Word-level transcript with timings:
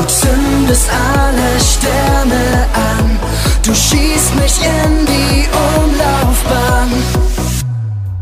Du 0.00 0.06
zündest 0.06 0.88
alle 0.90 1.60
Sterne 1.60 2.66
an, 2.72 3.18
du 3.62 3.74
schießt 3.74 4.34
mich 4.36 4.58
in 4.64 5.04
die 5.04 5.46
Umlaufbahn. 5.76 6.90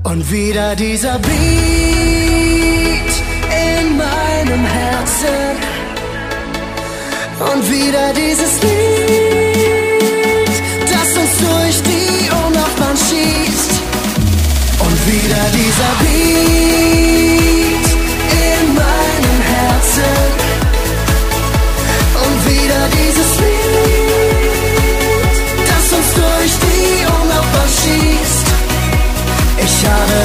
Und 0.03 0.29
wieder 0.29 0.75
dieser 0.75 1.21
Beat 1.21 1.31
in 3.79 3.97
meinem 3.97 4.65
Herzen. 4.67 5.57
Und 7.39 7.71
wieder 7.71 8.13
dieses 8.13 8.61
Lied, 8.61 9.69
das 10.83 11.17
uns 11.17 11.35
durch 11.39 11.81
die 11.85 12.29
Umlaufbahn 12.45 12.97
schießt. 12.97 13.73
Und 14.81 15.07
wieder 15.07 15.45
dieser 15.55 15.93
Beat 16.01 16.68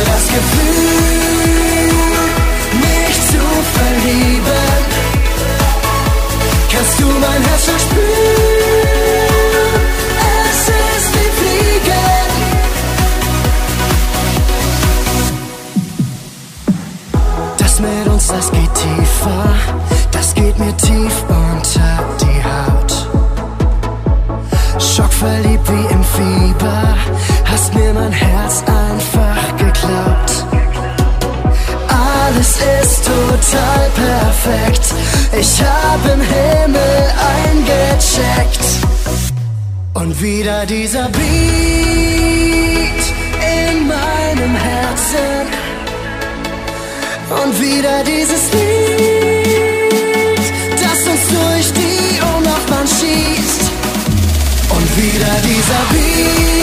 das 0.06 0.28
Gefühl, 0.28 1.90
mich 2.82 3.16
zu 3.32 3.44
verlieben. 3.78 4.82
Kannst 6.72 7.00
du 7.00 7.06
mein 7.06 7.42
Herz 7.44 7.66
schon 7.66 7.80
spüren? 7.80 8.04
Es 10.50 10.60
ist 10.68 11.10
wie 11.14 11.32
Fliegen. 11.40 12.10
Das 17.58 17.80
mit 17.80 18.08
uns, 18.08 18.28
das 18.28 18.52
geht 18.52 18.74
tiefer. 18.74 19.46
Das 20.12 20.34
geht 20.34 20.58
mir 20.58 20.76
tief 20.78 21.24
unter 21.28 22.04
die 22.22 22.44
Haut. 22.44 22.92
Schockverliebt 24.82 25.68
wie 25.70 25.94
im 25.94 26.04
Fieber, 26.04 26.96
hast 27.46 27.74
mir 27.76 27.94
mein 27.94 28.12
Herz 28.12 28.64
einfach 28.68 28.83
total 33.34 33.90
perfekt, 33.96 34.86
ich 35.40 35.62
hab 35.62 36.02
im 36.14 36.22
Himmel 36.22 37.14
eingecheckt. 37.46 38.66
Und 39.94 40.22
wieder 40.22 40.66
dieser 40.66 41.10
Beat 41.10 41.22
in 43.58 43.88
meinem 43.88 44.56
Herzen. 44.56 45.48
Und 47.44 47.60
wieder 47.60 48.04
dieses 48.04 48.52
Lied, 48.54 50.40
das 50.84 51.00
uns 51.12 51.26
durch 51.38 51.74
die 51.74 52.22
Umlaufbahn 52.36 52.88
schießt. 52.88 53.64
Und 54.70 54.98
wieder 54.98 55.34
dieser 55.44 55.84
Beat 55.92 56.63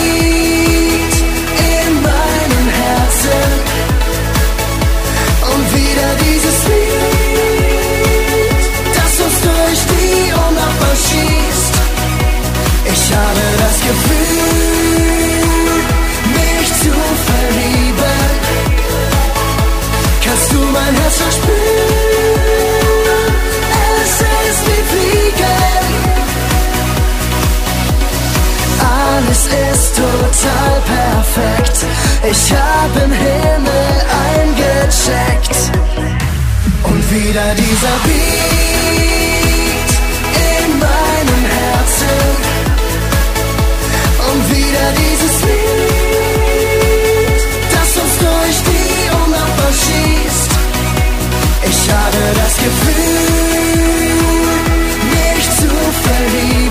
total 30.41 30.81
perfekt. 30.81 31.79
Ich 32.31 32.53
hab 32.53 32.93
im 33.05 33.13
Himmel 33.13 33.93
eingecheckt. 34.35 35.57
Und 36.83 37.11
wieder 37.11 37.55
dieser 37.55 37.97
Beat 38.05 39.91
in 40.63 40.79
meinem 40.79 41.45
Herzen. 41.59 42.23
Und 44.31 44.41
wieder 44.51 44.87
dieses 45.03 45.37
Lied, 45.43 46.71
das 47.73 47.91
uns 48.03 48.15
durch 48.19 48.59
die 48.71 49.01
Umlaufbahn 49.25 49.75
schießt. 49.85 50.53
Ich 51.71 51.81
habe 51.91 52.23
das 52.43 52.55
Gefühl, 52.57 53.29
mich 55.11 55.47
zu 55.57 55.69
verlieben. 56.07 56.70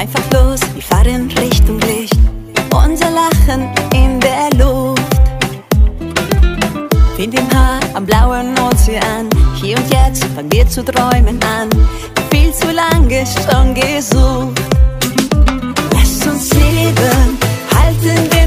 Einfach 0.00 0.32
los, 0.32 0.60
wir 0.72 0.82
fahren 0.82 1.30
Richtung 1.38 1.78
Licht. 1.80 2.18
Unser 2.74 3.10
Lachen 3.10 3.68
in 3.92 4.18
der 4.18 4.48
Luft. 4.56 5.02
Wind 7.18 7.38
im 7.38 7.50
Haar 7.50 7.80
am 7.92 8.06
blauen 8.06 8.58
Ozean. 8.58 9.28
Hier 9.56 9.76
und 9.76 9.92
jetzt 9.92 10.24
fangen 10.34 10.50
wir 10.50 10.66
zu 10.66 10.82
träumen 10.82 11.38
an. 11.42 11.68
Viel 12.30 12.50
zu 12.54 12.72
lange 12.72 13.26
schon 13.26 13.74
gesucht. 13.74 14.58
Lass 15.92 16.26
uns 16.26 16.50
leben, 16.54 17.38
halten 18.02 18.39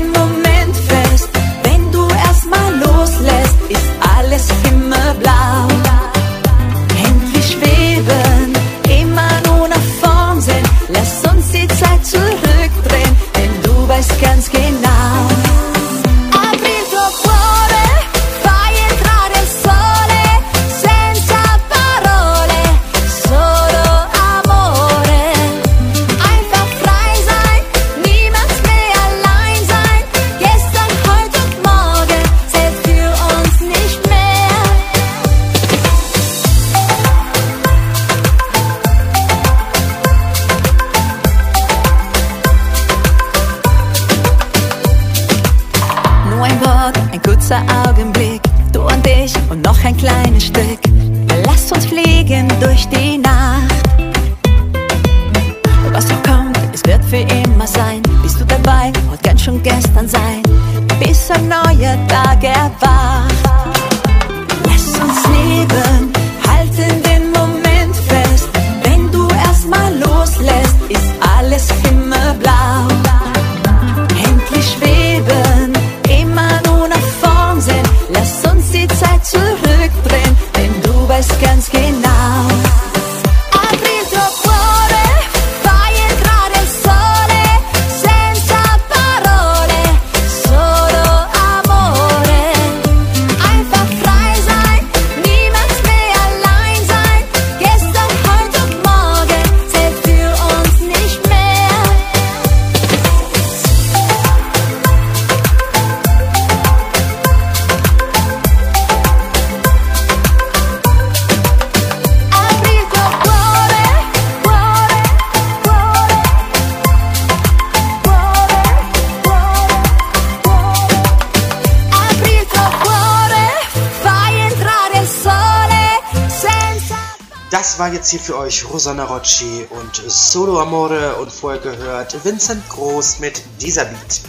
hier 128.13 128.19
für 128.19 128.37
euch 128.37 128.69
Rosanna 128.69 129.05
Rocci 129.05 129.65
und 129.71 129.95
Solo 130.05 130.59
Amore 130.61 131.15
und 131.15 131.31
vorher 131.31 131.59
gehört 131.59 132.23
Vincent 132.23 132.69
Groß 132.69 133.17
mit 133.17 133.41
dieser 133.59 133.85
Beat. 133.85 134.21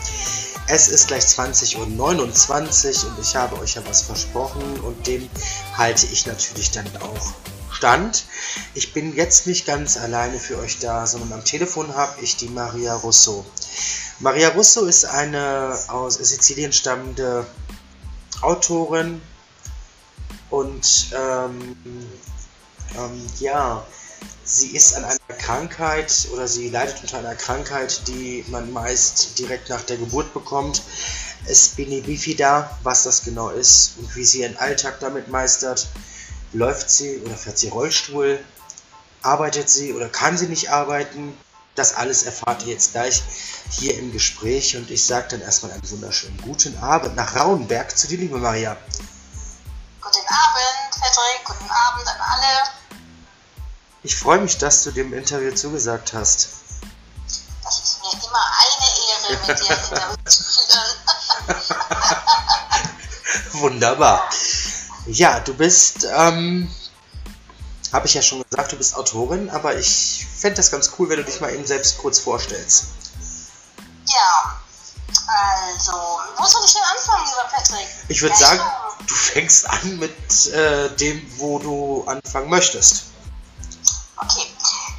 Es 0.69 0.89
ist 0.89 1.09
gleich 1.09 1.25
20.29 1.25 1.77
Uhr 3.05 3.11
und 3.11 3.19
ich 3.21 3.37
habe 3.37 3.61
euch 3.61 3.75
ja 3.75 3.83
was 3.87 4.01
versprochen 4.01 4.81
und 4.81 5.07
dem 5.07 5.29
halte 5.77 6.07
ich 6.07 6.25
natürlich 6.25 6.71
dann 6.71 6.87
auch 6.97 7.35
stand. 7.73 8.25
Ich 8.73 8.95
bin 8.95 9.15
jetzt 9.15 9.47
nicht 9.47 9.67
ganz 9.67 9.99
alleine 9.99 10.39
für 10.39 10.57
euch 10.61 10.79
da, 10.79 11.07
sondern 11.07 11.35
am 11.35 11.45
Telefon 11.45 11.95
habe 11.95 12.23
ich 12.23 12.37
die 12.37 12.49
Maria 12.49 12.95
Russo. 12.95 13.45
Maria 14.19 14.49
Russo 14.49 14.87
ist 14.87 15.05
eine 15.05 15.79
aus 15.89 16.15
Sizilien 16.15 16.73
stammende 16.73 17.47
Autorin 18.41 19.21
und 20.49 21.11
ähm, 21.15 21.77
ähm, 22.97 23.27
ja, 23.41 23.85
sie 24.45 24.77
ist 24.77 24.95
an 24.95 25.05
einer 25.05 25.39
Krankheit 25.39 26.29
oder 26.33 26.49
sie 26.49 26.71
leidet 26.71 27.01
unter 27.03 27.19
einer 27.19 27.35
Krankheit, 27.35 28.07
die 28.09 28.45
man 28.49 28.73
meist 28.73 29.39
direkt 29.39 29.69
nach 29.69 29.83
der 29.83 29.97
Geburt 29.97 30.33
bekommt. 30.35 30.83
Spina 31.53 32.05
bifida, 32.05 32.79
was 32.83 33.03
das 33.03 33.23
genau 33.23 33.51
ist 33.51 33.99
und 33.99 34.15
wie 34.17 34.25
sie 34.25 34.43
ihren 34.43 34.57
Alltag 34.57 35.01
damit 35.01 35.29
meistert. 35.29 35.89
Läuft 36.53 36.89
sie 36.91 37.19
oder 37.19 37.37
fährt 37.37 37.59
sie 37.59 37.69
Rollstuhl? 37.69 38.43
Arbeitet 39.23 39.69
sie 39.69 39.93
oder 39.93 40.09
kann 40.09 40.39
sie 40.39 40.47
nicht 40.47 40.71
arbeiten? 40.71 41.37
Das 41.75 41.95
alles 41.95 42.23
erfahrt 42.23 42.63
ihr 42.65 42.73
jetzt 42.73 42.93
gleich 42.93 43.23
hier 43.71 43.99
im 43.99 44.13
Gespräch 44.13 44.77
und 44.77 44.91
ich 44.91 45.05
sage 45.05 45.29
dann 45.31 45.41
erstmal 45.41 45.73
einen 45.73 45.91
wunderschönen 45.91 46.41
guten 46.41 46.79
Abend 46.79 47.17
nach 47.17 47.35
Rauenberg 47.35 47.97
zu 47.97 48.07
dir, 48.07 48.19
liebe 48.19 48.39
Maria. 48.39 48.77
Guten 50.01 50.27
Abend, 50.29 51.01
Patrick, 51.01 51.45
guten 51.45 51.71
Abend 51.71 52.07
an 52.07 52.21
alle. 52.21 52.84
Ich 54.05 54.17
freue 54.17 54.39
mich, 54.39 54.59
dass 54.59 54.85
du 54.85 54.91
dem 54.91 55.15
Interview 55.15 55.51
zugesagt 55.55 56.13
hast. 56.13 56.51
Das 57.63 57.81
ist 57.83 58.01
mir 58.03 58.13
immer 58.13 58.45
eine 58.61 58.85
Ehre, 59.09 59.47
mit 59.47 59.59
dir 59.59 59.75
Interview 59.75 60.17
zu 60.27 60.45
führen. 60.45 60.91
Wunderbar. 63.63 64.29
Ja, 65.07 65.41
du 65.41 65.55
bist, 65.55 66.07
ähm, 66.15 66.71
habe 67.95 68.07
ich 68.07 68.13
ja 68.13 68.21
schon 68.21 68.43
gesagt, 68.43 68.73
du 68.73 68.77
bist 68.77 68.95
Autorin, 68.95 69.49
aber 69.49 69.75
ich 69.79 70.27
fände 70.37 70.57
das 70.57 70.71
ganz 70.71 70.91
cool, 70.99 71.09
wenn 71.09 71.17
du 71.17 71.25
dich 71.25 71.41
mal 71.41 71.55
eben 71.55 71.65
selbst 71.65 71.97
kurz 71.97 72.21
vorstellst. 72.21 72.89
Ja, 74.05 74.61
also, 75.27 75.93
wo 76.37 76.45
soll 76.45 76.63
ich 76.67 76.75
denn 76.75 76.83
anfangen, 76.83 77.25
lieber 77.25 77.49
Patrick? 77.51 77.89
Ich 78.09 78.21
würde 78.21 78.37
sagen, 78.37 78.61
du 79.07 79.15
fängst 79.15 79.67
an 79.71 79.99
mit 79.99 80.47
äh, 80.49 80.91
dem, 80.97 81.27
wo 81.39 81.59
du 81.59 82.05
anfangen 82.07 82.51
möchtest. 82.51 83.14
Okay. 84.25 84.57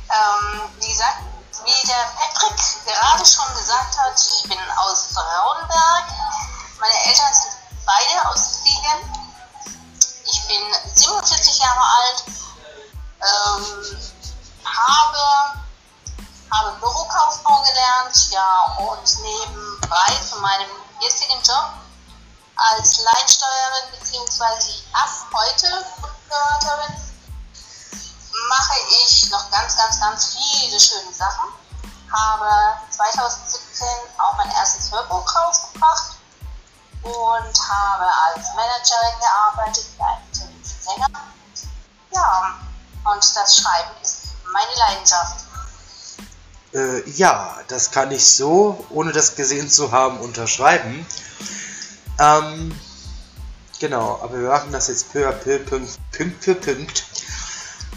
Ähm, 0.10 0.62
wie 0.80 0.88
gesagt, 0.88 1.18
wie 1.64 1.88
der 1.88 2.06
Patrick 2.16 2.86
gerade 2.86 3.26
schon 3.26 3.56
gesagt 3.56 3.98
hat, 3.98 4.14
ich 4.20 4.44
bin 4.48 4.58
aus 4.78 5.16
Raudenberg. 5.18 6.06
Meine 6.80 6.94
Eltern 7.06 7.34
sind 7.34 7.56
beide 7.86 8.28
aus 8.30 8.46
Sizilien. 8.46 9.00
Ich 10.26 10.48
bin 10.48 10.62
47 10.94 11.60
Jahre 11.60 11.82
alt, 11.82 12.24
ähm, 13.22 13.98
habe, 14.64 15.60
habe 16.52 16.72
Bürokauffrau 16.80 17.64
gelernt, 17.64 18.30
ja, 18.32 18.76
und 18.78 19.20
nebenbei 19.22 20.14
zu 20.30 20.40
meinem 20.40 20.70
jetzigen 21.02 21.42
Job 21.42 21.74
als 22.56 23.00
Leinsteuerin 23.00 23.92
bzw. 23.92 24.84
ab 24.94 25.10
heute 25.34 25.86
Beraterin 26.30 27.15
mache 28.50 28.74
ich 29.04 29.30
noch 29.30 29.50
ganz, 29.52 29.76
ganz, 29.76 30.00
ganz 30.00 30.36
viele 30.36 30.80
schöne 30.80 31.14
Sachen. 31.14 31.50
Habe 32.12 32.78
2017 32.92 33.88
auch 34.18 34.38
mein 34.38 34.52
erstes 34.52 34.92
Hörbuch 34.92 35.26
rausgebracht 35.36 36.16
und 37.02 37.70
habe 37.70 38.06
als 38.28 38.48
Managerin 38.56 39.20
gearbeitet 39.20 39.86
bei 39.98 40.06
einem 40.06 40.24
italienischen 40.32 40.82
Sänger. 40.82 41.08
Ja, 42.12 42.56
und 43.12 43.36
das 43.36 43.58
Schreiben 43.58 43.92
ist 44.02 44.18
meine 44.52 44.76
Leidenschaft. 44.76 45.46
Äh, 46.74 47.10
ja, 47.12 47.58
das 47.68 47.92
kann 47.92 48.12
ich 48.12 48.34
so, 48.34 48.86
ohne 48.90 49.12
das 49.12 49.36
gesehen 49.36 49.70
zu 49.70 49.92
haben, 49.92 50.20
unterschreiben. 50.20 51.06
Ähm, 52.20 52.80
genau, 53.80 54.20
aber 54.22 54.40
wir 54.40 54.50
machen 54.50 54.72
das 54.72 54.88
jetzt 54.88 55.12
peu 55.12 55.28
à 55.28 55.32
peu, 55.32 55.60
Punkt 55.60 56.44
für 56.44 56.56
Punkt. 56.56 57.06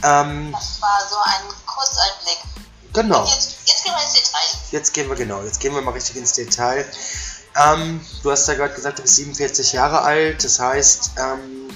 Ähm, 0.03 0.53
Das 0.53 0.81
war 0.81 0.99
so 1.09 1.17
ein 1.17 1.55
Kurzeinblick. 1.67 2.39
genau. 2.93 3.25
Jetzt, 3.25 3.57
jetzt 3.67 3.85
gehen 3.85 3.93
wir 3.95 4.03
ins 4.03 4.13
Detail. 4.15 4.59
Jetzt 4.71 4.95
gehen 4.95 5.09
wir 5.09 5.17
genau, 5.17 5.43
jetzt 5.43 5.61
gehen 5.61 5.75
wir 5.75 5.83
mal 5.83 5.93
richtig 5.93 6.17
ins 6.17 6.33
Detail. 6.33 6.87
Ähm, 7.57 8.01
du 8.23 8.31
hast 8.31 8.47
ja 8.47 8.55
gerade 8.55 8.75
gesagt, 8.75 8.99
du 8.99 9.03
bist 9.03 9.17
47 9.17 9.73
Jahre 9.73 10.03
alt, 10.03 10.45
das 10.45 10.61
heißt, 10.61 11.13
ähm, 11.17 11.69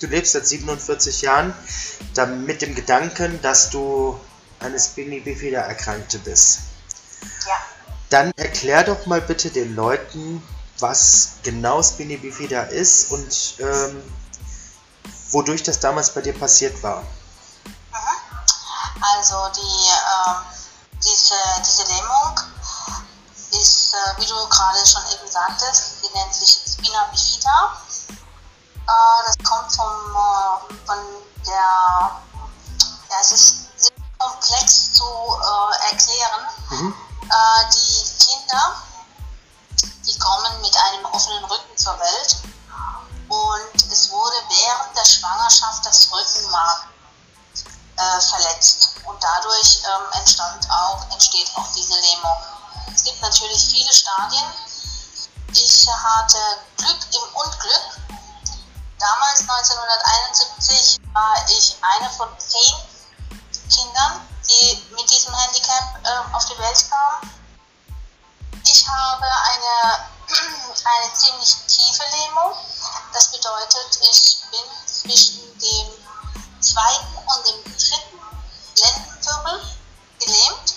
du 0.00 0.06
lebst 0.06 0.32
seit 0.32 0.46
47 0.46 1.22
Jahren 1.22 1.52
dann 2.14 2.46
mit 2.46 2.62
dem 2.62 2.74
Gedanken, 2.74 3.40
dass 3.42 3.70
du 3.70 4.18
eine 4.60 4.78
Spina 4.78 5.22
bifida 5.22 5.60
Erkrankte 5.60 6.18
bist. 6.20 6.60
Ja. 7.46 7.54
Dann 8.10 8.32
erklär 8.36 8.84
doch 8.84 9.04
mal 9.06 9.20
bitte 9.20 9.50
den 9.50 9.74
Leuten, 9.74 10.42
was 10.78 11.32
genau 11.42 11.82
Spina 11.82 12.16
bifida 12.16 12.62
ist 12.62 13.10
und 13.10 13.56
ähm, 13.60 14.02
wodurch 15.30 15.62
das 15.62 15.80
damals 15.80 16.14
bei 16.14 16.22
dir 16.22 16.32
passiert 16.32 16.82
war. 16.82 17.04
Also 19.00 19.48
die, 19.56 19.86
ähm, 19.88 20.36
diese, 21.02 21.34
diese 21.60 21.84
Lähmung 21.84 22.40
ist, 23.52 23.94
äh, 23.94 24.20
wie 24.20 24.26
du 24.26 24.34
gerade 24.48 24.86
schon 24.86 25.02
eben 25.12 25.30
sagtest, 25.30 26.02
die 26.02 26.16
nennt 26.16 26.34
sich 26.34 26.60
Spina 26.66 27.04
bifida. 27.12 27.72
Äh, 28.08 29.26
das 29.26 29.36
kommt 29.48 29.72
vom, 29.72 30.16
äh, 30.16 30.86
von 30.86 30.98
der, 31.46 32.12
ja, 33.10 33.20
es 33.20 33.32
ist 33.32 33.68
sehr 33.76 33.92
komplex 34.18 34.92
zu 34.94 35.04
äh, 35.04 35.90
erklären. 35.90 36.48
Mhm. 36.70 36.94
Äh, 37.22 37.70
die 37.72 38.24
Kinder, 38.24 38.74
die 40.06 40.18
kommen 40.18 40.60
mit 40.60 40.76
einem 40.76 41.04
offenen 41.06 41.44
Rücken 41.44 41.76
zur 41.76 41.98
Welt 42.00 42.36
und 43.28 43.92
es 43.92 44.10
wurde 44.10 44.36
während 44.48 44.96
der 44.96 45.04
Schwangerschaft 45.04 45.84
das 45.84 46.08
Rückenmark 46.10 46.88
äh, 47.98 48.20
verletzt 48.20 48.94
und 49.04 49.22
dadurch 49.22 49.82
ähm, 49.84 50.20
entstand 50.20 50.70
auch, 50.70 51.04
entsteht 51.10 51.50
auch 51.56 51.66
diese 51.74 51.94
Lähmung. 51.94 52.36
Es 52.94 53.02
gibt 53.02 53.20
natürlich 53.20 53.68
viele 53.70 53.92
Stadien. 53.92 54.46
Ich 55.52 55.86
hatte 55.88 56.38
Glück 56.76 56.98
im 57.10 57.34
Unglück. 57.34 57.98
Damals 58.98 59.40
1971 59.40 60.98
war 61.12 61.44
ich 61.48 61.76
eine 61.82 62.10
von 62.10 62.28
zehn 62.38 62.74
Kindern, 63.68 64.26
die 64.46 64.84
mit 64.94 65.10
diesem 65.10 65.34
Handicap 65.34 65.98
äh, 66.04 66.34
auf 66.34 66.44
die 66.46 66.58
Welt 66.58 66.84
kamen. 66.90 67.32
Ich 68.64 68.86
habe 68.86 69.24
eine, 69.24 70.06
eine 70.84 71.14
ziemlich 71.14 71.56
tiefe 71.66 72.02
Lähmung. 72.16 72.54
Das 73.12 73.30
bedeutet, 73.30 73.98
ich 74.02 74.38
bin 74.50 74.60
zwischen 74.86 75.58
dem 75.58 75.97
zweiten 76.60 77.16
und 77.16 77.48
dem 77.48 77.64
dritten 77.64 78.18
Lendenwirbel 78.76 79.62
gelähmt. 80.20 80.74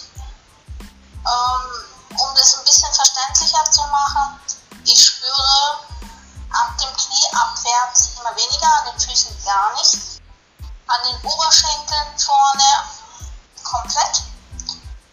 Ähm, 0.80 2.18
um 2.18 2.36
das 2.36 2.58
ein 2.58 2.66
bisschen 2.66 2.94
verständlicher 2.94 3.64
zu 3.72 3.82
machen, 3.84 4.40
ich 4.84 5.06
spüre 5.06 5.80
ab 6.52 6.78
dem 6.78 6.96
Knie 6.96 7.28
abwärts 7.32 8.10
immer 8.20 8.36
weniger, 8.36 8.68
an 8.80 8.92
den 8.92 9.00
Füßen 9.00 9.44
gar 9.46 9.74
nichts, 9.74 10.20
an 10.88 11.00
den 11.06 11.32
Oberschenkeln 11.32 12.18
vorne 12.18 12.84
komplett 13.64 14.24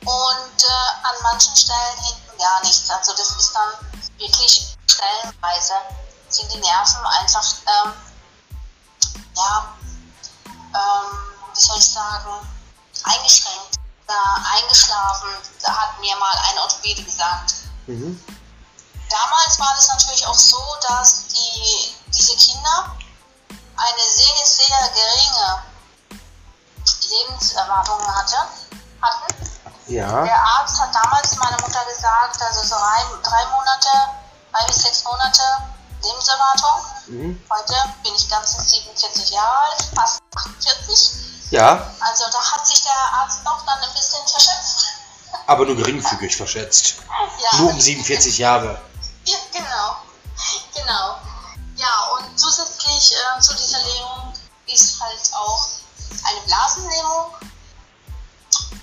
und 0.05 0.63
äh, 0.63 1.07
an 1.07 1.15
manchen 1.23 1.55
Stellen 1.55 1.99
hinten 2.03 2.39
gar 2.39 2.61
nichts. 2.63 2.91
Also 2.91 3.13
das 3.13 3.31
ist 3.37 3.53
dann 3.55 3.73
wirklich 4.17 4.77
stellenweise 4.87 5.75
sind 6.29 6.53
die 6.53 6.59
Nerven 6.59 7.05
einfach 7.07 7.45
ähm, 7.67 7.93
ja 9.35 9.78
ähm, 10.75 11.19
wie 11.55 11.61
soll 11.61 11.79
ich 11.79 11.89
sagen 11.89 12.49
eingeschränkt, 13.05 13.77
äh, 14.07 14.63
eingeschlafen. 14.63 15.29
Da 15.63 15.73
hat 15.73 16.01
mir 16.01 16.17
mal 16.17 16.35
ein 16.51 16.59
Orthopäde 16.59 17.03
gesagt. 17.03 17.55
Mhm. 17.87 18.23
Damals 19.09 19.59
war 19.59 19.75
das 19.75 19.89
natürlich 19.89 20.27
auch 20.27 20.39
so, 20.39 20.63
dass 20.89 21.29
die, 21.29 21.95
diese 22.09 22.37
Kinder 22.37 22.97
eine 23.77 24.03
sehr, 24.03 24.45
sehr 24.45 24.91
geringe 24.95 25.63
Lebenserwartung 27.11 28.01
hatte, 28.15 28.37
hatten. 29.01 29.35
Ja. 29.87 30.23
Der 30.23 30.45
Arzt 30.45 30.79
hat 30.81 30.95
damals 30.95 31.35
meiner 31.37 31.59
Mutter 31.63 31.85
gesagt, 31.87 32.43
also 32.43 32.63
so 32.63 32.77
drei, 32.77 33.05
drei 33.23 33.47
Monate, 33.47 33.89
drei 34.53 34.67
bis 34.67 34.83
sechs 34.83 35.05
Monate 35.05 35.43
Lebenserwartung. 36.03 36.85
Mhm. 37.09 37.43
Heute 37.49 37.75
bin 38.03 38.15
ich 38.15 38.29
ganze 38.29 38.61
47 38.61 39.31
Jahre 39.31 39.71
alt, 39.71 39.83
fast 39.95 40.21
48. 40.35 41.11
Ja. 41.51 41.91
Also 42.01 42.25
da 42.31 42.53
hat 42.53 42.67
sich 42.67 42.83
der 42.83 42.93
Arzt 43.15 43.41
doch 43.45 43.65
dann 43.65 43.79
ein 43.79 43.93
bisschen 43.95 44.27
verschätzt. 44.27 44.87
Aber 45.47 45.65
nur 45.65 45.77
geringfügig 45.77 46.37
verschätzt. 46.37 46.97
Ja. 47.43 47.59
Nur 47.59 47.71
um 47.71 47.81
47 47.81 48.37
Jahre. 48.37 48.81
Ja, 49.25 49.39
genau. 49.53 49.97
Genau. 50.75 51.19
Ja, 51.77 52.09
und 52.19 52.39
zusätzlich 52.39 53.15
äh, 53.15 53.41
zu 53.41 53.55
dieser 53.55 53.79
Lähmung 53.79 54.35
ist 54.67 55.01
halt 55.01 55.31
auch 55.35 55.69
eine 56.25 56.41
Blasenlähmung 56.43 57.33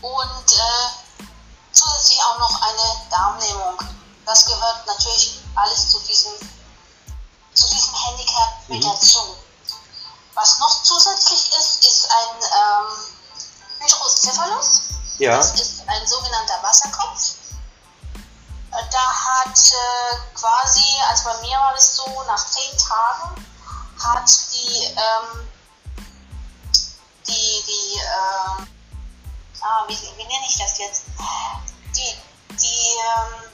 und 0.02 0.52
äh, 0.52 1.28
zusätzlich 1.72 2.20
auch 2.24 2.40
noch 2.40 2.62
eine 2.62 3.10
Darmlähmung. 3.12 3.78
Das 4.26 4.46
gehört 4.46 4.88
natürlich 4.88 5.42
alles 5.56 5.92
zu 5.92 6.00
diesem 6.00 6.32
zu 7.56 7.68
diesem 7.70 7.96
Handicap 7.96 8.50
mit 8.68 8.84
Mhm. 8.84 8.90
dazu. 8.90 9.36
Was 10.34 10.60
noch 10.60 10.84
zusätzlich 10.84 11.50
ist, 11.58 11.86
ist 11.88 12.08
ein 12.12 12.36
ähm, 12.44 12.88
Hydrocephalus. 13.80 14.82
Ja. 15.18 15.38
Das 15.38 15.54
ist 15.60 15.88
ein 15.88 16.06
sogenannter 16.08 16.62
Wasserkopf. 16.62 17.36
Äh, 18.72 18.84
Da 18.92 19.14
hat 19.26 19.58
äh, 19.58 20.18
quasi, 20.36 20.84
also 21.10 21.24
bei 21.26 21.38
mir 21.42 21.58
war 21.58 21.74
das 21.74 21.96
so, 21.96 22.24
nach 22.28 22.46
zehn 22.46 22.78
Tagen 22.78 23.46
hat 24.04 24.30
die, 24.52 24.84
ähm, 24.84 25.48
die, 27.28 27.64
die, 27.66 27.96
ähm, 28.02 28.68
ah, 29.62 29.84
wie, 29.88 29.96
wie 29.96 30.24
nenne 30.26 30.46
ich 30.48 30.58
das 30.58 30.78
jetzt? 30.78 31.04
Die, 31.96 32.18
die 32.52 32.88
ähm, 33.16 33.52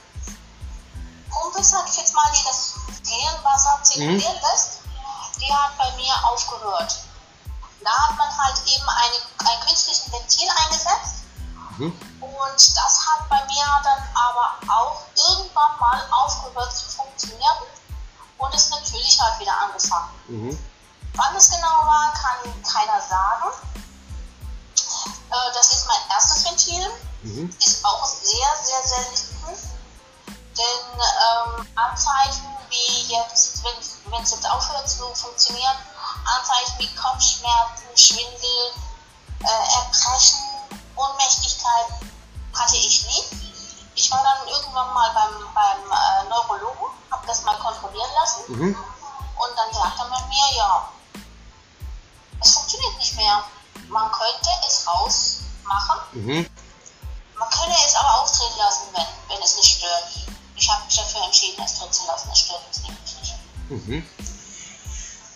Pumpe, 1.30 1.62
sag 1.62 1.88
ich 1.88 1.96
jetzt 1.96 2.12
mal, 2.14 2.30
die 2.32 2.42
das 2.44 2.74
Gehirnwasser 3.02 3.82
zirkulieren 3.82 4.40
lässt, 4.42 4.80
die 5.40 5.52
hat 5.52 5.76
bei 5.78 5.90
mir 5.96 6.12
aufgehört. 6.24 7.04
Da 7.82 7.90
hat 7.90 8.16
man 8.16 8.38
halt 8.38 8.62
eben 8.66 8.88
eine, 8.88 9.50
ein 9.50 9.66
künstliches 9.66 10.10
Ventil 10.12 10.48
eingesetzt 10.64 11.22
und 11.78 12.76
das 12.76 13.06
hat 13.06 13.28
bei 13.28 13.42
mir 13.46 13.64
dann 13.82 14.02
aber 14.14 14.54
auch 14.68 15.02
irgendwann 15.16 15.78
mal 15.80 16.00
aufgehört 16.10 16.74
zu 16.76 16.88
funktionieren 16.90 17.56
und 18.38 18.54
ist 18.54 18.70
natürlich 18.70 19.20
halt 19.20 19.40
wieder 19.40 19.58
angefangen. 19.58 20.10
Mhm. 20.28 20.58
Wann 21.14 21.36
es 21.36 21.50
genau 21.50 21.86
war, 21.86 22.12
kann 22.12 22.62
keiner 22.62 23.00
sagen. 23.00 23.52
Äh, 25.30 25.54
das 25.54 25.72
ist 25.72 25.86
mein 25.86 26.10
erstes 26.10 26.44
Ventil. 26.44 26.90
Mhm. 27.22 27.56
Ist 27.58 27.84
auch 27.84 28.04
sehr, 28.04 28.48
sehr 28.62 28.82
selten. 28.82 29.22
Denn 30.26 31.00
ähm, 31.00 31.66
Anzeichen 31.74 32.51
wie 32.72 33.12
jetzt, 33.12 33.62
wenn 33.62 34.22
es 34.22 34.30
jetzt 34.30 34.48
aufhört 34.50 34.88
zu 34.88 35.14
funktionieren, 35.14 35.76
Anzeichen 36.24 36.78
wie 36.78 36.94
Kopfschmerzen, 36.96 37.84
Schwindel, 37.94 38.72
äh, 39.44 39.76
Erbrechen, 39.76 40.38
Ohnmächtigkeit 40.96 41.86
hatte 42.54 42.76
ich 42.76 43.06
nie. 43.06 43.24
Ich 43.94 44.10
war 44.10 44.22
dann 44.22 44.48
irgendwann 44.48 44.92
mal 44.94 45.10
beim, 45.12 45.54
beim 45.54 45.92
äh, 45.92 46.28
Neurologen, 46.28 46.86
habe 47.10 47.26
das 47.26 47.42
mal 47.42 47.56
kontrollieren 47.58 48.10
lassen 48.14 48.42
Mhm. 48.48 48.76
und 49.36 49.50
dann 49.56 49.72
sagte 49.74 50.08
man 50.08 50.28
mir, 50.28 50.56
ja, 50.56 50.88
es 52.40 52.54
funktioniert 52.54 52.96
nicht 52.98 53.14
mehr. 53.16 53.44
Man 53.88 54.10
könnte 54.12 54.50
es 54.66 54.86
rausmachen, 54.86 56.00
Mhm. 56.12 56.50
man 57.38 57.50
könne 57.50 57.76
es 57.86 57.94
aber 57.94 58.20
auch 58.20 58.30
drin 58.30 58.52
lassen, 58.58 58.86
wenn, 58.92 59.06
wenn 59.28 59.42
es 59.42 59.56
nicht 59.56 59.76
stört. 59.78 60.04
Habe 60.72 60.84
mich 60.86 60.96
dafür 60.96 61.24
entschieden, 61.26 61.62
es 61.64 61.78
drin 61.78 61.92
zu 61.92 62.06
lassen, 62.06 62.30
es 62.32 62.38
stört 62.38 62.62
mich 62.68 62.80
nicht. 62.88 63.34
Mhm. 63.68 64.06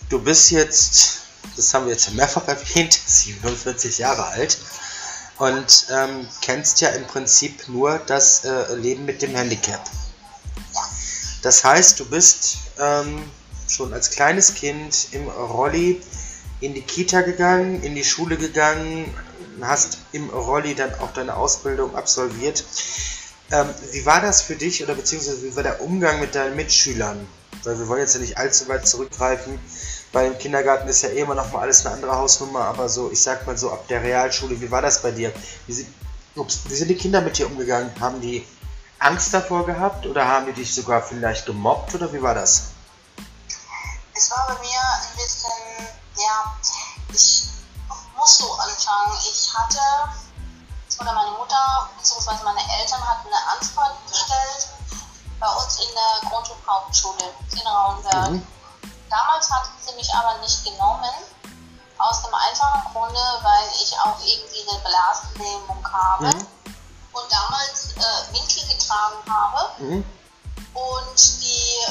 Du 0.08 0.18
bist 0.20 0.50
jetzt, 0.50 1.20
das 1.56 1.74
haben 1.74 1.86
wir 1.86 1.92
jetzt 1.92 2.10
mehrfach 2.12 2.46
erwähnt, 2.48 2.92
47 3.06 3.98
Jahre 3.98 4.24
alt 4.26 4.58
und 5.38 5.86
ähm, 5.90 6.26
kennst 6.40 6.80
ja 6.80 6.88
im 6.90 7.06
Prinzip 7.06 7.68
nur 7.68 7.98
das 7.98 8.44
äh, 8.44 8.74
Leben 8.74 9.04
mit 9.04 9.20
dem 9.20 9.34
Handicap. 9.34 9.80
Das 11.42 11.62
heißt, 11.64 12.00
du 12.00 12.06
bist 12.06 12.56
ähm, 12.78 13.30
schon 13.68 13.92
als 13.92 14.10
kleines 14.10 14.54
Kind 14.54 15.08
im 15.12 15.28
Rolli 15.28 16.00
in 16.60 16.74
die 16.74 16.82
Kita 16.82 17.20
gegangen, 17.20 17.82
in 17.82 17.94
die 17.94 18.04
Schule 18.04 18.36
gegangen, 18.36 19.12
hast 19.60 19.98
im 20.12 20.30
Rolli 20.30 20.74
dann 20.74 20.94
auch 21.00 21.12
deine 21.12 21.36
Ausbildung 21.36 21.94
absolviert. 21.94 22.64
Ähm, 23.50 23.72
wie 23.92 24.04
war 24.04 24.20
das 24.20 24.42
für 24.42 24.56
dich 24.56 24.82
oder 24.82 24.94
beziehungsweise 24.94 25.42
wie 25.42 25.54
war 25.54 25.62
der 25.62 25.80
Umgang 25.80 26.20
mit 26.20 26.34
deinen 26.34 26.56
Mitschülern? 26.56 27.26
Weil 27.62 27.78
wir 27.78 27.88
wollen 27.88 28.00
jetzt 28.00 28.14
ja 28.14 28.20
nicht 28.20 28.38
allzu 28.38 28.68
weit 28.68 28.86
zurückgreifen. 28.86 29.58
Bei 30.12 30.24
dem 30.24 30.38
Kindergarten 30.38 30.88
ist 30.88 31.02
ja 31.02 31.10
eh 31.10 31.20
immer 31.20 31.34
noch 31.34 31.52
mal 31.52 31.60
alles 31.60 31.84
eine 31.84 31.94
andere 31.94 32.16
Hausnummer, 32.16 32.64
aber 32.64 32.88
so, 32.88 33.10
ich 33.10 33.22
sag 33.22 33.46
mal 33.46 33.56
so, 33.56 33.70
ab 33.70 33.86
der 33.88 34.02
Realschule, 34.02 34.60
wie 34.60 34.70
war 34.70 34.82
das 34.82 35.02
bei 35.02 35.10
dir? 35.10 35.32
Wie 35.66 35.72
sind, 35.72 35.88
ups, 36.34 36.60
wie 36.68 36.74
sind 36.74 36.88
die 36.88 36.96
Kinder 36.96 37.20
mit 37.20 37.38
dir 37.38 37.46
umgegangen? 37.46 37.90
Haben 38.00 38.20
die 38.20 38.46
Angst 38.98 39.34
davor 39.34 39.66
gehabt 39.66 40.06
oder 40.06 40.26
haben 40.26 40.46
die 40.46 40.52
dich 40.52 40.74
sogar 40.74 41.02
vielleicht 41.02 41.46
gemobbt 41.46 41.94
oder 41.94 42.12
wie 42.12 42.22
war 42.22 42.34
das? 42.34 42.70
Es 44.14 44.30
war 44.30 44.46
bei 44.48 44.54
mir 44.54 44.80
ein 44.80 45.16
bisschen, 45.16 45.50
ja, 46.16 46.56
ich 47.12 47.44
muss 48.16 48.38
so 48.38 48.52
anfangen. 48.54 49.18
Ich 49.30 49.52
hatte, 49.54 49.78
oder 51.00 51.12
meine 51.12 51.30
Mutter 51.32 51.88
bzw. 51.98 52.44
meine 52.44 52.60
Eltern 52.78 53.06
hatten 53.06 53.28
eine 53.28 53.56
Anfrage 53.58 53.94
gestellt 54.10 54.68
bei 55.38 55.48
uns 55.48 55.80
in 55.80 55.88
der 55.94 56.28
Grund- 56.30 56.50
und 56.50 56.66
Hauptschule 56.66 57.34
in 57.52 57.66
Raunberg. 57.66 58.30
Mhm. 58.30 58.46
Damals 59.10 59.50
hatten 59.50 59.70
sie 59.84 59.94
mich 59.94 60.12
aber 60.14 60.38
nicht 60.38 60.64
genommen, 60.64 61.10
aus 61.98 62.22
dem 62.22 62.34
einfachen 62.34 62.92
Grunde, 62.92 63.20
weil 63.42 63.68
ich 63.82 63.96
auch 64.00 64.18
irgendwie 64.24 64.68
eine 64.68 64.78
Blasenlähmung 64.80 65.86
habe 65.92 66.26
Mhm. 66.26 66.46
und 67.12 67.32
damals 67.32 67.92
äh, 67.96 68.32
Winkel 68.32 68.66
getragen 68.68 69.16
habe. 69.28 69.70
Mhm. 69.82 70.04
Und 70.74 71.40
die 71.40 71.86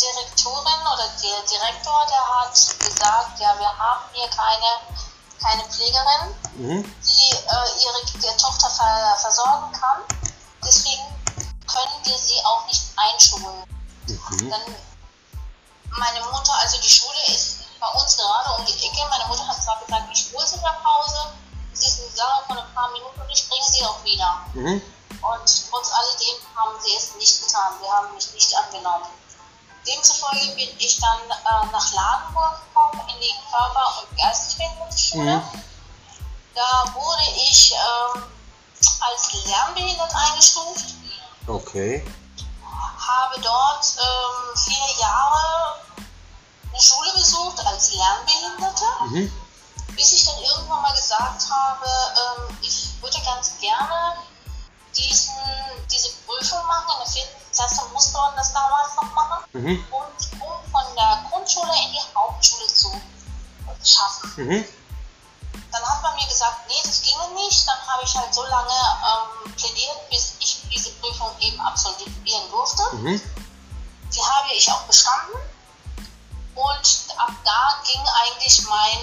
Direktorin 0.00 0.80
oder 0.94 1.08
der 1.22 1.42
Direktor, 1.42 2.06
der 2.08 2.26
hat 2.40 2.52
gesagt, 2.52 3.38
ja, 3.40 3.58
wir 3.58 3.78
haben 3.78 4.00
hier 4.12 4.28
keine, 4.28 5.00
keine 5.42 5.64
Pflegerin, 5.64 6.34
Mhm. 6.54 6.82
die 7.02 7.32
äh, 7.32 7.82
ihre 7.82 8.24
ihre 8.24 8.36
Tochter 8.36 8.70
ver 8.70 9.16
versorgen 9.20 9.72
kann. 9.72 10.00
Deswegen 10.64 11.02
können 11.66 12.04
wir 12.04 12.18
sie 12.18 12.38
auch 12.44 12.66
nicht 12.66 12.82
einschulen. 12.96 13.64
Mhm. 14.06 14.50
Dann 14.50 14.74
meine 15.96 16.20
Mutter, 16.26 16.54
also 16.60 16.76
die 16.80 16.88
Schule 16.90 17.18
ist 17.28 17.58
bei 17.80 17.86
uns 17.88 18.16
gerade 18.16 18.50
um 18.58 18.64
die 18.66 18.74
Ecke. 18.86 19.06
Meine 19.08 19.26
Mutter 19.26 19.46
hat 19.46 19.62
zwar 19.62 19.78
gesagt, 19.80 20.04
ich 20.12 20.32
hole 20.32 20.46
sie 20.46 20.56
in 20.56 20.62
der 20.62 20.78
Pause, 20.84 21.32
sie 21.72 21.88
sind 21.88 22.18
da 22.18 22.42
von 22.46 22.58
ein 22.58 22.74
paar 22.74 22.90
Minuten 22.90 23.20
und 23.20 23.30
ich 23.30 23.48
bringe 23.48 23.64
sie 23.64 23.84
auch 23.84 24.02
wieder. 24.04 24.40
Mhm. 24.54 24.82
Und 25.22 25.70
trotz 25.70 25.90
alledem 25.92 26.36
haben 26.56 26.76
sie 26.82 26.94
es 26.96 27.14
nicht 27.16 27.46
getan. 27.46 27.72
Sie 27.82 27.90
haben 27.90 28.14
mich 28.14 28.32
nicht 28.32 28.54
angenommen. 28.56 29.06
Demzufolge 29.86 30.54
bin 30.56 30.68
ich 30.78 30.98
dann 31.00 31.18
äh, 31.30 31.72
nach 31.72 31.92
Ladenburg 31.92 32.60
gekommen 32.66 33.00
in 33.14 33.20
die 33.20 33.34
Körper- 33.50 34.02
und 34.02 34.16
Geistesbehindertenschule. 34.18 35.36
Mhm. 35.36 35.62
Da 36.54 36.94
wurde 36.94 37.22
ich 37.36 37.72
ähm, 37.72 38.22
als 39.00 39.32
lernbehindert 39.46 40.14
eingestuft, 40.14 40.84
Okay. 41.46 42.06
habe 42.98 43.40
dort 43.40 43.84
ähm, 43.98 44.56
vier 44.58 45.00
Jahre 45.00 45.76
eine 46.72 46.80
Schule 46.82 47.12
besucht 47.14 47.64
als 47.66 47.92
Lernbehinderte, 47.94 48.84
Mhm. 49.06 49.32
bis 49.96 50.12
ich 50.12 50.26
dann 50.26 50.38
irgendwann 50.42 50.82
mal 50.82 50.94
gesagt 50.94 51.42
habe, 51.50 51.86
ähm, 51.86 52.58
ich 52.62 52.88
würde 53.00 53.18
ganz 53.24 53.52
gerne 53.60 54.16
diesen, 54.96 55.34
diese 55.90 56.10
Prüfung 56.26 56.64
machen. 56.66 56.86
In 56.92 57.04
der 57.04 57.12
vierten 57.12 57.39
Klasse 57.60 57.82
musste 57.92 58.16
man 58.16 58.34
das 58.36 58.52
damals 58.54 58.96
noch 58.96 59.14
machen. 59.14 59.44
Mhm. 59.52 59.84
Und 59.90 60.40
um 60.40 60.70
von 60.70 60.96
der 60.96 61.24
Grundschule 61.28 61.70
in 61.84 61.92
die 61.92 62.16
Hauptschule 62.16 62.66
zu 62.66 62.90
schaffen. 63.84 64.32
Mhm. 64.36 64.64
Dann 65.70 65.82
hat 65.82 66.02
man 66.02 66.14
mir 66.16 66.26
gesagt, 66.26 66.66
nee, 66.68 66.80
das 66.82 67.02
ginge 67.02 67.34
nicht. 67.34 67.68
Dann 67.68 67.78
habe 67.86 68.02
ich 68.02 68.16
halt 68.16 68.32
so 68.32 68.42
lange 68.44 68.72
ähm, 68.72 69.52
plädiert, 69.54 70.08
bis 70.10 70.32
ich 70.40 70.62
diese 70.72 70.90
Prüfung 70.92 71.30
eben 71.40 71.60
absolvieren 71.60 72.50
durfte. 72.50 72.82
Mhm. 72.96 73.20
Die 74.10 74.22
habe 74.22 74.54
ich 74.54 74.72
auch 74.72 74.82
bestanden. 74.82 75.36
Und 76.54 77.14
ab 77.18 77.32
da 77.44 77.82
ging 77.84 78.00
eigentlich 78.22 78.62
mein 78.68 78.98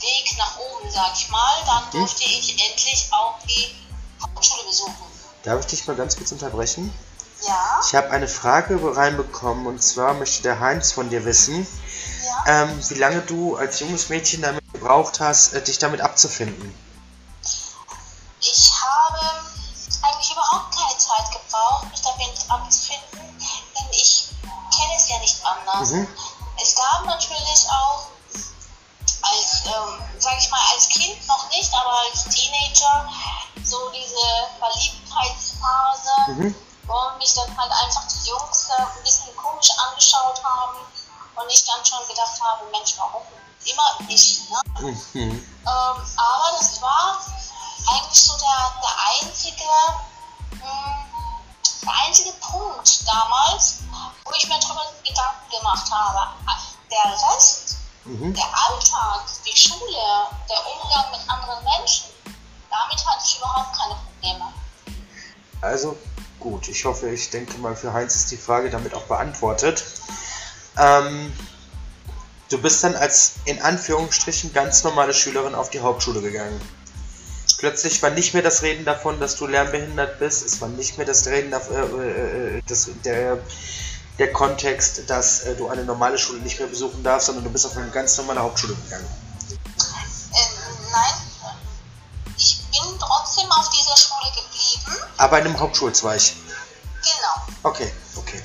Weg 0.00 0.38
nach 0.38 0.56
oben, 0.56 0.90
sag 0.90 1.12
ich 1.14 1.28
mal. 1.28 1.54
Dann 1.66 1.90
durfte 1.90 2.24
ich 2.24 2.50
endlich 2.50 3.08
auch 3.12 3.38
die 3.46 3.76
Hauptschule 4.22 4.64
besuchen. 4.64 5.06
Darf 5.42 5.60
ich 5.60 5.66
dich 5.66 5.86
mal 5.86 5.96
ganz 5.96 6.16
kurz 6.16 6.32
unterbrechen? 6.32 6.92
Ja, 7.42 7.80
Ich 7.86 7.94
habe 7.94 8.10
eine 8.10 8.28
Frage 8.28 8.78
reinbekommen 8.96 9.66
und 9.66 9.82
zwar 9.82 10.14
möchte 10.14 10.42
der 10.42 10.58
Heinz 10.60 10.92
von 10.92 11.10
dir 11.10 11.24
wissen, 11.24 11.66
ja. 12.46 12.62
ähm, 12.62 12.90
wie 12.90 12.94
lange 12.94 13.20
du 13.22 13.56
als 13.56 13.80
junges 13.80 14.08
Mädchen 14.08 14.42
damit 14.42 14.62
gebraucht 14.72 15.20
hast, 15.20 15.52
äh, 15.54 15.62
dich 15.62 15.78
damit 15.78 16.00
abzufinden. 16.00 16.74
Ich 18.40 18.72
habe 18.82 19.20
eigentlich 20.02 20.30
überhaupt 20.32 20.74
keine 20.74 20.96
Zeit 20.98 21.26
gebraucht, 21.32 21.90
mich 21.90 22.02
damit 22.02 22.50
abzufinden, 22.50 23.38
denn 23.74 23.86
ich 23.90 24.28
kenne 24.76 24.92
es 24.96 25.08
ja 25.08 25.18
nicht 25.18 25.38
anders. 25.44 25.90
Mhm. 25.90 26.06
Es 26.62 26.74
gab 26.74 27.04
natürlich 27.04 27.66
auch 27.70 28.08
als, 29.22 29.64
ähm, 29.66 30.00
sag 30.18 30.38
ich 30.38 30.50
mal, 30.50 30.60
als 30.72 30.88
Kind 30.88 31.26
noch 31.26 31.48
nicht, 31.50 31.72
aber 31.74 31.92
als 32.10 32.24
Teenager 32.24 33.08
so 33.64 33.90
diese 33.90 34.48
Verliebtheitsphase, 34.58 36.10
Mhm. 36.28 36.54
Wo 36.86 37.18
mich 37.18 37.34
dann 37.34 37.56
halt 37.58 37.72
einfach 37.72 38.02
die 38.08 38.28
Jungs 38.28 38.68
äh, 38.70 38.82
ein 38.82 39.02
bisschen 39.02 39.34
komisch 39.36 39.70
angeschaut 39.88 40.42
haben 40.44 40.76
und 41.36 41.50
ich 41.50 41.64
dann 41.64 41.84
schon 41.84 42.06
gedacht 42.08 42.40
habe, 42.42 42.64
Mensch, 42.70 42.94
warum 42.98 43.22
immer 43.64 43.98
ich? 44.08 44.48
Ne? 44.50 44.60
Mhm. 44.80 44.96
Ähm, 45.14 45.46
aber 45.64 46.56
das 46.58 46.80
war 46.80 47.18
eigentlich 47.90 48.22
so 48.22 48.36
der, 48.38 48.72
der 48.82 49.26
einzige, 49.28 49.64
mh, 50.52 51.06
der 51.82 51.92
einzige 52.06 52.32
Punkt 52.34 53.06
damals, 53.06 53.78
wo 54.24 54.32
ich 54.32 54.48
mir 54.48 54.58
darüber 54.60 54.84
Gedanken 55.04 55.50
gemacht 55.50 55.90
habe. 55.90 56.28
Der 56.90 57.12
Rest, 57.12 57.76
Mhm. 58.04 58.32
der 58.34 58.44
Alltag, 58.44 59.22
die 59.44 59.56
Schule, 59.56 60.28
der 60.48 60.58
Umgang 60.64 61.10
mit 61.10 61.28
anderen 61.28 61.64
Menschen, 61.64 62.06
damit 62.70 63.04
hatte 63.04 63.24
ich 63.24 63.36
überhaupt 63.38 63.76
keine 63.76 63.96
Probleme. 63.96 64.52
Also 65.60 65.96
gut, 66.40 66.68
ich 66.68 66.84
hoffe, 66.84 67.08
ich 67.10 67.30
denke 67.30 67.58
mal, 67.58 67.76
für 67.76 67.92
Heinz 67.92 68.14
ist 68.14 68.30
die 68.30 68.36
Frage 68.36 68.70
damit 68.70 68.94
auch 68.94 69.04
beantwortet. 69.04 69.84
Ähm, 70.78 71.32
du 72.50 72.58
bist 72.58 72.84
dann 72.84 72.94
als 72.94 73.34
in 73.44 73.60
Anführungsstrichen 73.60 74.52
ganz 74.52 74.84
normale 74.84 75.14
Schülerin 75.14 75.54
auf 75.54 75.70
die 75.70 75.80
Hauptschule 75.80 76.20
gegangen. 76.20 76.60
Plötzlich 77.58 78.02
war 78.02 78.10
nicht 78.10 78.34
mehr 78.34 78.42
das 78.42 78.62
Reden 78.62 78.84
davon, 78.84 79.18
dass 79.18 79.36
du 79.36 79.46
lernbehindert 79.46 80.18
bist. 80.18 80.44
Es 80.44 80.60
war 80.60 80.68
nicht 80.68 80.98
mehr 80.98 81.06
das 81.06 81.26
Reden 81.26 81.50
davon, 81.50 81.74
äh, 82.00 82.58
äh, 82.58 82.62
das, 82.66 82.90
der, 83.04 83.38
der 84.18 84.32
Kontext, 84.32 85.08
dass 85.08 85.44
äh, 85.44 85.54
du 85.56 85.68
eine 85.68 85.84
normale 85.84 86.18
Schule 86.18 86.40
nicht 86.40 86.58
mehr 86.58 86.68
besuchen 86.68 87.02
darfst, 87.02 87.26
sondern 87.26 87.44
du 87.44 87.50
bist 87.50 87.64
auf 87.64 87.76
eine 87.76 87.90
ganz 87.90 88.16
normale 88.18 88.40
Hauptschule 88.40 88.74
gegangen. 88.74 89.06
Ähm, 89.48 90.48
nein, 90.92 91.25
bin 92.80 92.98
trotzdem 92.98 93.50
auf 93.52 93.68
dieser 93.70 93.96
Schule 93.96 94.30
geblieben. 94.34 94.96
Aber 95.16 95.38
in 95.38 95.46
einem 95.46 95.58
Hauptschulzweig. 95.58 96.20
Genau. 97.02 97.46
Okay, 97.62 97.90
okay. 98.16 98.42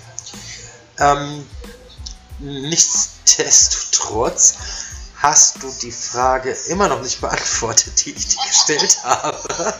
Ähm, 1.00 1.50
nichtsdestotrotz 2.40 4.56
hast 5.22 5.62
du 5.64 5.72
die 5.82 5.92
Frage 5.92 6.52
immer 6.68 6.88
noch 6.88 7.02
nicht 7.02 7.20
beantwortet, 7.22 8.06
die 8.06 8.12
ich 8.12 8.28
dir 8.28 8.42
gestellt 8.48 8.98
habe. 9.04 9.74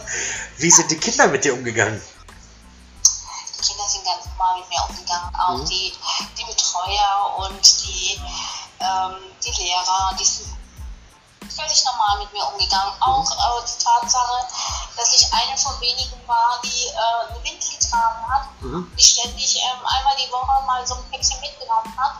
Wie 0.58 0.70
sind 0.70 0.90
die 0.90 0.98
Kinder 0.98 1.28
mit 1.28 1.44
dir 1.44 1.54
umgegangen? 1.54 2.02
Die 3.04 3.62
Kinder 3.66 3.88
sind 3.88 4.04
ganz 4.04 4.26
normal 4.26 4.58
mit 4.60 4.68
mir 4.68 4.84
umgegangen. 4.88 5.34
Auch 5.36 5.58
Mhm. 5.58 5.64
die, 5.66 5.92
die 6.38 6.44
Betreuer 6.44 7.36
und 7.38 7.82
die, 7.84 8.20
ähm, 8.80 9.14
die 9.44 9.50
Lehrer, 9.62 10.14
die 10.18 10.24
sind 10.24 10.48
völlig 11.50 11.84
normal 11.84 12.18
mit 12.20 12.32
mir 12.32 12.44
umgegangen. 12.52 12.94
Mhm. 12.96 13.02
Auch 13.02 13.30
äh, 13.30 13.66
die 13.66 13.84
Tatsache, 13.84 14.46
dass 14.96 15.14
ich 15.14 15.32
eine 15.32 15.56
von 15.56 15.80
wenigen 15.80 16.20
war, 16.26 16.60
die 16.64 16.86
äh, 16.88 17.30
eine 17.30 17.44
Windel 17.44 17.70
getragen 17.78 18.28
hat, 18.28 18.48
Mhm. 18.60 18.90
die 18.96 19.02
ständig 19.02 19.56
ähm, 19.56 19.86
einmal 19.86 20.14
die 20.16 20.30
Woche 20.30 20.64
mal 20.66 20.86
so 20.86 20.94
ein 20.94 21.04
Päckchen 21.10 21.40
mitgenommen 21.40 21.92
hat, 21.96 22.16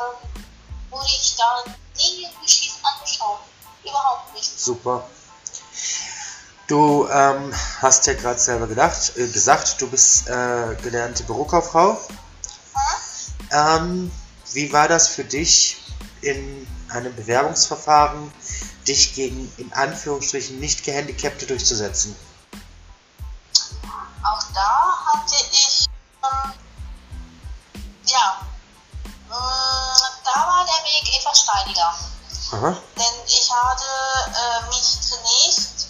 ähm, 0.00 0.42
wurde 0.90 1.06
ich 1.06 1.34
da 1.36 1.64
nie 1.96 2.28
geschissen 2.42 2.80
angeschaut. 2.84 3.40
Überhaupt 3.84 4.32
nicht. 4.34 4.60
Super. 4.60 5.04
Du 6.68 7.08
ähm, 7.08 7.52
hast 7.80 8.06
ja 8.06 8.14
gerade 8.14 8.38
selber 8.38 8.66
gedacht, 8.66 9.16
äh, 9.16 9.26
gesagt, 9.28 9.80
du 9.80 9.90
bist 9.90 10.28
äh, 10.28 10.76
gelernte 10.82 11.24
Bürokauffrau. 11.24 11.98
Ähm, 13.50 14.10
wie 14.52 14.72
war 14.72 14.88
das 14.88 15.08
für 15.08 15.24
dich 15.24 15.82
in 16.20 16.66
einem 16.92 17.14
Bewerbungsverfahren, 17.16 18.32
dich 18.86 19.14
gegen 19.14 19.52
in 19.58 19.72
Anführungsstrichen 19.72 20.58
nicht 20.60 20.84
Gehandicapte 20.84 21.46
durchzusetzen? 21.46 22.16
Auch 24.24 24.42
da 24.54 24.96
hatte 25.12 25.34
ich, 25.50 25.86
ähm, 26.22 26.52
ja, 28.04 28.38
mh, 29.28 29.34
da 30.24 30.40
war 30.46 30.64
der 30.64 30.84
Weg 30.84 31.18
etwas 31.18 31.40
steiniger. 31.40 31.94
Aha. 32.52 32.76
Denn 32.96 33.26
ich 33.26 33.50
hatte 33.50 33.84
äh, 34.26 34.66
mich 34.68 35.00
zunächst 35.00 35.88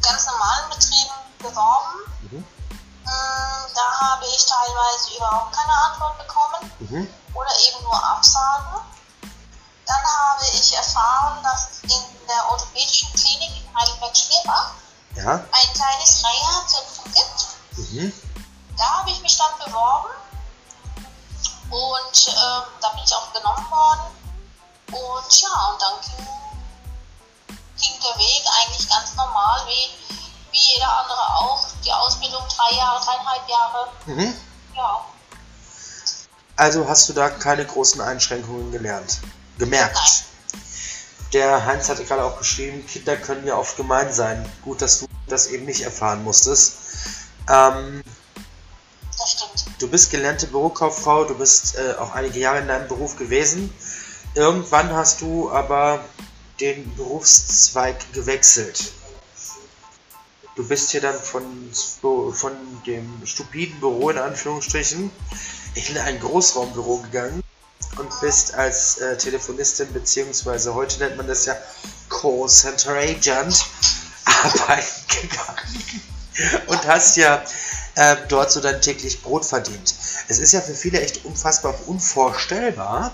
ganz 0.00 0.26
normalen 0.26 0.70
Betrieben 0.70 1.14
beworben. 1.40 1.98
Mhm. 2.30 2.44
Mh, 3.04 3.66
da 3.74 4.00
habe 4.00 4.24
ich 4.26 4.46
teilweise 4.46 5.16
überhaupt 5.16 5.54
keine 5.54 5.72
Antwort 5.72 6.18
bekommen 6.18 6.72
Mhm. 6.80 7.08
oder 7.34 7.50
eben 7.68 7.82
nur 7.82 7.94
Absagen. 8.04 8.80
Dann 9.86 9.96
habe 9.96 10.44
ich 10.54 10.74
erfahren, 10.76 11.42
dass 11.42 11.68
es 11.70 11.82
in 11.82 12.26
der 12.26 12.50
orthopädischen 12.50 13.12
Klinik 13.14 13.50
in 13.60 13.78
Heidelberg-Schwerbach 13.78 14.70
Ja. 15.16 15.34
ein 15.34 15.74
kleines 15.74 16.22
Reha-Zentrum 16.24 17.12
gibt. 17.12 17.46
Mhm. 17.92 18.12
Da 18.76 18.84
habe 18.98 19.10
ich 19.10 19.20
mich 19.20 19.36
dann 19.36 19.52
beworben 19.64 20.08
und 21.70 22.28
ähm, 22.28 22.62
da 22.80 22.88
bin 22.90 23.00
ich 23.04 23.14
auch 23.14 23.32
genommen 23.32 23.70
worden. 23.70 24.00
Und 24.92 25.40
ja, 25.40 25.48
und 25.70 25.82
dann 25.82 25.94
ging, 26.02 26.26
ging 27.78 28.00
der 28.00 28.16
Weg 28.18 28.42
eigentlich 28.60 28.88
ganz 28.88 29.14
normal, 29.14 29.60
wie, 29.66 29.90
wie 30.52 30.58
jeder 30.74 30.88
andere 30.98 31.20
auch. 31.36 31.66
Die 31.84 31.92
Ausbildung 31.92 32.42
drei 32.48 32.76
Jahre, 32.76 33.04
dreieinhalb 33.04 33.48
Jahre. 33.48 33.88
Mhm. 34.06 34.40
Ja, 34.74 35.04
Also 36.56 36.88
hast 36.88 37.08
du 37.08 37.12
da 37.12 37.28
keine 37.30 37.64
großen 37.66 38.00
Einschränkungen 38.00 38.70
gelernt, 38.72 39.18
gemerkt. 39.58 40.24
Der 41.32 41.66
Heinz 41.66 41.88
hatte 41.88 42.04
gerade 42.04 42.24
auch 42.24 42.38
geschrieben, 42.38 42.86
Kinder 42.86 43.16
können 43.16 43.46
ja 43.46 43.56
oft 43.56 43.76
gemein 43.76 44.12
sein. 44.12 44.48
Gut, 44.62 44.80
dass 44.80 45.00
du 45.00 45.06
das 45.26 45.48
eben 45.48 45.64
nicht 45.64 45.82
erfahren 45.82 46.22
musstest. 46.22 46.76
Ähm, 47.50 48.02
das 49.18 49.30
stimmt. 49.32 49.82
du 49.82 49.88
bist 49.88 50.10
gelernte 50.10 50.46
Bürokauffrau, 50.46 51.24
du 51.24 51.34
bist 51.34 51.76
äh, 51.76 51.94
auch 51.98 52.14
einige 52.14 52.38
Jahre 52.38 52.60
in 52.60 52.68
deinem 52.68 52.88
Beruf 52.88 53.16
gewesen. 53.16 53.72
Irgendwann 54.34 54.92
hast 54.92 55.20
du 55.20 55.50
aber 55.50 56.04
den 56.60 56.94
Berufszweig 56.96 58.12
gewechselt. 58.12 58.92
Du 60.56 60.66
bist 60.66 60.92
hier 60.92 61.00
dann 61.00 61.18
von, 61.18 61.44
von 62.32 62.52
dem 62.86 63.26
stupiden 63.26 63.80
Büro 63.80 64.10
in 64.10 64.18
Anführungsstrichen 64.18 65.10
in 65.74 65.98
ein 65.98 66.20
Großraumbüro 66.20 66.98
gegangen 66.98 67.43
und 67.98 68.20
bist 68.20 68.54
als 68.54 68.98
äh, 68.98 69.16
Telefonistin 69.16 69.92
beziehungsweise 69.92 70.74
heute 70.74 70.98
nennt 70.98 71.16
man 71.16 71.26
das 71.26 71.46
ja 71.46 71.56
Call 72.08 72.48
Center 72.48 72.92
Agent 72.92 73.64
arbeiten 74.24 75.06
gegangen 75.08 76.02
und 76.66 76.86
hast 76.86 77.16
ja 77.16 77.44
äh, 77.96 78.16
dort 78.28 78.50
so 78.50 78.60
dein 78.60 78.80
täglich 78.80 79.22
Brot 79.22 79.44
verdient. 79.44 79.94
Es 80.28 80.38
ist 80.38 80.52
ja 80.52 80.60
für 80.60 80.74
viele 80.74 81.00
echt 81.00 81.24
unfassbar 81.24 81.74
unvorstellbar, 81.86 83.12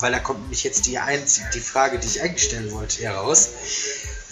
weil 0.00 0.12
da 0.12 0.18
kommt 0.20 0.40
nämlich 0.42 0.62
jetzt 0.64 0.86
die, 0.86 0.98
einzige, 0.98 1.48
die 1.54 1.60
Frage, 1.60 1.98
die 1.98 2.06
ich 2.06 2.22
eigentlich 2.22 2.44
stellen 2.44 2.70
wollte, 2.72 3.02
heraus. 3.02 3.48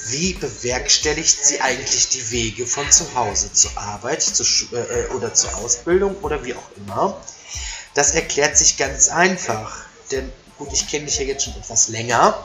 Wie 0.07 0.35
bewerkstelligt 0.35 1.45
sie 1.45 1.61
eigentlich 1.61 2.09
die 2.09 2.31
Wege 2.31 2.67
von 2.67 2.91
zu 2.91 3.15
Hause 3.15 3.53
zur 3.53 3.77
Arbeit 3.77 4.23
zur 4.23 4.47
Schu- 4.47 4.75
äh, 4.75 5.07
oder 5.15 5.35
zur 5.35 5.55
Ausbildung 5.57 6.17
oder 6.23 6.43
wie 6.45 6.55
auch 6.55 6.71
immer? 6.77 7.21
Das 7.95 8.15
erklärt 8.15 8.57
sich 8.57 8.77
ganz 8.77 9.09
einfach. 9.09 9.77
Denn 10.11 10.33
gut, 10.59 10.73
ich 10.73 10.89
kenne 10.89 11.07
dich 11.07 11.19
ja 11.19 11.25
jetzt 11.25 11.45
schon 11.45 11.57
etwas 11.57 11.89
länger 11.89 12.37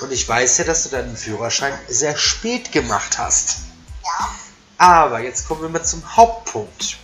und 0.00 0.12
ich 0.12 0.28
weiß 0.28 0.58
ja, 0.58 0.64
dass 0.64 0.84
du 0.84 0.90
deinen 0.90 1.16
Führerschein 1.16 1.72
sehr 1.88 2.16
spät 2.16 2.72
gemacht 2.72 3.18
hast. 3.18 3.58
Ja, 4.04 4.30
Aber 4.78 5.20
jetzt 5.20 5.46
kommen 5.46 5.62
wir 5.62 5.68
mal 5.68 5.84
zum 5.84 6.16
Hauptpunkt. 6.16 6.96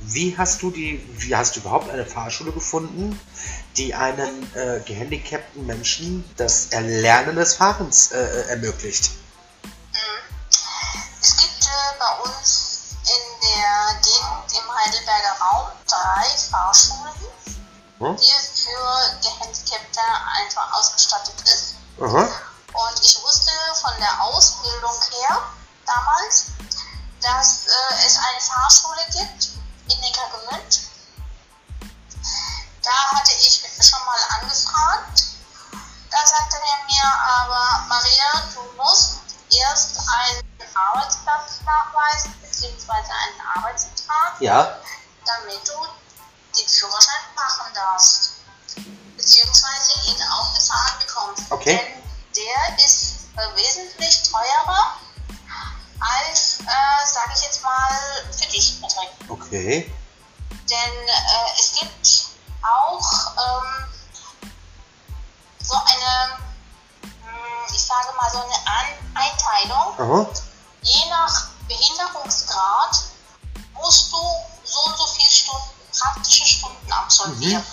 Wie 0.00 0.38
hast 0.38 0.62
du 0.62 0.70
die, 0.70 1.04
wie 1.18 1.34
hast 1.34 1.56
du 1.56 1.60
überhaupt 1.60 1.90
eine 1.90 2.06
Fahrschule 2.06 2.52
gefunden, 2.52 3.18
die 3.76 3.94
einen 3.94 4.54
äh, 4.54 4.80
gehandicapten 4.84 5.66
Menschen 5.66 6.24
das 6.36 6.66
Erlernen 6.66 7.34
des 7.34 7.54
Fahrens 7.54 8.12
äh, 8.12 8.48
ermöglicht? 8.48 9.10
es 11.20 11.36
gibt 11.36 11.64
äh, 11.64 11.98
bei 11.98 12.30
uns 12.30 12.57
in 13.08 13.40
der 13.42 14.00
Gegend 14.02 14.52
im 14.52 14.74
Heidelberger 14.76 15.36
Raum 15.40 15.68
drei 15.86 16.28
Fahrschulen, 16.50 17.14
Hm? 17.98 18.16
die 18.16 18.34
für 18.62 19.18
Gehandicapte 19.22 20.00
einfach 20.36 20.72
ausgestattet 20.72 21.40
ist. 21.42 21.74
Aha. 22.00 22.28
Und 22.72 23.04
ich 23.04 23.20
wusste 23.22 23.50
von 23.80 23.92
der 23.98 24.22
Ausbildung 24.22 24.94
her 25.10 25.42
damals, 25.84 26.46
dass 27.20 27.66
äh, 27.66 28.06
es 28.06 28.16
eine 28.18 28.40
Fahrschule 28.40 29.02
gibt 29.10 29.48
in 29.90 30.00
Neckargemünd. 30.00 30.80
Da 32.82 32.90
hatte 33.16 33.32
ich 33.32 33.62
schon 33.80 34.04
mal 34.06 34.20
angefragt. 34.40 35.24
Da 36.10 36.26
sagte 36.26 36.56
er 36.56 36.84
mir 36.86 37.12
aber, 37.36 37.84
Maria, 37.88 38.42
du 38.54 38.62
musst 38.76 39.18
erst 39.50 39.98
einen 39.98 40.47
Arbeitsplatz 40.78 41.60
nachweisen, 41.64 42.34
beziehungsweise 42.40 43.10
einen 43.10 43.40
Arbeitsvertrag, 43.56 44.40
Ja. 44.40 44.78
damit 45.26 45.60
du 45.68 45.86
den 46.58 46.68
Führerschein 46.68 47.22
machen 47.34 47.72
darfst. 47.74 48.30
Beziehungsweise 49.16 49.92
ihn 50.10 50.22
auch 50.32 50.54
gefahren 50.54 50.98
bekommst. 51.00 51.50
Okay. 51.50 51.76
Denn 51.76 52.02
der 52.44 52.84
ist 52.84 53.28
äh, 53.36 53.56
wesentlich 53.56 54.22
teurer 54.30 54.94
als 56.00 56.58
Okay. 59.28 59.92
Denn 60.50 61.08
äh, 61.08 61.58
es 61.58 61.74
gibt 61.74 62.26
auch 62.62 63.32
ähm, 63.36 63.84
so 65.60 65.74
eine, 65.74 66.38
mh, 67.02 67.74
ich 67.74 67.82
sage 67.82 68.08
mal 68.16 68.30
so 68.30 68.38
eine 68.38 68.54
An 68.54 68.86
Einteilung. 69.14 69.94
Aha. 69.98 70.26
Je 70.88 71.10
nach 71.10 71.48
Behinderungsgrad 71.68 73.04
musst 73.74 74.10
du 74.10 74.16
so 74.64 74.80
und 74.86 74.96
so 74.96 75.06
viele 75.06 75.30
Stunden, 75.30 75.70
praktische 75.92 76.46
Stunden 76.46 76.92
absolvieren. 76.92 77.64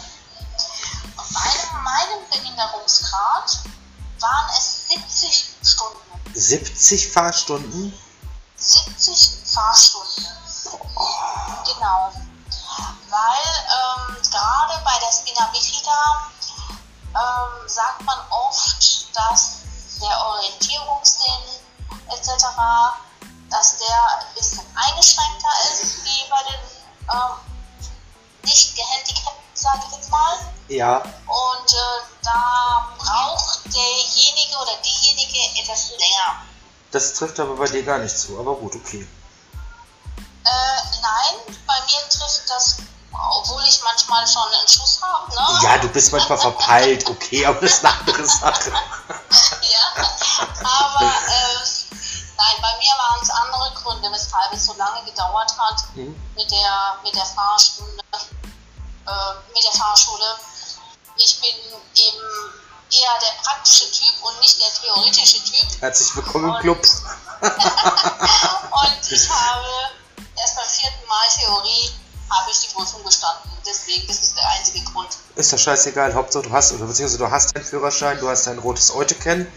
Und 1.15 1.33
bei 1.33 1.77
meinem 1.81 2.29
Behinderungsgrad 2.29 3.59
waren 4.19 4.49
es 4.57 4.87
70 4.89 5.45
Stunden. 5.63 5.99
70 6.33 7.07
Fahrstunden? 7.07 7.97
70 8.57 9.29
Fahrstunden. 9.45 10.27
Genau. 11.65 12.11
Weil 13.09 13.45
ähm, 13.77 14.17
gerade 14.29 14.83
bei 14.83 14.99
der 14.99 15.11
Spina 15.13 15.45
Bifida 15.53 16.31
ähm, 17.15 17.69
sagt 17.69 18.01
man 18.03 18.19
oft, 18.29 19.15
dass 19.15 19.59
der 20.01 20.25
Orientierungssinn 20.25 21.61
etc., 22.11 22.45
dass 23.55 23.77
der 23.77 24.19
ein 24.19 24.35
bisschen 24.35 24.65
eingeschränkter 24.75 25.47
ist 25.71 26.03
wie 26.03 26.29
bei 26.29 26.43
den 26.43 26.59
ähm, 27.13 27.37
nicht 28.43 28.75
gehandicapten, 28.75 29.43
sage 29.53 29.79
ich 29.87 29.95
jetzt 29.95 30.11
mal. 30.11 30.37
Ja. 30.67 30.97
Und 30.97 31.73
äh, 31.73 32.01
da 32.21 32.89
braucht 32.97 33.65
derjenige 33.65 34.57
oder 34.61 34.75
diejenige 34.83 35.61
etwas 35.61 35.91
länger. 35.91 36.43
Das 36.91 37.13
trifft 37.13 37.39
aber 37.39 37.55
bei 37.55 37.67
dir 37.67 37.83
gar 37.83 37.99
nicht 37.99 38.17
zu, 38.17 38.37
aber 38.39 38.55
gut, 38.55 38.75
okay. 38.75 39.07
Äh, 40.43 40.81
nein, 41.01 41.55
bei 41.65 41.75
mir 41.85 42.09
trifft 42.09 42.49
das, 42.49 42.77
obwohl 43.13 43.63
ich 43.67 43.81
manchmal 43.83 44.27
schon 44.27 44.43
einen 44.43 44.67
Schuss 44.67 44.99
habe, 45.01 45.33
ne? 45.33 45.59
Ja, 45.63 45.77
du 45.77 45.87
bist 45.87 46.11
manchmal 46.11 46.37
verpeilt, 46.37 47.09
okay, 47.09 47.45
aber 47.45 47.61
das 47.61 47.71
ist 47.71 47.85
eine 47.85 47.99
andere 47.99 48.27
Sache. 48.27 48.71
ja, 49.61 50.05
aber 50.63 51.05
äh, 51.05 51.74
nein, 52.37 52.55
bei 52.61 52.77
mir 52.77 52.93
waren 52.97 53.21
es 53.21 53.29
andere 53.29 53.73
Gründe, 53.75 54.11
weshalb 54.11 54.53
es 54.53 54.65
so 54.65 54.73
lange 54.73 55.03
gedauert 55.05 55.51
hat 55.57 55.83
Mhm. 55.95 56.15
mit 56.35 56.51
der 56.51 56.97
mit 57.03 57.15
der 57.15 57.25
Fahrstunde, 57.25 58.03
äh, 58.13 59.33
mit 59.53 59.63
der 59.63 59.71
Fahrschule. 59.71 60.35
Ich 61.17 61.39
bin 61.39 61.49
eben 61.95 62.25
eher 62.91 63.19
der 63.21 63.41
praktische 63.43 63.89
Typ 63.91 64.13
und 64.23 64.39
nicht 64.39 64.59
der 64.61 64.73
theoretische 64.73 65.43
Typ. 65.43 65.81
Herzlich 65.81 66.15
willkommen 66.15 66.53
im 66.53 66.61
Club. 66.61 66.81
Und 67.41 69.11
ich 69.11 69.29
habe 69.29 69.65
erst 70.37 70.55
beim 70.55 70.65
vierten 70.67 71.07
Mal 71.07 71.27
Theorie 71.37 71.91
habe 72.29 72.51
ich 72.51 72.59
die 72.61 72.73
Prüfung 72.73 73.03
bestanden. 73.03 73.49
Deswegen, 73.65 74.07
das 74.07 74.17
ist 74.17 74.35
der 74.37 74.47
einzige 74.49 74.83
Grund. 74.91 75.09
Ist 75.35 75.53
doch 75.53 75.57
scheißegal, 75.59 76.13
Hauptsache 76.13 76.43
du 76.43 76.51
hast, 76.51 76.73
oder 76.73 76.85
beziehungsweise 76.85 77.17
du 77.19 77.29
hast 77.29 77.55
deinen 77.55 77.65
Führerschein, 77.65 78.19
du 78.19 78.29
hast 78.29 78.47
dein 78.47 78.59
rotes 78.59 78.93
Euteken, 78.93 79.47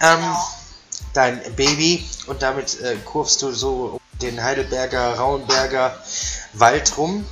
ähm, 0.00 0.20
Genau. 0.20 0.48
Dein 1.12 1.40
Baby 1.54 2.08
und 2.26 2.42
damit 2.42 2.80
äh, 2.80 2.96
kurvst 3.04 3.42
du 3.42 3.52
so 3.52 4.00
um 4.00 4.18
den 4.20 4.42
Heidelberger, 4.42 5.14
Rauenberger 5.14 5.96
Wald 6.54 6.96
rum. 6.96 7.26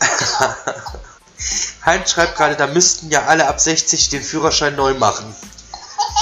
Heinz 1.84 2.10
schreibt 2.12 2.36
gerade, 2.36 2.56
da 2.56 2.66
müssten 2.66 3.10
ja 3.10 3.24
alle 3.24 3.48
ab 3.48 3.60
60 3.60 4.08
den 4.10 4.22
Führerschein 4.22 4.76
neu 4.76 4.94
machen. 4.94 5.34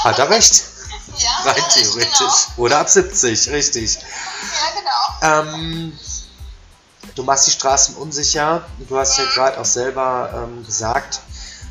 Hat 0.05 0.19
er 0.19 0.31
recht, 0.31 0.63
Ja, 1.19 1.51
rein 1.51 1.57
ja, 1.57 1.69
theoretisch. 1.69 2.17
Genau. 2.19 2.65
Oder 2.65 2.79
ab 2.79 2.89
70, 2.89 3.51
richtig. 3.51 3.99
Ja, 3.99 5.31
genau. 5.31 5.49
Ähm, 5.53 5.99
du 7.15 7.23
machst 7.23 7.47
die 7.47 7.51
Straßen 7.51 7.97
unsicher. 7.97 8.65
Du 8.89 8.97
hast 8.97 9.19
ja 9.19 9.25
gerade 9.35 9.61
auch 9.61 9.65
selber 9.65 10.31
ähm, 10.35 10.65
gesagt, 10.65 11.21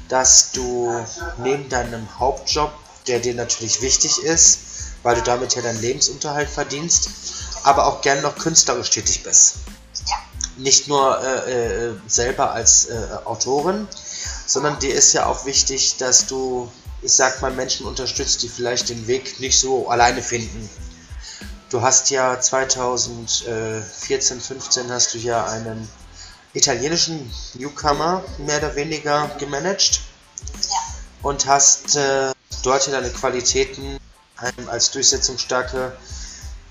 dass 0.08 0.52
du 0.52 1.06
neben 1.38 1.70
deinem 1.70 2.08
Hauptjob, 2.20 2.72
der 3.08 3.20
dir 3.20 3.36
natürlich 3.36 3.82
wichtig 3.82 4.24
ist, 4.24 4.60
weil 5.04 5.16
du 5.16 5.22
damit 5.22 5.56
ja 5.56 5.62
deinen 5.62 5.82
Lebensunterhalt 5.82 6.50
verdienst, 6.50 7.10
aber 7.64 7.88
auch 7.88 8.02
gern 8.02 8.22
noch 8.22 8.38
künstlerisch 8.38 8.90
tätig 8.90 9.24
bist. 9.24 9.56
Ja. 10.08 10.16
Nicht 10.58 10.88
nur 10.88 11.22
äh, 11.24 11.88
äh, 11.88 11.94
selber 12.08 12.52
als 12.52 12.86
äh, 12.86 13.08
Autorin, 13.26 13.88
sondern 14.46 14.80
dir 14.80 14.94
ist 14.94 15.14
ja 15.14 15.26
auch 15.26 15.46
wichtig, 15.46 15.98
dass 15.98 16.26
du, 16.26 16.72
ich 17.02 17.14
sag 17.14 17.42
mal, 17.42 17.52
Menschen 17.52 17.86
unterstützt, 17.86 18.42
die 18.44 18.50
vielleicht 18.50 18.90
den 18.90 19.08
Weg 19.08 19.40
nicht 19.40 19.60
so 19.60 19.90
alleine 19.90 20.22
finden. 20.22 20.70
Du 21.70 21.82
hast 21.82 22.10
ja 22.10 22.40
2014, 22.40 24.42
15 24.42 24.92
hast 24.92 25.14
du 25.14 25.18
ja 25.20 25.46
einen 25.46 25.88
italienischen 26.54 27.32
Newcomer 27.54 28.24
mehr 28.40 28.58
oder 28.58 28.76
weniger 28.76 29.30
gemanagt 29.38 30.02
Ja. 30.68 30.76
und 31.22 31.46
hast 31.46 31.96
äh, 31.96 32.32
dort 32.64 32.88
ja 32.88 32.94
deine 32.94 33.12
Qualitäten 33.12 33.99
ähm, 34.44 34.70
als 34.70 34.92
durchsetzungsstarke 34.92 35.98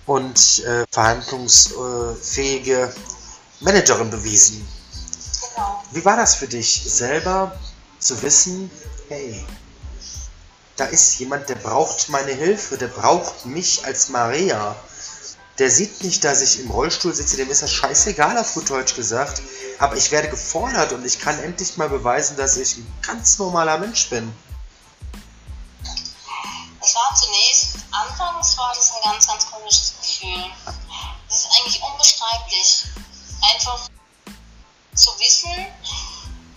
und 0.07 0.65
äh, 0.65 0.85
verhandlungsfähige 0.91 2.93
Managerin 3.61 4.11
bewiesen. 4.11 4.67
Genau. 5.55 5.83
Wie 5.93 6.05
war 6.05 6.17
das 6.17 6.37
für 6.37 6.49
dich 6.49 6.83
selber 6.85 7.59
zu 7.99 8.21
wissen, 8.23 8.71
hey, 9.09 9.45
da 10.77 10.85
ist 10.85 11.19
jemand, 11.19 11.49
der 11.49 11.57
braucht 11.57 12.09
meine 12.09 12.31
Hilfe, 12.31 12.79
der 12.79 12.87
braucht 12.87 13.47
mich 13.47 13.85
als 13.85 14.11
Maria. 14.11 14.77
Der 15.59 15.71
sieht 15.71 16.05
nicht, 16.05 16.23
dass 16.23 16.41
ich 16.41 16.61
im 16.61 16.71
Rollstuhl 16.71 17.13
sitze, 17.13 17.37
dem 17.37 17.51
ist 17.51 17.63
das 17.63 17.73
scheißegal, 17.73 18.39
auf 18.39 18.55
gut 18.55 18.71
Deutsch 18.71 18.95
gesagt. 18.95 19.43
Aber 19.81 19.97
ich 19.97 20.13
werde 20.13 20.29
gefordert 20.29 20.93
und 20.93 21.05
ich 21.05 21.19
kann 21.19 21.37
endlich 21.41 21.77
mal 21.77 21.89
beweisen, 21.89 22.37
dass 22.37 22.57
ich 22.57 22.77
ein 22.77 22.87
ganz 23.05 23.39
normaler 23.39 23.79
Mensch 23.79 24.09
bin. 24.09 24.33
Es 26.89 26.95
war 26.95 27.15
zunächst, 27.15 27.75
anfangs 27.91 28.57
war 28.57 28.73
das 28.75 28.91
ein 28.93 29.03
ganz, 29.03 29.27
ganz 29.27 29.51
komisches 29.51 29.93
Gefühl. 30.01 30.51
Das 31.29 31.41
ist 31.41 31.49
eigentlich 31.53 31.83
unbeschreiblich. 31.83 32.85
Einfach 33.43 33.79
zu 34.95 35.11
wissen, 35.19 35.67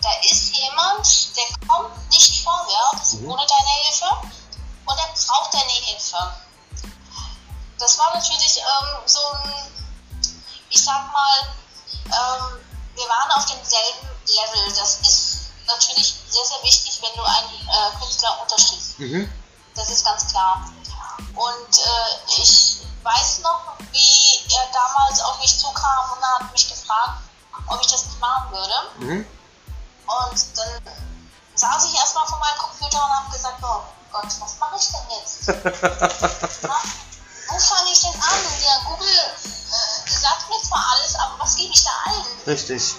da 0.00 0.08
ist 0.22 0.56
jemand, 0.56 1.36
der 1.36 1.68
kommt 1.68 2.08
nicht 2.08 2.42
vorwärts 2.42 3.12
Mhm. 3.16 3.30
ohne 3.30 3.46
deine 3.46 3.68
Hilfe 3.84 4.06
und 4.86 4.98
er 4.98 5.08
braucht 5.12 5.52
deine 5.52 5.70
Hilfe. 5.70 6.34
Das 7.78 7.98
war 7.98 8.14
natürlich 8.14 8.56
ähm, 8.56 9.02
so 9.04 9.20
ein, 9.34 9.52
ich 10.70 10.82
sag 10.82 11.12
mal, 11.12 11.54
ähm, 12.06 12.58
wir 12.94 13.04
waren 13.06 13.30
auf 13.32 13.44
demselben 13.44 14.08
Level. 14.26 14.74
Das 14.74 14.98
ist 15.02 15.40
natürlich 15.66 16.14
sehr, 16.30 16.46
sehr 16.46 16.62
wichtig, 16.62 16.98
wenn 17.02 17.14
du 17.16 17.22
einen 17.22 17.68
äh, 17.68 17.98
Künstler 17.98 18.40
unterstützt. 18.40 18.98
Mhm. 18.98 19.30
Das 19.74 19.88
ist 19.88 20.04
ganz 20.04 20.28
klar. 20.28 20.64
Und 21.34 21.78
äh, 21.78 22.40
ich 22.40 22.78
weiß 23.02 23.40
noch, 23.40 23.74
wie 23.90 24.54
er 24.54 24.66
damals 24.72 25.20
auf 25.20 25.38
mich 25.40 25.58
zukam 25.58 26.12
und 26.12 26.24
hat 26.24 26.52
mich 26.52 26.68
gefragt, 26.68 27.22
ob 27.66 27.80
ich 27.80 27.86
das 27.86 28.04
nicht 28.06 28.20
machen 28.20 28.52
würde. 28.52 28.74
Mhm. 28.98 29.26
Und 30.06 30.58
dann 30.58 30.94
saß 31.54 31.84
ich 31.84 31.94
erstmal 31.94 32.26
vor 32.26 32.38
meinem 32.38 32.58
Computer 32.58 33.04
und 33.04 33.10
habe 33.10 33.30
gesagt, 33.32 33.58
oh 33.62 33.82
Gott, 34.12 34.28
was 34.40 34.58
mache 34.58 34.76
ich 34.76 34.88
denn 34.88 35.18
jetzt? 35.18 35.48
Na, 36.62 36.76
wo 37.48 37.58
fange 37.58 37.92
ich 37.92 38.00
denn 38.00 38.14
an? 38.14 38.38
Ja, 38.64 38.78
Google 38.84 39.08
äh, 39.08 40.10
sagt 40.10 40.48
mir 40.48 40.62
zwar 40.62 40.84
alles, 40.92 41.14
aber 41.16 41.38
was 41.38 41.56
gebe 41.56 41.72
ich 41.72 41.82
da 41.82 41.90
ein? 42.06 42.24
Richtig. 42.46 42.94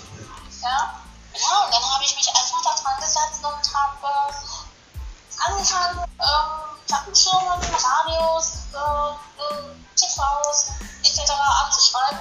Ja, 0.61 0.69
ja 0.69 1.65
und 1.65 1.73
dann 1.73 1.93
habe 1.93 2.03
ich 2.03 2.15
mich 2.15 2.27
einfach 2.29 2.61
da 2.63 2.75
dran 2.81 2.99
gesetzt 2.99 3.43
und 3.43 3.73
habe 3.73 4.31
äh, 4.31 5.51
angefangen, 5.51 6.03
ähm, 6.19 6.62
Plattenfirmen, 6.87 7.59
Radios, 7.61 8.51
äh, 8.73 9.11
äh, 9.41 9.95
TVs 9.95 10.67
etc. 11.03 11.31
abzuschreiben. 11.31 12.19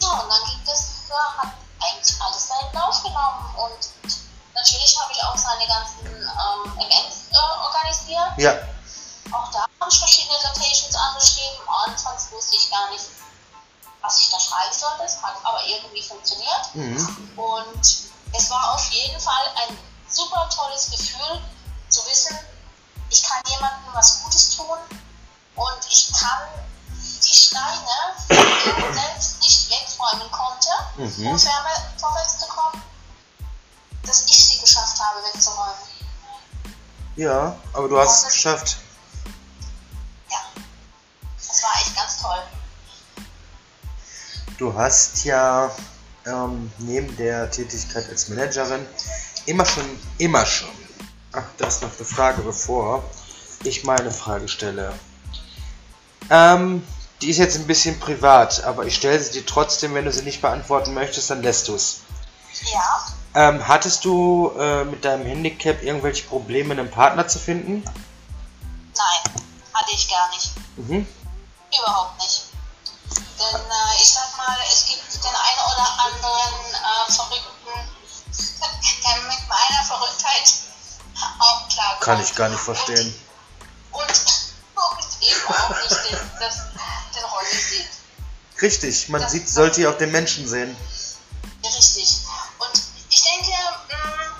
Ja, 0.00 0.08
und 0.08 0.30
dann 0.30 0.44
ging 0.44 0.60
das, 0.66 1.08
ja, 1.08 1.34
hat 1.38 1.54
eigentlich 1.80 2.20
alles 2.20 2.48
seinen 2.48 2.72
Lauf 2.72 3.02
genommen 3.02 3.54
und 3.56 3.88
natürlich 4.54 4.98
habe 5.00 5.12
ich 5.12 5.22
auch 5.22 5.36
seine 5.36 5.66
ganzen 5.66 6.06
ähm, 6.06 6.78
Events 6.78 7.30
äh, 7.32 7.64
organisiert. 7.64 8.32
Ja. 8.38 8.54
Auch 9.32 9.50
da 9.50 9.66
habe 9.80 9.90
ich 9.90 9.98
verschiedene 9.98 10.36
Locations 10.42 10.94
angeschrieben. 10.94 11.68
Anfangs 11.86 12.30
wusste 12.30 12.56
ich 12.56 12.70
gar 12.70 12.90
nicht, 12.90 13.04
was 14.00 14.20
ich 14.20 14.30
da 14.30 14.38
schreiben 14.38 14.72
sollte. 14.72 15.04
Es 15.04 15.22
hat 15.22 15.34
aber 15.42 15.64
irgendwie 15.66 16.02
funktioniert. 16.02 16.74
Mhm. 16.74 17.38
Und 17.38 18.04
es 18.32 18.50
war 18.50 18.74
auf 18.74 18.84
jeden 18.90 19.20
Fall 19.20 19.46
ein 19.56 19.78
super 20.08 20.48
tolles 20.54 20.90
Gefühl 20.90 21.40
zu 21.88 22.04
wissen, 22.06 22.38
ich 23.14 23.22
kann 23.22 23.40
jemandem 23.46 23.94
was 23.94 24.22
Gutes 24.24 24.56
tun 24.56 24.78
und 25.54 25.86
ich 25.88 26.12
kann 26.12 26.48
die 26.96 27.34
Steine, 27.34 27.96
die 28.28 28.34
ich 28.34 28.94
selbst 28.94 29.40
nicht 29.40 29.70
wegräumen 29.70 30.30
konnte, 30.32 30.68
Mhm. 30.96 31.26
um 31.28 31.36
vorwär- 31.38 31.98
vorwärts 31.98 32.38
zu 32.40 32.46
kommen, 32.48 32.82
dass 34.04 34.24
ich 34.26 34.46
sie 34.48 34.58
geschafft 34.60 34.98
habe 35.00 35.20
wegzuräumen. 35.32 35.74
Ja, 37.16 37.56
aber 37.72 37.88
du 37.88 37.98
hast 38.00 38.26
es 38.26 38.32
geschafft. 38.34 38.76
Ja, 40.28 40.38
das 41.38 41.62
war 41.62 41.70
echt 41.76 41.94
ganz 41.94 42.20
toll. 42.20 42.42
Du 44.58 44.74
hast 44.74 45.24
ja 45.24 45.70
ähm, 46.26 46.72
neben 46.78 47.16
der 47.16 47.48
Tätigkeit 47.50 48.08
als 48.08 48.28
Managerin 48.28 48.86
immer 49.46 49.64
schon, 49.66 49.84
immer 50.18 50.44
schon. 50.46 50.70
Ach, 51.36 51.42
da 51.58 51.66
ist 51.66 51.82
noch 51.82 51.90
eine 51.96 52.06
Frage, 52.06 52.42
bevor 52.42 53.02
ich 53.64 53.84
meine 53.84 54.10
Frage 54.10 54.48
stelle. 54.48 54.92
Ähm, 56.30 56.86
die 57.22 57.30
ist 57.30 57.38
jetzt 57.38 57.56
ein 57.56 57.66
bisschen 57.66 57.98
privat, 57.98 58.62
aber 58.64 58.84
ich 58.86 58.94
stelle 58.96 59.18
sie 59.18 59.32
dir 59.32 59.46
trotzdem, 59.46 59.94
wenn 59.94 60.04
du 60.04 60.12
sie 60.12 60.22
nicht 60.22 60.42
beantworten 60.42 60.94
möchtest, 60.94 61.30
dann 61.30 61.42
lässt 61.42 61.68
du 61.68 61.74
es. 61.74 62.00
Ja, 62.72 63.06
Ähm, 63.34 63.66
hattest 63.66 64.04
du 64.04 64.52
äh, 64.58 64.84
mit 64.84 65.04
deinem 65.04 65.26
Handicap 65.26 65.82
irgendwelche 65.82 66.24
Probleme, 66.24 66.72
einen 66.72 66.90
Partner 66.90 67.26
zu 67.26 67.38
finden? 67.38 67.82
nein, 68.96 69.34
hatte 69.72 69.90
ich 69.92 70.08
gar 70.08 70.28
nicht. 70.30 70.52
Mhm. 70.76 71.06
Überhaupt 71.76 72.18
nicht. 72.20 72.44
Denn 73.38 73.60
äh, 73.60 73.96
ich 74.00 74.10
sag 74.12 74.36
mal, 74.36 74.56
es 74.70 74.86
gibt 74.86 75.24
den 75.24 75.34
einen 75.34 75.60
oder 75.72 75.88
anderen 75.98 76.54
äh, 76.70 77.12
Verrückten, 77.12 77.90
Kann 82.04 82.20
ich 82.22 82.34
gar 82.34 82.48
nicht 82.50 82.60
verstehen. 82.60 83.14
Und, 83.92 84.02
und 84.02 85.22
eben 85.22 85.46
auch 85.48 85.68
nicht 85.70 86.10
den, 86.10 86.18
das, 86.38 86.56
den 87.16 87.24
Rolli 87.24 87.56
sieht. 87.56 87.88
Richtig, 88.60 89.08
man 89.08 89.22
Das- 89.22 89.32
sieht, 89.32 89.48
sollte 89.48 89.80
ja 89.80 89.90
auch 89.90 89.96
den 89.98 90.12
Menschen 90.12 90.46
sehen. 90.46 90.76
Richtig. 91.64 92.18
Und 92.58 92.82
ich 93.08 93.22
denke, 93.22 93.50
mh, 93.88 94.36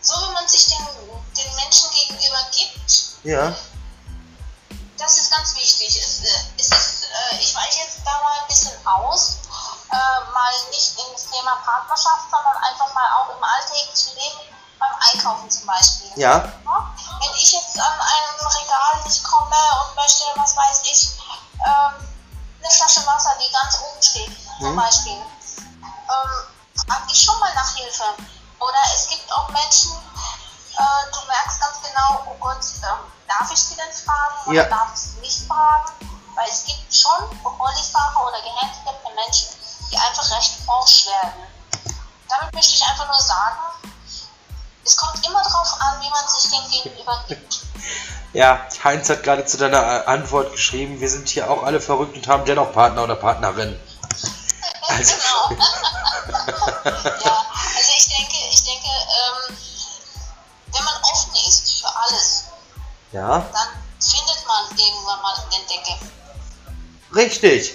so 0.00 0.14
wie 0.16 0.32
man 0.32 0.48
sich 0.48 0.66
den, 0.66 0.78
den 1.36 1.54
Menschen 1.54 1.88
gegenüber 1.92 2.48
gibt, 2.52 3.02
Ja, 3.24 3.56
ja? 16.18 16.38
Wenn 17.20 17.34
ich 17.36 17.52
jetzt 17.52 17.78
an 17.78 17.92
einem 17.92 18.46
Regal 18.46 19.02
nicht 19.04 19.22
komme 19.24 19.56
und 19.88 19.96
möchte, 19.96 20.24
was 20.36 20.56
weiß 20.56 20.80
ich, 20.84 21.10
ähm, 21.64 21.94
eine 22.60 22.70
Flasche 22.70 23.06
Wasser, 23.06 23.34
die 23.40 23.52
ganz 23.52 23.78
oben 23.80 24.02
steht, 24.02 24.30
zum 24.60 24.72
Mhm. 24.72 24.76
Beispiel, 24.76 25.12
ähm, 25.16 26.84
frage 26.86 27.02
ich 27.12 27.22
schon 27.24 27.38
mal 27.40 27.54
nach 27.54 27.74
Hilfe. 27.74 28.04
Oder 28.60 28.78
es 28.94 29.08
gibt 29.08 29.30
auch 29.32 29.48
Menschen, 29.50 29.92
äh, 30.76 31.12
du 31.12 31.26
merkst 31.26 31.60
ganz 31.60 31.76
genau, 31.82 32.22
oh 32.26 32.34
Gott, 32.40 32.58
ähm, 32.82 32.98
darf 33.28 33.50
ich 33.52 33.58
sie 33.62 33.76
denn 33.76 33.92
fragen 33.92 34.54
Ja. 34.54 34.62
oder 34.62 34.70
darf 34.70 34.94
ja. 48.38 48.66
Heinz 48.84 49.08
hat 49.10 49.22
gerade 49.24 49.44
zu 49.44 49.56
deiner 49.58 49.82
äh, 49.82 50.06
Antwort 50.06 50.52
geschrieben, 50.52 51.00
wir 51.00 51.08
sind 51.10 51.28
hier 51.28 51.50
auch 51.50 51.64
alle 51.64 51.80
verrückt 51.80 52.16
und 52.16 52.28
haben 52.28 52.44
dennoch 52.44 52.72
Partner 52.72 53.02
oder 53.04 53.16
Partnerin. 53.16 53.78
Also- 54.90 55.14
genau. 55.50 55.62
ja, 56.84 57.44
also 57.76 57.92
ich 57.98 58.08
denke, 58.08 58.34
ich 58.50 58.64
denke, 58.64 58.86
ähm, 58.88 59.56
wenn 60.72 60.84
man 60.84 60.94
offen 61.02 61.32
ist 61.46 61.80
für 61.82 61.88
alles, 61.94 62.44
Ja, 63.12 63.38
dann 63.52 63.68
findet 64.00 64.46
man 64.46 64.64
irgendwann 64.78 65.20
mal 65.20 65.34
den 65.52 65.66
Deckel. 65.68 65.96
richtig, 67.14 67.74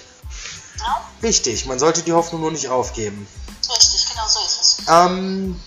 Ja? 0.79 1.01
richtig. 1.21 1.65
Man 1.67 1.77
sollte 1.77 2.01
die 2.01 2.13
Hoffnung 2.13 2.41
nur 2.41 2.51
nicht 2.51 2.67
aufgeben. 2.67 3.27
Richtig, 3.69 4.09
genau 4.09 4.27
so 4.27 4.39
ist 4.43 4.61
es. 4.61 4.77
Ähm, 4.89 5.61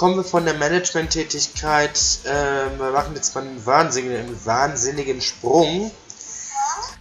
kommen 0.00 0.16
wir 0.16 0.24
von 0.24 0.44
der 0.46 0.54
Management-Tätigkeit, 0.54 2.00
ähm, 2.24 2.78
wir 2.78 2.90
machen 2.90 3.14
jetzt 3.16 3.34
mal 3.34 3.42
einen 3.42 3.66
wahnsinnigen, 3.66 4.16
einen 4.16 4.46
wahnsinnigen 4.46 5.20
Sprung 5.20 5.90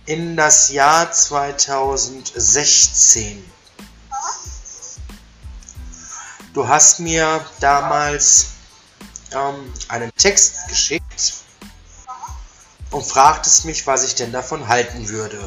in 0.05 0.35
das 0.35 0.67
Jahr 0.67 1.09
2016. 1.09 3.49
Du 6.53 6.67
hast 6.67 6.99
mir 6.99 7.39
damals 7.61 8.47
ähm, 9.31 9.73
einen 9.87 10.11
Text 10.17 10.67
geschickt 10.67 11.35
und 12.91 13.05
fragtest 13.05 13.63
mich, 13.63 13.87
was 13.87 14.03
ich 14.03 14.15
denn 14.15 14.33
davon 14.33 14.67
halten 14.67 15.07
würde. 15.07 15.39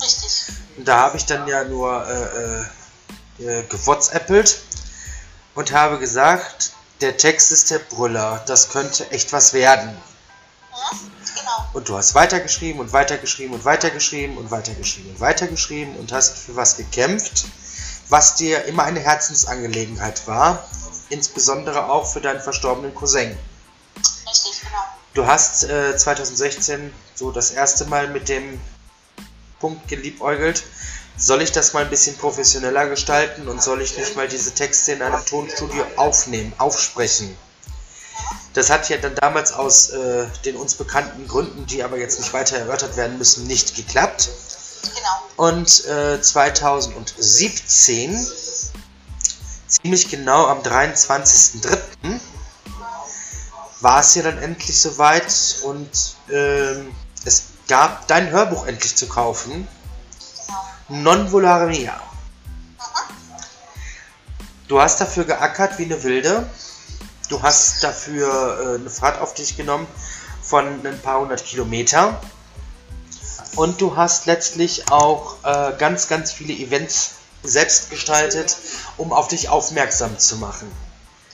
Richtig. 0.00 0.44
Und 0.78 0.88
da 0.88 1.00
habe 1.00 1.18
ich 1.18 1.26
dann 1.26 1.46
ja 1.46 1.64
nur 1.64 2.08
äh, 2.08 2.62
äh, 3.42 3.60
äh, 3.60 3.64
gewhatsappelt 3.64 4.60
und 5.54 5.72
habe 5.72 5.98
gesagt, 5.98 6.72
der 7.00 7.16
Text 7.16 7.52
ist 7.52 7.70
der 7.70 7.78
Brüller, 7.78 8.42
das 8.46 8.70
könnte 8.70 9.10
echt 9.10 9.32
was 9.32 9.52
werden. 9.52 9.96
Ja? 10.70 10.98
Genau. 11.34 11.68
Und 11.72 11.88
du 11.88 11.96
hast 11.96 12.14
weitergeschrieben 12.14 12.80
und 12.80 12.92
weitergeschrieben 12.92 13.54
und 13.54 13.64
weitergeschrieben 13.64 14.36
und 14.36 14.50
weitergeschrieben 14.50 15.10
und 15.10 15.20
weitergeschrieben 15.20 15.96
und 15.96 16.12
hast 16.12 16.38
für 16.38 16.56
was 16.56 16.76
gekämpft, 16.76 17.46
was 18.08 18.36
dir 18.36 18.64
immer 18.64 18.84
eine 18.84 19.00
Herzensangelegenheit 19.00 20.26
war, 20.26 20.66
insbesondere 21.08 21.90
auch 21.90 22.06
für 22.06 22.20
deinen 22.20 22.40
verstorbenen 22.40 22.94
Cousin. 22.94 23.36
Richtig, 24.28 24.60
genau. 24.60 24.84
Du 25.14 25.26
hast 25.26 25.64
äh, 25.64 25.96
2016 25.96 26.92
so 27.14 27.30
das 27.30 27.50
erste 27.50 27.84
Mal 27.86 28.08
mit 28.08 28.28
dem 28.28 28.60
Punkt 29.60 29.86
geliebäugelt. 29.88 30.64
Soll 31.16 31.42
ich 31.42 31.52
das 31.52 31.72
mal 31.72 31.84
ein 31.84 31.90
bisschen 31.90 32.16
professioneller 32.16 32.88
gestalten 32.88 33.48
und 33.48 33.62
soll 33.62 33.82
ich 33.82 33.96
nicht 33.96 34.16
mal 34.16 34.26
diese 34.26 34.52
Texte 34.52 34.92
in 34.92 35.02
einem 35.02 35.24
Tonstudio 35.24 35.84
aufnehmen, 35.96 36.52
aufsprechen? 36.58 37.36
Das 38.52 38.70
hat 38.70 38.88
ja 38.88 38.96
dann 38.96 39.14
damals 39.16 39.52
aus 39.52 39.90
äh, 39.90 40.26
den 40.44 40.56
uns 40.56 40.74
bekannten 40.74 41.26
Gründen, 41.28 41.66
die 41.66 41.82
aber 41.82 41.98
jetzt 41.98 42.18
nicht 42.18 42.32
weiter 42.32 42.56
erörtert 42.56 42.96
werden 42.96 43.18
müssen, 43.18 43.46
nicht 43.46 43.76
geklappt. 43.76 44.28
Genau. 44.82 45.48
Und 45.48 45.84
äh, 45.86 46.20
2017, 46.20 48.26
ziemlich 49.66 50.08
genau 50.08 50.46
am 50.46 50.62
23.03., 50.62 52.20
war 53.80 54.00
es 54.00 54.14
ja 54.14 54.22
dann 54.22 54.38
endlich 54.38 54.80
soweit 54.80 55.56
und 55.64 56.16
ähm, 56.30 56.94
es 57.24 57.42
gab 57.68 58.06
dein 58.08 58.30
Hörbuch 58.30 58.66
endlich 58.66 58.96
zu 58.96 59.08
kaufen. 59.08 59.68
Non 60.88 61.30
volare 61.30 61.66
mia. 61.66 61.98
Du 64.68 64.80
hast 64.80 65.00
dafür 65.00 65.24
geackert 65.24 65.78
wie 65.78 65.84
eine 65.84 66.02
Wilde. 66.02 66.48
Du 67.28 67.42
hast 67.42 67.82
dafür 67.82 68.28
äh, 68.28 68.74
eine 68.80 68.90
Fahrt 68.90 69.20
auf 69.20 69.32
dich 69.34 69.56
genommen 69.56 69.86
von 70.42 70.84
ein 70.86 71.00
paar 71.00 71.20
hundert 71.20 71.44
Kilometer. 71.44 72.20
Und 73.56 73.80
du 73.80 73.96
hast 73.96 74.26
letztlich 74.26 74.90
auch 74.90 75.36
äh, 75.42 75.72
ganz, 75.78 76.08
ganz 76.08 76.32
viele 76.32 76.52
Events 76.52 77.12
selbst 77.42 77.88
gestaltet, 77.88 78.56
um 78.96 79.12
auf 79.12 79.28
dich 79.28 79.48
aufmerksam 79.48 80.18
zu 80.18 80.36
machen. 80.36 80.70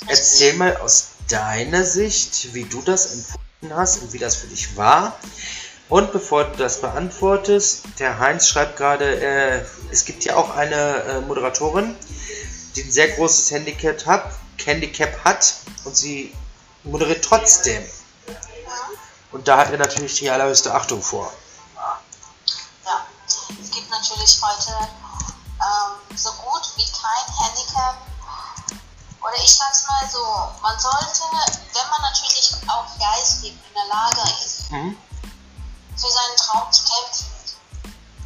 Erzähl 0.06 0.54
mal 0.54 0.76
aus 0.76 1.08
deiner 1.28 1.84
Sicht, 1.84 2.54
wie 2.54 2.64
du 2.64 2.82
das 2.82 3.12
empfunden 3.12 3.74
hast 3.74 4.02
und 4.02 4.12
wie 4.12 4.18
das 4.18 4.36
für 4.36 4.46
dich 4.46 4.76
war. 4.76 5.18
Und 5.90 6.12
bevor 6.12 6.44
du 6.44 6.56
das 6.56 6.80
beantwortest, 6.80 7.82
der 7.98 8.20
Heinz 8.20 8.46
schreibt 8.46 8.76
gerade, 8.76 9.20
äh, 9.20 9.66
es 9.90 10.04
gibt 10.04 10.24
ja 10.24 10.36
auch 10.36 10.50
eine 10.50 10.76
äh, 11.02 11.20
Moderatorin, 11.22 11.96
die 12.76 12.82
ein 12.84 12.92
sehr 12.92 13.08
großes 13.08 13.50
Handicap 13.50 14.06
hat, 14.06 14.32
Handicap 14.64 15.24
hat 15.24 15.52
und 15.84 15.96
sie 15.96 16.32
moderiert 16.84 17.24
trotzdem. 17.24 17.84
Und 19.32 19.48
da 19.48 19.58
hat 19.58 19.72
er 19.72 19.78
natürlich 19.78 20.14
die 20.14 20.30
allerhöchste 20.30 20.72
Achtung 20.72 21.02
vor. 21.02 21.32
Ja, 22.84 23.04
es 23.60 23.70
gibt 23.72 23.90
natürlich 23.90 24.40
heute 24.42 24.70
ähm, 24.78 26.16
so 26.16 26.30
gut 26.30 26.62
wie 26.76 26.84
kein 26.84 27.46
Handicap. 27.46 27.96
Oder 29.20 29.36
ich 29.42 29.56
sag's 29.56 29.86
mal 29.88 30.08
so, 30.08 30.22
man 30.62 30.78
sollte, 30.78 31.22
wenn 31.74 31.90
man 31.90 32.02
natürlich 32.02 32.52
auch 32.68 32.86
geistig 32.98 33.50
in 33.50 33.74
der 33.74 33.86
Lage 33.92 34.20
ist, 34.44 34.70
Mhm. 34.70 34.96
Für 36.00 36.10
seinen 36.10 36.36
Traum 36.36 36.72
zu 36.72 36.82
kämpfen, 36.84 37.26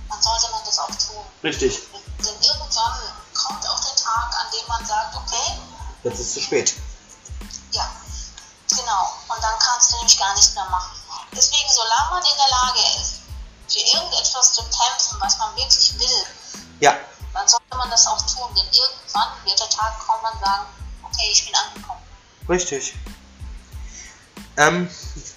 dann 0.09 0.23
sollte 0.23 0.51
man 0.53 0.61
das 0.65 0.79
auch 0.79 0.89
tun. 0.89 1.25
Richtig. 1.43 1.83
Denn 1.93 2.35
irgendwann 2.41 2.99
kommt 3.35 3.69
auch 3.69 3.81
der 3.81 3.97
Tag, 3.97 4.31
an 4.41 4.47
dem 4.53 4.69
man 4.69 4.87
sagt, 4.87 5.17
okay, 5.17 5.59
Jetzt 6.05 6.21
ist 6.21 6.27
es 6.29 6.35
zu 6.35 6.41
spät. 6.43 6.75
ja, 7.73 7.91
genau. 8.69 9.13
Und 9.29 9.43
dann 9.43 9.59
kannst 9.59 9.91
du 9.93 9.97
nämlich 9.97 10.19
gar 10.19 10.35
nichts 10.35 10.55
mehr 10.55 10.69
machen. 10.71 10.93
Deswegen, 11.33 11.71
solange 11.73 12.11
man 12.11 12.23
in 12.23 12.37
der 12.37 12.51
Lage 12.51 12.81
ist, 13.01 13.15
für 13.69 13.81
irgendetwas 13.97 14.53
zu 14.53 14.63
kämpfen, 14.63 15.17
was 15.21 15.39
man 15.39 15.57
wirklich 15.57 15.99
will, 15.99 16.27
Ja, 16.81 16.95
dann 17.33 17.49
sollte 17.49 17.77
man 17.77 17.91
das 17.91 18.07
auch 18.07 18.21
tun. 18.23 18.55
Denn 18.55 18.67
irgendwann 18.73 19.33
wird 19.45 19.59
der 19.59 19.69
Tag 19.71 19.99
kommen 20.07 20.25
und 20.33 20.41
sagen, 20.45 20.67
okay, 21.03 21.29
ich 21.33 21.45
bin 21.47 21.55
angekommen. 21.57 22.03
richtig. 22.49 22.95
Ähm, 24.57 24.89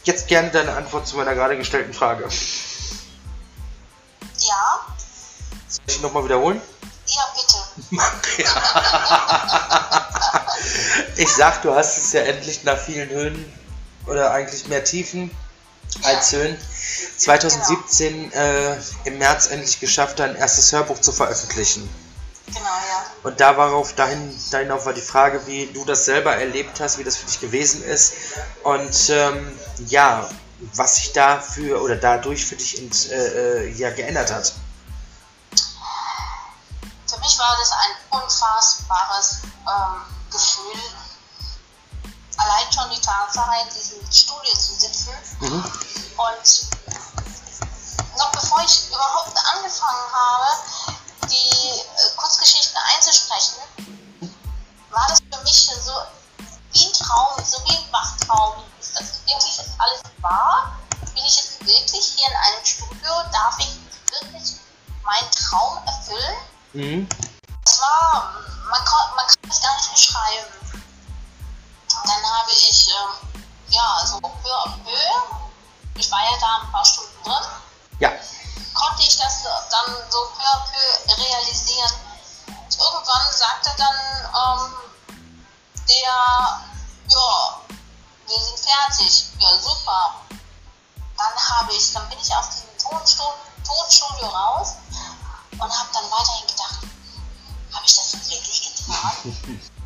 jetzt 0.04 0.28
gerne 0.28 0.50
deine 0.52 0.74
Antwort 0.74 1.08
zu 1.08 1.18
meiner 1.18 1.34
gerade 1.34 1.58
gestellten 1.58 1.94
Frage. 1.94 2.28
Ja, 4.40 4.86
Soll 5.68 5.84
ich 5.88 6.02
nochmal 6.02 6.24
wiederholen? 6.24 6.62
ja 8.38 8.58
ich 11.16 11.30
sag, 11.30 11.62
du 11.62 11.74
hast 11.74 11.98
es 11.98 12.14
ja 12.14 12.22
endlich 12.22 12.64
nach 12.64 12.78
vielen 12.78 13.10
Höhen 13.10 13.54
oder 14.06 14.32
eigentlich 14.32 14.68
mehr 14.68 14.84
Tiefen 14.84 15.32
als 16.04 16.32
Höhen 16.32 16.58
2017 17.18 18.32
äh, 18.34 18.78
im 19.06 19.18
März 19.18 19.48
endlich 19.48 19.80
geschafft, 19.80 20.20
dein 20.20 20.36
erstes 20.36 20.72
Hörbuch 20.72 21.00
zu 21.00 21.12
veröffentlichen. 21.12 21.90
Genau, 22.48 22.60
ja. 22.60 23.06
Und 23.24 23.40
darauf, 23.40 23.94
dahin, 23.94 24.40
dahinauf 24.52 24.86
war 24.86 24.94
die 24.94 25.02
Frage, 25.02 25.46
wie 25.48 25.68
du 25.68 25.84
das 25.86 26.06
selber 26.06 26.36
erlebt 26.36 26.80
hast, 26.80 26.98
wie 26.98 27.04
das 27.04 27.18
für 27.18 27.26
dich 27.26 27.40
gewesen 27.40 27.84
ist. 27.84 28.14
Und 28.64 29.10
ähm, 29.10 29.60
ja, 29.88 30.30
was 30.74 30.96
sich 30.96 31.14
dafür 31.14 31.82
oder 31.82 31.98
dadurch 31.98 32.46
für 32.46 32.56
dich 32.56 32.78
in, 32.80 32.92
äh, 33.12 33.66
äh, 33.66 33.72
ja, 33.74 33.90
geändert 33.92 34.32
hat. 34.32 34.54
Für 37.08 37.20
mich 37.20 37.38
war 37.38 37.56
das 37.60 37.72
ein 37.72 38.22
unfassbares 38.22 39.40
ähm, 39.68 40.02
Gefühl, 40.32 40.82
allein 42.38 42.74
schon 42.74 42.90
die 42.92 43.02
Tatsache, 43.02 43.52
in 43.64 43.74
diesem 43.76 44.12
Studio 44.12 44.54
zu 44.54 44.74
sitzen 44.74 45.14
Mhm. 45.40 45.64
und 46.18 46.68
noch 48.18 48.32
bevor 48.32 48.62
ich 48.66 48.88
überhaupt 48.90 49.38
angefangen 49.54 50.12
habe, 50.14 50.98
die 51.30 51.80
äh, 51.80 52.16
Kurzgeschichten 52.16 52.78
einzusprechen, 52.96 53.56
war 54.92 55.08
das 55.10 55.20
für 55.20 55.44
mich 55.44 55.70
so 55.84 55.92
wie 56.74 56.86
ein 56.86 56.94
Traum, 56.94 57.44
so 57.44 57.58
wie 57.66 57.78
ein 57.78 57.92
Wachtraum. 57.92 58.64
Ist 58.80 58.96
das 58.96 59.22
wirklich 59.26 59.60
alles 59.78 60.02
wahr? 60.22 60.78
Bin 61.14 61.26
ich 61.26 61.36
jetzt 61.36 61.66
wirklich 61.66 62.06
hier 62.16 62.28
in 62.28 62.36
einem 62.36 62.66
Studio? 62.66 63.12
Darf 63.32 63.58
ich 63.60 63.70
wirklich 64.12 64.56
meinen 65.04 65.32
Traum 65.32 65.80
erfüllen? 65.86 66.38
Mhm. 66.74 67.10
Es 67.66 67.80
war, 67.80 68.34
man 68.70 68.86
kann, 68.86 69.16
man 69.16 69.28
kann 69.28 69.50
es 69.50 69.62
gar 69.62 69.76
nicht 69.76 69.92
beschreiben. 69.92 70.54
Dann 72.06 72.24
habe 72.24 72.52
ich, 72.52 72.90
ähm, 72.90 73.44
ja, 73.70 74.06
so 74.06 74.20
peu 74.20 74.50
à 74.50 74.78
peu, 74.84 75.48
ich 75.96 76.12
war 76.12 76.20
ja 76.20 76.38
da 76.40 76.62
ein 76.62 76.72
paar 76.72 76.86
Stunden 76.86 77.24
drin, 77.24 77.44
Ja. 78.00 78.12
Konnte 78.74 79.04
ich 79.04 79.18
das 79.18 79.44
dann 79.44 79.96
so 80.10 80.32
peu 80.36 80.44
à 80.44 80.66
peu 80.66 81.14
realisieren. 81.16 81.92
Irgendwann 82.48 83.32
sagte 83.32 83.72
dann 83.78 83.96
ähm, 84.26 84.74
der, 85.88 86.62
ja, 87.10 87.62
wir 88.28 88.40
sind 88.40 88.60
fertig, 88.60 89.26
ja 89.40 89.60
super. 89.60 90.22
Dann 91.18 91.50
habe 91.50 91.74
ich, 91.74 91.94
dann 91.94 92.08
bin 92.10 92.20
ich 92.20 92.36
aus 92.36 92.50
diesem 92.50 92.78
Tonstudio, 92.78 93.34
Tonstudio 93.66 94.28
raus 94.28 94.74
und 95.52 95.62
habe 95.62 95.90
dann 95.94 96.12
weiterhin 96.12 96.48
gedacht, 96.48 96.80
habe 97.74 97.86
ich 97.86 97.96
das 97.96 98.14
jetzt 98.14 98.30
wirklich 98.30 98.76
getan? 98.76 99.62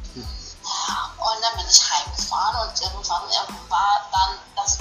Und 1.21 1.41
dann 1.41 1.57
bin 1.57 1.67
ich 1.67 1.81
heimgefahren 1.89 2.69
und 2.69 2.81
irgendwann 2.81 3.23
ähm, 3.31 3.69
war 3.69 4.09
dann 4.11 4.37
das 4.55 4.77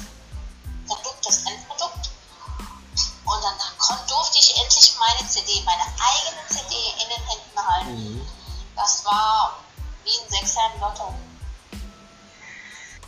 Produkt, 0.87 1.27
das 1.27 1.39
Endprodukt. 1.45 2.10
Und 3.33 3.43
dann 3.45 3.55
kon- 3.79 4.07
durfte 4.09 4.39
ich 4.39 4.57
endlich 4.61 4.97
meine 4.99 5.29
CD, 5.29 5.63
meine 5.65 5.83
eigene 5.83 6.43
CD 6.49 6.75
in 7.03 7.09
den 7.09 7.29
Händen 7.29 7.69
halten. 7.69 8.27
Das 8.77 9.05
war 9.05 9.59
wie 10.05 10.11
ein 10.11 10.31
Sechser 10.31 10.61
im 10.75 10.81
Lotto. 10.81 11.15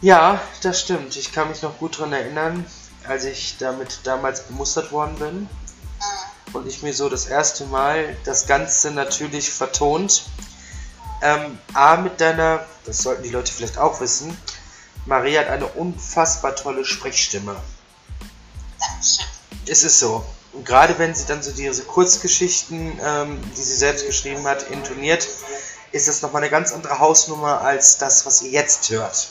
Ja, 0.00 0.40
das 0.62 0.80
stimmt. 0.80 1.16
Ich 1.16 1.32
kann 1.32 1.48
mich 1.48 1.62
noch 1.62 1.78
gut 1.78 1.96
daran 1.98 2.12
erinnern, 2.12 2.70
als 3.08 3.24
ich 3.24 3.56
damit 3.58 4.00
damals 4.04 4.42
bemustert 4.44 4.92
worden 4.92 5.16
bin 5.16 5.48
und 6.52 6.66
ich 6.68 6.82
mir 6.82 6.92
so 6.94 7.08
das 7.08 7.26
erste 7.26 7.64
Mal 7.66 8.16
das 8.24 8.46
Ganze 8.46 8.90
natürlich 8.90 9.50
vertont. 9.50 10.24
Ähm, 11.22 11.58
A 11.72 11.96
mit 11.96 12.20
deiner, 12.20 12.66
das 12.84 12.98
sollten 12.98 13.22
die 13.22 13.30
Leute 13.30 13.52
vielleicht 13.52 13.78
auch 13.78 14.00
wissen, 14.00 14.36
Maria 15.06 15.40
hat 15.42 15.48
eine 15.48 15.66
unfassbar 15.66 16.54
tolle 16.56 16.84
Sprechstimme. 16.84 17.56
Dankeschön. 18.78 19.26
Es 19.66 19.82
ist 19.82 19.98
so. 19.98 20.24
Und 20.52 20.66
gerade 20.66 20.98
wenn 20.98 21.14
sie 21.14 21.24
dann 21.26 21.42
so 21.42 21.50
diese 21.52 21.84
Kurzgeschichten, 21.84 22.98
ähm, 23.02 23.40
die 23.56 23.62
sie 23.62 23.76
selbst 23.76 24.06
geschrieben 24.06 24.44
hat, 24.46 24.70
intoniert, 24.70 25.26
ist 25.92 26.08
das 26.08 26.22
nochmal 26.22 26.42
eine 26.42 26.50
ganz 26.50 26.72
andere 26.72 26.98
Hausnummer 26.98 27.60
als 27.60 27.98
das, 27.98 28.26
was 28.26 28.42
ihr 28.42 28.50
jetzt 28.50 28.90
hört. 28.90 29.28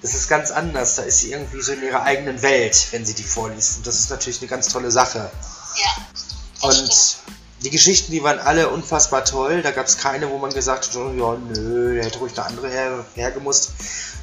Das 0.00 0.14
ist 0.14 0.28
ganz 0.28 0.50
anders. 0.50 0.96
Da 0.96 1.02
ist 1.02 1.20
sie 1.20 1.32
irgendwie 1.32 1.62
so 1.62 1.72
in 1.72 1.82
ihrer 1.82 2.02
eigenen 2.02 2.42
Welt, 2.42 2.88
wenn 2.90 3.06
sie 3.06 3.14
die 3.14 3.22
vorliest. 3.22 3.78
Und 3.78 3.86
das 3.86 3.98
ist 4.00 4.10
natürlich 4.10 4.40
eine 4.40 4.48
ganz 4.48 4.68
tolle 4.68 4.90
Sache. 4.90 5.30
Ja. 5.76 6.68
Und 6.68 6.74
stimmt. 6.74 7.16
Die 7.62 7.70
Geschichten, 7.70 8.10
die 8.10 8.22
waren 8.22 8.40
alle 8.40 8.68
unfassbar 8.70 9.24
toll. 9.24 9.62
Da 9.62 9.70
gab 9.70 9.86
es 9.86 9.96
keine, 9.96 10.28
wo 10.30 10.38
man 10.38 10.52
gesagt 10.52 10.88
hat, 10.88 10.96
oh, 10.96 11.10
ja, 11.10 11.36
nö, 11.36 11.94
der 11.94 12.04
hätte 12.04 12.18
ruhig 12.18 12.32
eine 12.32 12.46
andere 12.46 12.68
her, 12.68 13.04
hergemusst. 13.14 13.72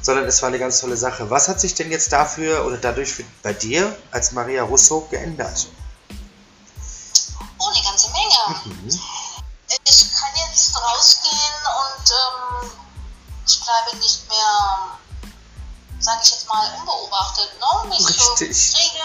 Sondern 0.02 0.26
es 0.26 0.42
war 0.42 0.48
eine 0.48 0.58
ganz 0.58 0.80
tolle 0.80 0.96
Sache. 0.96 1.30
Was 1.30 1.48
hat 1.48 1.60
sich 1.60 1.74
denn 1.74 1.90
jetzt 1.90 2.12
dafür 2.12 2.66
oder 2.66 2.76
dadurch 2.76 3.12
für, 3.12 3.24
bei 3.42 3.52
dir 3.52 3.94
als 4.10 4.32
Maria 4.32 4.62
Russo 4.62 5.06
geändert? 5.10 5.68
Oh, 7.58 7.68
eine 7.68 7.82
ganze 7.82 8.08
Menge. 8.10 9.00
Ich 9.84 10.12
kann 10.12 10.30
jetzt 10.48 10.76
rausgehen 10.76 11.56
und 11.80 12.10
ähm, 12.10 12.70
ich 13.46 13.60
bleibe 13.60 13.96
nicht 13.96 14.28
mehr, 14.28 14.78
sage 16.00 16.20
ich 16.24 16.30
jetzt 16.30 16.48
mal, 16.48 16.66
unbeobachtet. 16.78 17.50
Ne? 17.60 17.88
Nicht 17.90 18.02
so 18.02 18.32
Richtig. 18.32 18.74
kriege, 18.74 19.04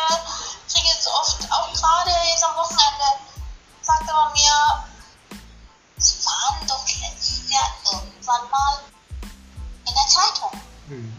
kriege 0.72 0.88
jetzt 0.94 1.08
oft, 1.08 1.52
auch 1.52 1.74
gerade 1.74 2.12
jetzt 2.32 2.44
am 2.44 2.56
Wochenende, 2.56 3.35
mir, 3.88 4.84
Sie 5.98 6.26
waren 6.26 6.68
doch 6.68 6.86
letztes 6.86 7.50
Jahr 7.50 7.70
irgendwann 7.92 8.50
mal 8.50 8.80
in 9.88 9.94
der 9.94 10.08
Zeitung. 10.08 10.62
Mhm. 10.88 11.16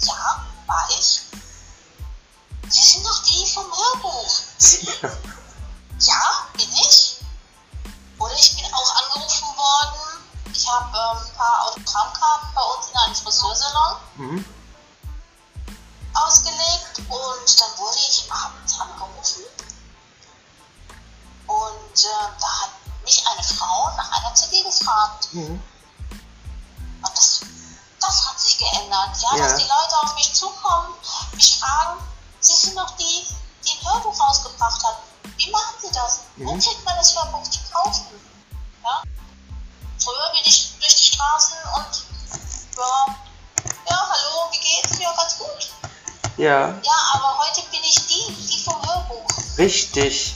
Ja, 0.00 0.44
war 0.66 0.88
ich. 0.90 1.22
Sie 2.68 2.82
sind 2.82 3.04
doch 3.04 3.22
die 3.24 3.46
vom 3.46 3.64
Hörbuch. 3.64 4.38
Ja, 6.00 6.46
bin 6.54 6.70
ich. 6.72 7.16
Oder 8.18 8.34
ich 8.34 8.56
bin 8.56 8.72
auch 8.72 8.94
angerufen 8.96 9.48
worden. 9.56 10.24
Ich 10.52 10.68
habe 10.70 10.96
ähm, 10.96 11.26
ein 11.26 11.36
paar 11.36 11.66
Autogrammkarten 11.66 12.48
bei 12.54 12.62
uns 12.62 12.86
in 12.90 12.96
einem 12.98 13.14
Friseursalon 13.14 13.96
Mhm. 14.16 14.44
ausgelegt 16.14 16.98
und 17.08 17.60
dann 17.60 17.78
wurde 17.78 17.98
ich 18.08 18.30
abends 18.30 18.80
angerufen. 18.80 19.42
Und 21.94 22.04
äh, 22.04 22.40
da 22.40 22.46
hat 22.62 22.70
mich 23.04 23.22
eine 23.24 23.42
Frau 23.44 23.88
nach 23.96 24.10
einer 24.18 24.34
CD 24.34 24.64
gefragt. 24.64 25.28
Mhm. 25.32 25.62
Und 27.02 27.12
das, 27.16 27.40
das 28.00 28.26
hat 28.28 28.40
sich 28.40 28.58
geändert. 28.58 29.10
Ja, 29.22 29.36
Ja. 29.36 29.44
dass 29.44 29.56
die 29.58 29.62
Leute 29.62 30.02
auf 30.02 30.14
mich 30.16 30.32
zukommen, 30.34 30.88
mich 31.34 31.56
fragen, 31.60 32.00
Sie 32.40 32.52
sind 32.52 32.76
doch 32.76 32.90
die, 32.96 33.24
die 33.64 33.70
ein 33.78 33.92
Hörbuch 33.92 34.18
rausgebracht 34.20 34.82
hat. 34.84 34.96
Wie 35.36 35.50
machen 35.52 35.74
Sie 35.80 35.90
das? 35.92 36.20
Wo 36.36 36.52
Mhm. 36.54 36.60
kriegt 36.60 36.84
man 36.84 36.96
das 36.96 37.14
Hörbuch 37.14 37.42
zu 37.44 37.60
kaufen? 37.72 38.06
Ja? 38.82 39.02
Früher 40.02 40.30
bin 40.32 40.40
ich 40.44 40.72
durch 40.80 40.96
die 40.96 41.14
Straßen 41.14 41.56
und 41.76 42.04
ja, 42.76 43.16
ja, 43.88 44.08
hallo, 44.10 44.50
wie 44.50 44.58
geht's? 44.58 44.98
Ja, 44.98 45.12
ganz 45.14 45.38
gut. 45.38 45.70
Ja, 46.38 46.70
Ja, 46.82 46.92
aber 47.12 47.38
heute 47.38 47.62
bin 47.70 47.84
ich 47.84 47.94
die, 48.08 48.34
die 48.34 48.64
vom 48.64 48.84
Hörbuch. 48.84 49.28
richtig. 49.58 50.34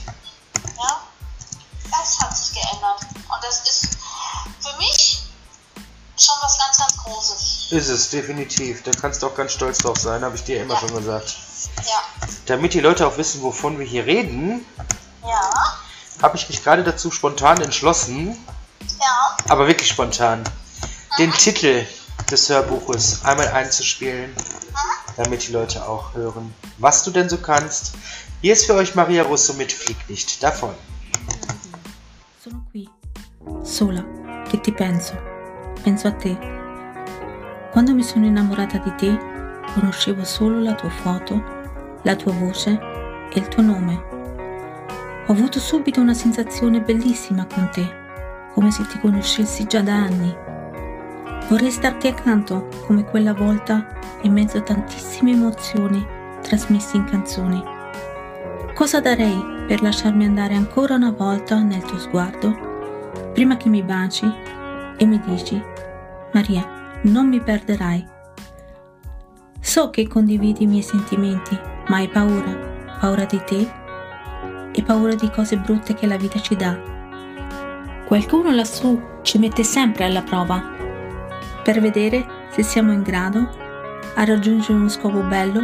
Das 1.99 2.19
hat 2.19 2.37
sich 2.37 2.53
geändert. 2.53 3.01
Und 3.01 3.43
das 3.43 3.59
ist 3.67 3.97
für 4.61 4.77
mich 4.77 5.23
schon 6.17 6.35
was 6.41 6.57
ganz, 6.59 6.77
ganz 6.77 6.97
Großes. 6.97 7.67
Ist 7.71 7.89
es, 7.89 8.09
definitiv. 8.09 8.83
Da 8.83 8.91
kannst 8.91 9.21
du 9.21 9.27
auch 9.27 9.35
ganz 9.35 9.53
stolz 9.53 9.79
drauf 9.79 9.97
sein, 9.97 10.23
habe 10.23 10.35
ich 10.35 10.43
dir 10.43 10.61
immer 10.61 10.75
Ja. 10.75 10.79
schon 10.79 10.95
gesagt. 10.95 11.35
Ja. 11.85 12.29
Damit 12.45 12.73
die 12.73 12.79
Leute 12.79 13.05
auch 13.07 13.17
wissen, 13.17 13.41
wovon 13.41 13.79
wir 13.79 13.85
hier 13.85 14.05
reden, 14.05 14.65
Ja. 15.23 15.49
habe 16.21 16.37
ich 16.37 16.47
mich 16.49 16.63
gerade 16.63 16.83
dazu 16.83 17.11
spontan 17.11 17.61
entschlossen, 17.61 18.37
Ja. 18.99 19.37
aber 19.49 19.67
wirklich 19.67 19.89
spontan, 19.89 20.43
den 21.17 21.31
Titel 21.33 21.85
des 22.31 22.49
Hörbuches 22.49 23.23
einmal 23.23 23.47
einzuspielen, 23.49 24.35
damit 25.17 25.47
die 25.47 25.51
Leute 25.51 25.85
auch 25.87 26.13
hören, 26.13 26.53
was 26.77 27.03
du 27.03 27.11
denn 27.11 27.29
so 27.29 27.37
kannst. 27.37 27.93
Hier 28.41 28.53
ist 28.53 28.65
für 28.65 28.75
euch 28.75 28.95
Maria 28.95 29.23
Russo 29.23 29.53
mit 29.53 29.71
Flieg 29.71 30.09
nicht 30.09 30.41
davon. 30.43 30.75
Sono 32.49 32.65
qui, 32.71 32.89
sola, 33.61 34.03
che 34.47 34.59
ti 34.59 34.71
penso. 34.71 35.13
Penso 35.83 36.07
a 36.07 36.13
te. 36.13 36.35
Quando 37.71 37.93
mi 37.93 38.01
sono 38.01 38.25
innamorata 38.25 38.79
di 38.79 38.91
te, 38.95 39.15
conoscevo 39.75 40.23
solo 40.23 40.59
la 40.59 40.73
tua 40.73 40.89
foto, 40.89 41.43
la 42.01 42.15
tua 42.15 42.31
voce 42.31 42.71
e 43.31 43.39
il 43.39 43.47
tuo 43.49 43.61
nome. 43.61 43.93
Ho 45.27 45.31
avuto 45.31 45.59
subito 45.59 46.01
una 46.01 46.15
sensazione 46.15 46.81
bellissima 46.81 47.45
con 47.45 47.69
te, 47.71 47.87
come 48.53 48.71
se 48.71 48.83
ti 48.87 48.97
conoscessi 48.99 49.65
già 49.65 49.81
da 49.81 49.93
anni. 49.93 50.35
Vorrei 51.49 51.69
starti 51.69 52.07
accanto 52.07 52.67
come 52.87 53.03
quella 53.03 53.35
volta 53.35 53.85
in 54.23 54.33
mezzo 54.33 54.57
a 54.57 54.61
tantissime 54.61 55.33
emozioni 55.33 56.03
trasmesse 56.41 56.97
in 56.97 57.03
canzoni. 57.03 57.78
Cosa 58.79 59.01
darei 59.01 59.65
per 59.67 59.81
lasciarmi 59.81 60.23
andare 60.23 60.55
ancora 60.55 60.95
una 60.95 61.11
volta 61.11 61.59
nel 61.59 61.81
tuo 61.81 61.99
sguardo, 61.99 63.27
prima 63.33 63.57
che 63.57 63.67
mi 63.67 63.83
baci 63.83 64.25
e 64.95 65.05
mi 65.05 65.19
dici, 65.19 65.61
Maria, 66.31 67.01
non 67.01 67.27
mi 67.27 67.41
perderai. 67.41 68.07
So 69.59 69.89
che 69.89 70.07
condividi 70.07 70.63
i 70.63 70.67
miei 70.67 70.81
sentimenti, 70.81 71.59
ma 71.89 71.97
hai 71.97 72.07
paura, 72.07 72.95
paura 73.01 73.25
di 73.25 73.41
te 73.45 73.69
e 74.71 74.81
paura 74.81 75.13
di 75.13 75.29
cose 75.29 75.57
brutte 75.57 75.93
che 75.93 76.07
la 76.07 76.15
vita 76.15 76.39
ci 76.39 76.55
dà. 76.55 76.79
Qualcuno 78.05 78.49
lassù 78.51 78.97
ci 79.23 79.39
mette 79.39 79.65
sempre 79.65 80.05
alla 80.05 80.21
prova 80.21 80.63
per 81.65 81.81
vedere 81.81 82.25
se 82.51 82.63
siamo 82.63 82.93
in 82.93 83.01
grado 83.01 83.45
a 84.15 84.23
raggiungere 84.23 84.71
uno 84.71 84.87
scopo 84.87 85.19
bello, 85.19 85.63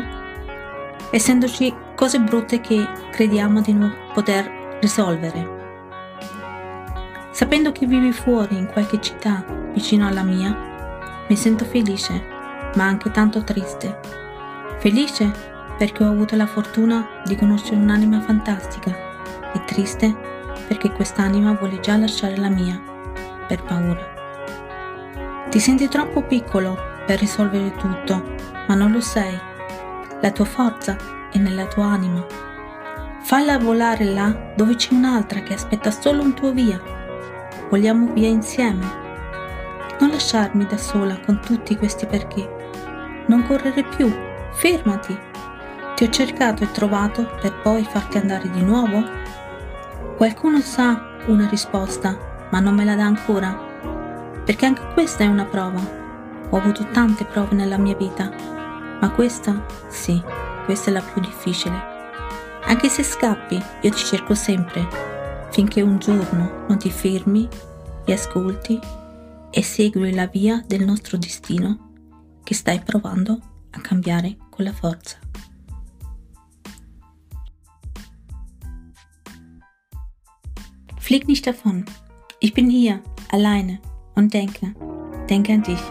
essendoci 1.11 1.83
cose 1.95 2.19
brutte 2.19 2.59
che 2.61 2.87
crediamo 3.11 3.61
di 3.61 3.73
non 3.73 3.93
poter 4.13 4.77
risolvere. 4.81 5.53
Sapendo 7.31 7.71
che 7.71 7.85
vivi 7.85 8.11
fuori 8.11 8.57
in 8.57 8.67
qualche 8.67 9.01
città 9.01 9.43
vicino 9.73 10.07
alla 10.07 10.23
mia, 10.23 10.55
mi 11.27 11.35
sento 11.35 11.65
felice, 11.65 12.23
ma 12.75 12.83
anche 12.83 13.11
tanto 13.11 13.43
triste. 13.43 13.99
Felice 14.79 15.31
perché 15.77 16.03
ho 16.03 16.09
avuto 16.09 16.35
la 16.35 16.45
fortuna 16.45 17.21
di 17.25 17.35
conoscere 17.35 17.77
un'anima 17.77 18.21
fantastica 18.21 18.95
e 19.53 19.63
triste 19.65 20.15
perché 20.67 20.91
quest'anima 20.91 21.53
vuole 21.53 21.79
già 21.79 21.97
lasciare 21.97 22.37
la 22.37 22.49
mia 22.49 22.79
per 23.47 23.63
paura. 23.63 24.13
Ti 25.49 25.59
senti 25.59 25.87
troppo 25.87 26.21
piccolo 26.21 26.77
per 27.05 27.19
risolvere 27.19 27.71
tutto, 27.75 28.35
ma 28.67 28.75
non 28.75 28.91
lo 28.91 29.01
sei. 29.01 29.37
La 30.21 30.31
tua 30.31 30.45
forza 30.45 30.95
è 31.35 31.39
nella 31.39 31.65
tua 31.65 31.85
anima. 31.85 32.25
Falla 33.21 33.57
volare 33.57 34.05
là 34.05 34.53
dove 34.55 34.75
c'è 34.75 34.93
un'altra 34.93 35.41
che 35.41 35.53
aspetta 35.53 35.91
solo 35.91 36.21
un 36.21 36.33
tuo 36.33 36.51
via 36.51 36.95
Vogliamo 37.69 38.13
via 38.13 38.27
insieme. 38.27 38.85
Non 39.99 40.11
lasciarmi 40.11 40.65
da 40.65 40.77
sola 40.77 41.19
con 41.19 41.39
tutti 41.41 41.75
questi 41.75 42.05
perché. 42.05 42.47
Non 43.27 43.45
correre 43.45 43.83
più, 43.83 44.13
fermati. 44.51 45.17
Ti 45.95 46.03
ho 46.03 46.09
cercato 46.09 46.63
e 46.63 46.71
trovato 46.71 47.25
per 47.41 47.53
poi 47.61 47.83
farti 47.83 48.17
andare 48.17 48.49
di 48.51 48.61
nuovo? 48.61 49.03
Qualcuno 50.15 50.59
sa 50.59 51.17
una 51.25 51.47
risposta, 51.49 52.47
ma 52.51 52.59
non 52.59 52.75
me 52.75 52.85
la 52.85 52.95
dà 52.95 53.05
ancora. 53.05 53.51
Perché 54.45 54.65
anche 54.67 54.93
questa 54.93 55.23
è 55.23 55.27
una 55.27 55.45
prova. 55.45 55.81
Ho 56.51 56.57
avuto 56.57 56.85
tante 56.91 57.25
prove 57.25 57.55
nella 57.55 57.77
mia 57.77 57.95
vita, 57.95 58.31
ma 59.01 59.09
questa, 59.09 59.65
sì, 59.87 60.21
questa 60.65 60.89
è 60.89 60.93
la 60.93 61.01
più 61.01 61.21
difficile. 61.21 61.93
Anche 62.63 62.89
se 62.89 63.03
scappi, 63.03 63.55
io 63.81 63.91
ti 63.91 64.03
cerco 64.03 64.33
sempre 64.33 65.13
finché 65.51 65.81
un 65.81 65.99
giorno 65.99 66.65
non 66.67 66.77
ti 66.77 66.91
fermi 66.91 67.47
e 68.03 68.11
ascolti 68.11 68.77
e 69.49 69.63
segui 69.63 70.13
la 70.13 70.27
via 70.27 70.61
del 70.67 70.83
nostro 70.83 71.17
destino 71.17 71.93
che 72.43 72.53
stai 72.53 72.81
provando 72.81 73.39
a 73.71 73.79
cambiare 73.79 74.35
con 74.49 74.65
la 74.65 74.73
forza. 74.73 75.17
Flieg 80.97 81.25
nicht 81.27 81.45
davon. 81.45 81.85
Ich 82.39 82.53
bin 82.53 82.69
hier, 82.69 83.01
alleine 83.31 83.79
und 84.15 84.33
denke, 84.33 84.73
denke 85.29 85.53
an 85.53 85.61
dich. 85.61 85.81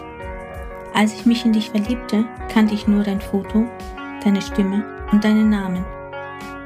Als 0.93 1.13
ich 1.13 1.25
mich 1.25 1.43
in 1.43 1.53
dich 1.53 1.69
verliebte, 1.71 2.25
kannte 2.49 2.75
ich 2.75 2.85
nur 2.85 3.03
dein 3.03 3.19
Foto, 3.19 3.65
deine 4.25 4.41
Stimme 4.41 4.83
und 5.11 5.23
deinen 5.23 5.49
Namen. 5.49 5.85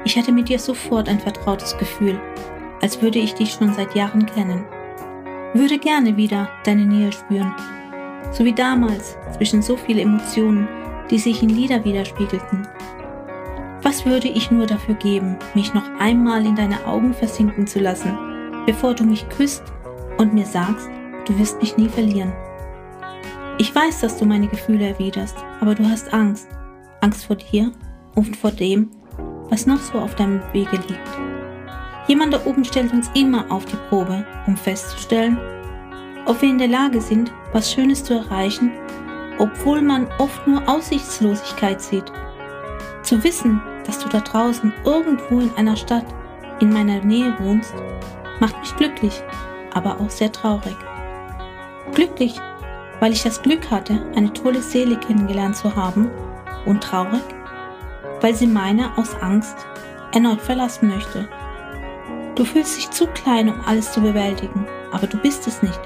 Ich 0.04 0.16
hatte 0.16 0.32
mit 0.32 0.48
dir 0.48 0.58
sofort 0.58 1.08
ein 1.08 1.20
vertrautes 1.20 1.76
Gefühl 1.78 2.18
als 2.80 3.00
würde 3.02 3.18
ich 3.18 3.34
dich 3.34 3.52
schon 3.52 3.72
seit 3.74 3.94
Jahren 3.94 4.26
kennen. 4.26 4.64
Würde 5.54 5.78
gerne 5.78 6.16
wieder 6.16 6.48
deine 6.64 6.84
Nähe 6.84 7.12
spüren, 7.12 7.54
so 8.32 8.44
wie 8.44 8.52
damals 8.52 9.16
zwischen 9.36 9.62
so 9.62 9.76
vielen 9.76 10.14
Emotionen, 10.14 10.68
die 11.10 11.18
sich 11.18 11.42
in 11.42 11.50
Lieder 11.50 11.84
widerspiegelten. 11.84 12.66
Was 13.82 14.06
würde 14.06 14.28
ich 14.28 14.50
nur 14.50 14.66
dafür 14.66 14.94
geben, 14.94 15.36
mich 15.54 15.74
noch 15.74 15.88
einmal 15.98 16.44
in 16.46 16.54
deine 16.54 16.86
Augen 16.86 17.14
versinken 17.14 17.66
zu 17.66 17.80
lassen, 17.80 18.16
bevor 18.66 18.94
du 18.94 19.04
mich 19.04 19.28
küsst 19.28 19.64
und 20.18 20.34
mir 20.34 20.46
sagst, 20.46 20.88
du 21.26 21.38
wirst 21.38 21.60
mich 21.60 21.76
nie 21.76 21.88
verlieren. 21.88 22.32
Ich 23.58 23.74
weiß, 23.74 24.00
dass 24.00 24.16
du 24.16 24.24
meine 24.24 24.48
Gefühle 24.48 24.88
erwiderst, 24.88 25.36
aber 25.60 25.74
du 25.74 25.84
hast 25.84 26.12
Angst. 26.14 26.48
Angst 27.00 27.26
vor 27.26 27.36
dir 27.36 27.72
und 28.14 28.36
vor 28.36 28.50
dem, 28.50 28.90
was 29.48 29.66
noch 29.66 29.78
so 29.78 29.98
auf 29.98 30.14
deinem 30.14 30.40
Wege 30.52 30.76
liegt. 30.76 31.08
Jemand 32.06 32.34
da 32.34 32.40
oben 32.44 32.64
stellt 32.64 32.92
uns 32.92 33.10
immer 33.14 33.50
auf 33.50 33.64
die 33.64 33.76
Probe, 33.88 34.24
um 34.46 34.56
festzustellen, 34.56 35.38
ob 36.26 36.40
wir 36.42 36.48
in 36.48 36.58
der 36.58 36.68
Lage 36.68 37.00
sind, 37.00 37.32
was 37.52 37.72
Schönes 37.72 38.04
zu 38.04 38.14
erreichen, 38.14 38.70
obwohl 39.38 39.80
man 39.80 40.06
oft 40.18 40.46
nur 40.46 40.68
Aussichtslosigkeit 40.68 41.80
sieht. 41.80 42.12
Zu 43.02 43.22
wissen, 43.24 43.60
dass 43.86 43.98
du 43.98 44.08
da 44.08 44.20
draußen 44.20 44.72
irgendwo 44.84 45.40
in 45.40 45.50
einer 45.56 45.76
Stadt 45.76 46.04
in 46.60 46.72
meiner 46.72 47.02
Nähe 47.02 47.34
wohnst, 47.40 47.74
macht 48.38 48.58
mich 48.60 48.76
glücklich, 48.76 49.22
aber 49.72 49.98
auch 50.00 50.10
sehr 50.10 50.30
traurig. 50.30 50.76
Glücklich, 51.94 52.40
weil 53.00 53.12
ich 53.12 53.22
das 53.22 53.40
Glück 53.40 53.70
hatte, 53.70 53.98
eine 54.14 54.32
tolle 54.32 54.60
Seele 54.60 54.96
kennengelernt 54.96 55.56
zu 55.56 55.74
haben 55.74 56.10
und 56.66 56.82
traurig, 56.82 57.22
weil 58.20 58.34
sie 58.34 58.46
meine 58.46 58.96
aus 58.96 59.14
Angst 59.20 59.56
erneut 60.12 60.40
verlassen 60.40 60.88
möchte. 60.88 61.28
Du 62.34 62.44
fühlst 62.44 62.76
dich 62.76 62.90
zu 62.90 63.06
klein, 63.06 63.48
um 63.48 63.60
alles 63.66 63.92
zu 63.92 64.00
bewältigen, 64.00 64.66
aber 64.92 65.06
du 65.06 65.18
bist 65.18 65.46
es 65.46 65.62
nicht. 65.62 65.80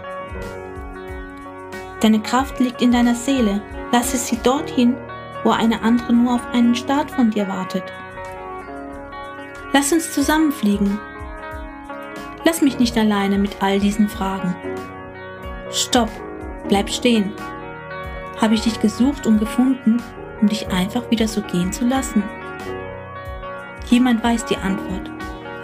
Deine 2.01 2.21
Kraft 2.21 2.61
liegt 2.61 2.83
in 2.83 2.93
deiner 2.93 3.15
Seele. 3.15 3.63
Lasse 3.91 4.19
sie 4.19 4.37
dorthin, 4.43 4.95
wo 5.43 5.51
eine 5.51 5.83
andere 5.83 6.13
nur 6.13 6.35
auf 6.35 6.47
einen 6.53 6.75
Start 6.75 7.11
von 7.11 7.31
dir 7.31 7.49
wartet. 7.49 7.85
Lass 9.73 9.91
uns 9.91 10.13
zusammenfliegen. 10.13 10.99
Lass 12.45 12.61
mich 12.61 12.79
nicht 12.79 12.97
alleine 12.99 13.39
mit 13.39 13.63
all 13.63 13.81
diesen 13.81 14.09
Fragen. 14.09 14.55
Stopp, 15.71 16.11
bleib 16.69 16.91
stehen. 16.91 17.33
Habe 18.41 18.55
ich 18.55 18.61
dich 18.61 18.81
gesucht 18.81 19.27
und 19.27 19.39
gefunden, 19.39 20.03
um 20.41 20.49
dich 20.49 20.69
einfach 20.69 21.11
wieder 21.11 21.29
so 21.29 21.41
gehen 21.43 21.73
zu 21.73 21.87
lassen? 21.87 22.23
Jemand 23.91 24.23
weiß 24.25 24.47
die 24.47 24.57
Antwort 24.57 25.11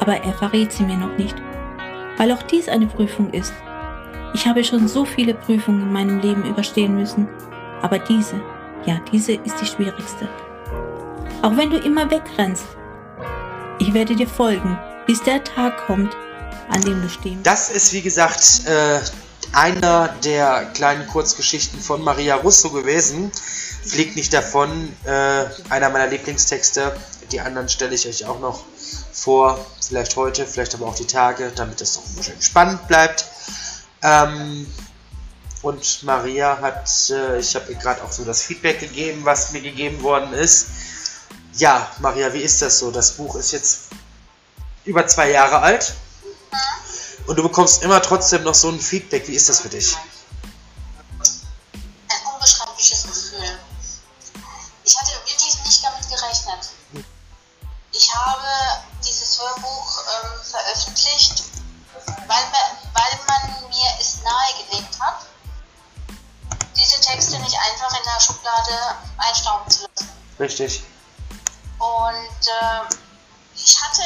aber 0.00 0.16
er 0.16 0.32
verrät 0.32 0.72
sie 0.72 0.82
mir 0.82 0.96
noch 0.96 1.16
nicht, 1.16 1.36
weil 2.16 2.32
auch 2.32 2.42
dies 2.42 2.68
eine 2.68 2.86
Prüfung 2.86 3.32
ist. 3.32 3.52
Ich 4.34 4.46
habe 4.46 4.64
schon 4.64 4.88
so 4.88 5.04
viele 5.04 5.34
Prüfungen 5.34 5.82
in 5.82 5.92
meinem 5.92 6.20
Leben 6.20 6.44
überstehen 6.44 6.96
müssen, 6.96 7.28
aber 7.82 7.98
diese, 7.98 8.40
ja, 8.86 9.00
diese 9.12 9.32
ist 9.32 9.60
die 9.60 9.66
schwierigste. 9.66 10.28
Auch 11.42 11.56
wenn 11.56 11.70
du 11.70 11.78
immer 11.78 12.10
wegrennst, 12.10 12.64
ich 13.78 13.92
werde 13.94 14.16
dir 14.16 14.26
folgen, 14.26 14.78
bis 15.06 15.22
der 15.22 15.44
Tag 15.44 15.86
kommt, 15.86 16.16
an 16.70 16.80
dem 16.82 17.00
du 17.02 17.08
stehen 17.08 17.42
Das 17.42 17.70
ist, 17.70 17.92
wie 17.92 18.02
gesagt, 18.02 18.62
äh, 18.66 19.00
einer 19.52 20.08
der 20.24 20.66
kleinen 20.74 21.06
Kurzgeschichten 21.06 21.80
von 21.80 22.02
Maria 22.02 22.36
Russo 22.36 22.70
gewesen. 22.70 23.32
Fliegt 23.84 24.16
nicht 24.16 24.32
davon, 24.32 24.94
äh, 25.04 25.44
einer 25.70 25.88
meiner 25.90 26.06
Lieblingstexte. 26.06 26.94
Die 27.32 27.40
anderen 27.40 27.68
stelle 27.68 27.94
ich 27.94 28.06
euch 28.06 28.24
auch 28.26 28.40
noch 28.40 28.64
vor, 29.12 29.64
vielleicht 29.80 30.16
heute, 30.16 30.46
vielleicht 30.46 30.74
aber 30.74 30.86
auch 30.86 30.94
die 30.94 31.06
Tage, 31.06 31.52
damit 31.54 31.80
es 31.80 31.96
noch 31.96 32.24
schön 32.24 32.40
spannend 32.40 32.86
bleibt. 32.88 33.24
Ähm, 34.02 34.66
und 35.62 36.02
Maria 36.04 36.58
hat, 36.60 36.88
äh, 37.10 37.38
ich 37.38 37.54
habe 37.54 37.72
ihr 37.72 37.78
gerade 37.78 38.02
auch 38.02 38.12
so 38.12 38.24
das 38.24 38.42
Feedback 38.42 38.80
gegeben, 38.80 39.24
was 39.24 39.52
mir 39.52 39.60
gegeben 39.60 40.02
worden 40.02 40.32
ist. 40.32 40.66
Ja, 41.54 41.90
Maria, 42.00 42.32
wie 42.32 42.40
ist 42.40 42.62
das 42.62 42.78
so? 42.78 42.90
Das 42.90 43.12
Buch 43.12 43.36
ist 43.36 43.52
jetzt 43.52 43.88
über 44.84 45.06
zwei 45.06 45.30
Jahre 45.30 45.60
alt 45.60 45.94
und 47.26 47.36
du 47.36 47.42
bekommst 47.42 47.82
immer 47.82 48.00
trotzdem 48.00 48.42
noch 48.44 48.54
so 48.54 48.68
ein 48.68 48.80
Feedback. 48.80 49.28
Wie 49.28 49.34
ist 49.34 49.48
das 49.48 49.60
für 49.60 49.68
dich? 49.68 49.96
Hörbuch 59.40 60.04
ähm, 60.22 60.30
veröffentlicht, 60.42 61.44
weil, 62.26 62.44
weil 62.92 63.18
man 63.26 63.68
mir 63.68 63.90
es 63.98 64.18
nahegelegt 64.22 65.00
hat, 65.00 65.26
diese 66.76 67.00
Texte 67.00 67.38
nicht 67.38 67.56
einfach 67.58 67.96
in 67.96 68.04
der 68.04 68.20
Schublade 68.20 68.96
einstauben 69.18 69.70
zu 69.70 69.80
lassen. 69.82 70.10
Richtig. 70.38 70.82
Und 71.78 72.46
äh, 72.46 72.94
ich 73.54 73.80
hatte 73.80 74.02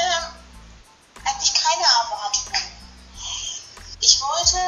eigentlich 1.24 1.54
keine 1.54 1.82
Erwartungen. 1.82 2.62
Ich 4.00 4.20
wollte 4.20 4.58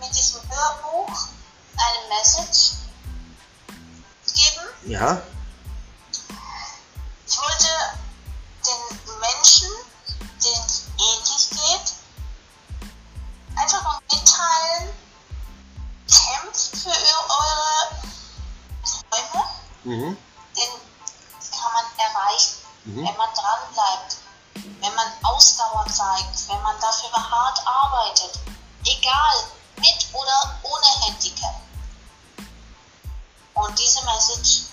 mit 0.00 0.14
diesem 0.14 0.40
Hörbuch 0.48 1.28
eine 1.76 2.08
Message 2.08 2.72
geben. 4.34 4.66
Ja. 4.86 5.22
Mhm. 19.84 20.16
Den 20.56 20.70
kann 21.50 21.72
man 21.72 21.84
erreichen, 21.98 22.54
Mhm. 22.84 23.06
wenn 23.06 23.16
man 23.16 23.28
dranbleibt, 23.34 24.16
wenn 24.54 24.94
man 24.94 25.06
Ausdauer 25.22 25.86
zeigt, 25.90 26.48
wenn 26.48 26.62
man 26.62 26.78
dafür 26.80 27.10
hart 27.12 27.66
arbeitet. 27.66 28.38
Egal, 28.84 29.44
mit 29.76 30.06
oder 30.12 30.58
ohne 30.62 31.06
Handicap. 31.06 31.54
Und 33.54 33.78
diese 33.78 34.04
Message 34.04 34.64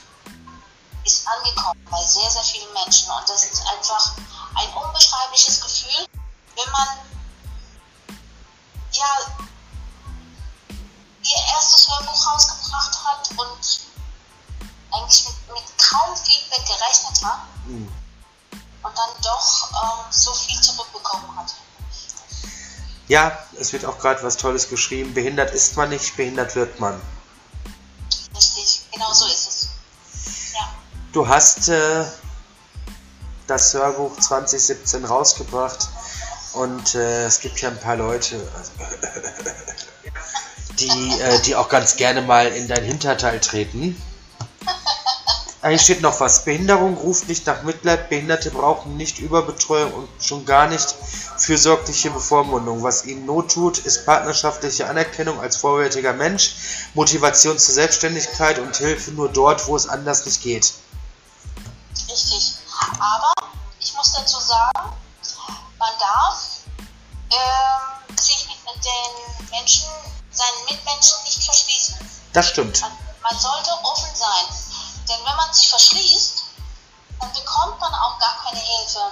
ist 1.05 1.27
angekommen 1.27 1.85
bei 1.89 2.03
sehr, 2.03 2.29
sehr 2.29 2.43
vielen 2.43 2.71
Menschen. 2.73 3.09
Und 3.11 3.27
das 3.29 3.43
ist 3.43 3.61
einfach 3.67 4.11
ein 4.55 4.73
unbeschreibliches 4.73 5.61
Gefühl, 5.61 6.07
wenn 6.55 6.71
man 6.71 6.87
ja 8.91 9.17
ihr 11.23 11.53
erstes 11.53 11.87
Hörbuch 11.89 12.27
rausgebracht 12.27 12.97
hat 13.05 13.29
und 13.37 13.79
eigentlich 15.01 15.25
mit, 15.25 15.35
mit 15.55 15.63
kaum 15.77 16.15
Feedback 16.15 16.65
gerechnet 16.65 17.23
hat 17.23 17.39
Mhm. 17.65 17.87
und 18.83 18.97
dann 18.97 19.09
doch 19.23 19.71
ähm, 19.83 20.05
so 20.11 20.33
viel 20.33 20.59
zurückbekommen 20.61 21.35
hat. 21.37 21.53
Ja, 23.07 23.37
es 23.59 23.73
wird 23.73 23.85
auch 23.85 23.99
gerade 23.99 24.23
was 24.23 24.37
Tolles 24.37 24.69
geschrieben. 24.69 25.13
Behindert 25.13 25.51
ist 25.51 25.75
man 25.75 25.89
nicht, 25.89 26.15
behindert 26.15 26.55
wird 26.55 26.79
man. 26.79 26.99
Richtig, 28.35 28.85
genau 28.91 29.11
so 29.13 29.25
ist 29.27 29.47
es. 29.49 29.67
Ja, 30.53 30.69
Du 31.11 31.27
hast 31.27 31.67
äh, 31.67 32.05
das 33.47 33.73
Hörbuch 33.73 34.17
2017 34.17 35.03
rausgebracht 35.03 35.89
und 36.53 36.95
äh, 36.95 37.25
es 37.25 37.41
gibt 37.41 37.59
ja 37.61 37.69
ein 37.69 37.79
paar 37.79 37.97
Leute, 37.97 38.49
also, 38.57 38.71
die, 40.79 41.19
äh, 41.19 41.41
die 41.41 41.55
auch 41.55 41.67
ganz 41.67 41.97
gerne 41.97 42.21
mal 42.21 42.47
in 42.47 42.67
dein 42.69 42.83
Hinterteil 42.83 43.41
treten. 43.41 44.01
Eigentlich 45.63 45.83
steht 45.83 46.01
noch 46.01 46.19
was. 46.19 46.43
Behinderung 46.43 46.97
ruft 46.97 47.27
nicht 47.27 47.45
nach 47.45 47.61
Mitleid. 47.61 48.09
Behinderte 48.09 48.49
brauchen 48.49 48.97
nicht 48.97 49.19
Überbetreuung 49.19 49.93
und 49.93 50.09
schon 50.19 50.43
gar 50.43 50.67
nicht 50.67 50.95
fürsorgliche 51.37 52.09
Bevormundung. 52.09 52.81
Was 52.81 53.05
ihnen 53.05 53.27
Not 53.27 53.51
tut, 53.51 53.77
ist 53.77 54.05
partnerschaftliche 54.07 54.89
Anerkennung 54.89 55.39
als 55.39 55.57
vollwertiger 55.57 56.13
Mensch, 56.13 56.55
Motivation 56.95 57.59
zur 57.59 57.75
Selbstständigkeit 57.75 58.57
und 58.57 58.75
Hilfe 58.75 59.11
nur 59.11 59.29
dort, 59.29 59.67
wo 59.67 59.75
es 59.75 59.87
anders 59.87 60.25
nicht 60.25 60.41
geht. 60.41 60.73
richtig. 62.09 62.53
Aber 62.99 63.31
ich 63.79 63.93
muss 63.93 64.13
dazu 64.13 64.39
sagen, 64.39 64.95
man 65.77 65.91
darf 65.99 66.43
ähm, 67.29 68.17
sich 68.17 68.47
mit 68.47 68.83
den 68.83 69.49
Menschen, 69.51 69.89
seinen 70.31 70.65
Mitmenschen 70.69 71.17
nicht 71.23 71.43
verschließen. 71.43 71.95
Das 72.33 72.47
stimmt. 72.47 72.81
Man, 72.81 72.91
man 73.21 73.39
sollte 73.39 73.69
offen 73.83 74.15
sein. 74.15 74.70
Denn 75.11 75.25
wenn 75.25 75.35
man 75.35 75.53
sich 75.53 75.69
verschließt, 75.69 76.43
dann 77.19 77.33
bekommt 77.33 77.79
man 77.81 77.93
auch 77.93 78.17
gar 78.19 78.43
keine 78.45 78.59
Hilfe. 78.59 79.11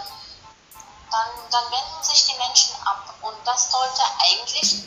Dann, 1.11 1.27
dann 1.51 1.63
wenden 1.65 2.03
sich 2.03 2.25
die 2.25 2.37
Menschen 2.37 2.73
ab. 2.85 3.13
Und 3.21 3.35
das 3.43 3.69
sollte 3.69 4.01
eigentlich 4.19 4.83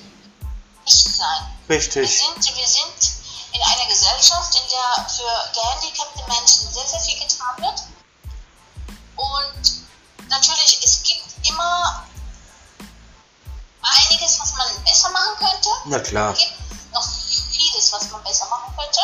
nicht 0.86 1.16
sein. 1.16 1.56
Wir 1.66 1.76
Richtig. 1.76 2.18
sind, 2.18 2.56
wir 2.56 2.66
sind 2.66 3.12
in 3.52 3.60
einer 3.60 3.86
Gesellschaft, 3.88 4.54
in 4.54 4.68
der 4.70 5.06
für 5.06 5.52
gehandicapte 5.52 6.24
Menschen 6.28 6.72
sehr, 6.72 6.86
sehr 6.86 7.00
viel 7.00 7.18
getan 7.20 7.56
wird. 7.58 7.82
Und 9.16 10.28
natürlich, 10.30 10.80
es 10.82 11.02
gibt 11.02 11.46
immer 11.46 12.06
einiges, 13.82 14.40
was 14.40 14.54
man 14.54 14.84
besser 14.84 15.10
machen 15.10 15.36
könnte. 15.38 15.68
Na 15.84 15.98
klar. 15.98 16.32
Es 16.32 16.38
gibt 16.38 16.94
noch 16.94 17.06
vieles, 17.50 17.92
was 17.92 18.10
man 18.10 18.22
besser 18.22 18.46
machen 18.48 18.74
könnte. 18.76 19.00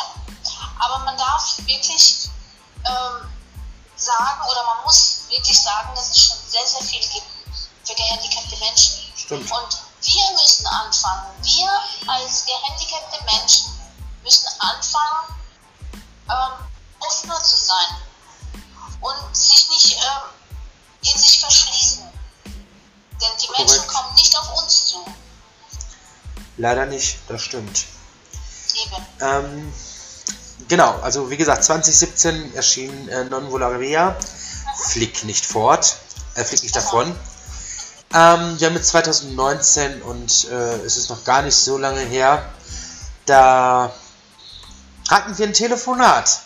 Aber 0.79 0.99
man 1.05 1.17
darf 1.17 1.59
wirklich 1.67 2.29
ähm, 2.87 3.29
sagen, 3.97 4.41
oder 4.51 4.65
man 4.65 4.85
muss 4.85 5.23
wirklich 5.29 5.61
sagen, 5.61 5.91
dass 5.95 6.11
es 6.11 6.27
schon 6.27 6.39
sehr, 6.47 6.67
sehr 6.67 6.83
viel 6.83 7.01
gibt 7.01 7.27
für 7.85 7.95
gehandicapte 7.95 8.57
Menschen. 8.59 8.99
Stimmt. 9.17 9.51
Und 9.51 9.79
wir 10.03 10.31
müssen 10.33 10.67
anfangen, 10.67 11.27
wir 11.43 11.71
als 12.07 12.45
gehandicapte 12.47 13.25
Menschen 13.25 13.79
müssen 14.23 14.47
anfangen, 14.59 15.35
ähm, 16.31 16.67
offener 17.01 17.43
zu 17.43 17.57
sein 17.57 17.97
und 19.01 19.37
sich 19.37 19.69
nicht 19.71 19.93
ähm, 19.97 21.13
in 21.13 21.19
sich 21.19 21.41
verschließen. 21.41 22.05
Denn 23.21 23.31
die 23.43 23.49
Menschen 23.59 23.79
Korrekt. 23.79 23.89
kommen 23.89 24.15
nicht 24.15 24.37
auf 24.39 24.63
uns 24.63 24.87
zu. 24.89 25.05
Leider 26.57 26.87
nicht, 26.87 27.19
das 27.29 27.43
stimmt. 27.43 27.85
Eben. 28.75 29.07
Ähm, 29.21 29.75
genau, 30.69 30.99
also 31.01 31.31
wie 31.31 31.37
gesagt, 31.37 31.65
2017 31.65 32.55
erschien 32.55 33.09
äh, 33.09 33.25
Non 33.25 33.51
Volaria. 33.51 34.17
Flick 34.91 35.25
nicht 35.25 35.45
fort, 35.45 35.97
äh, 36.35 36.45
flick 36.45 36.63
nicht 36.63 36.77
davon. 36.77 37.09
Ähm, 38.15 38.59
wir 38.59 38.69
haben 38.69 38.75
jetzt 38.75 38.89
2019 38.89 40.03
und 40.03 40.49
äh, 40.51 40.77
es 40.85 40.97
ist 40.97 41.11
noch 41.11 41.25
gar 41.25 41.43
nicht 41.43 41.57
so 41.57 41.77
lange 41.77 42.01
her. 42.01 42.49
Da 43.27 43.93
hatten 45.11 45.37
wir 45.37 45.47
ein 45.47 45.53
Telefonat. 45.53 46.41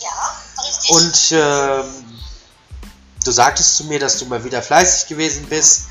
Ja, 0.00 0.36
richtig. 0.66 0.90
Und 0.90 1.32
ähm, 1.32 2.20
du 3.24 3.30
sagtest 3.30 3.76
zu 3.76 3.84
mir, 3.84 4.00
dass 4.00 4.18
du 4.18 4.26
mal 4.26 4.42
wieder 4.42 4.62
fleißig 4.62 5.08
gewesen 5.08 5.46
bist. 5.48 5.82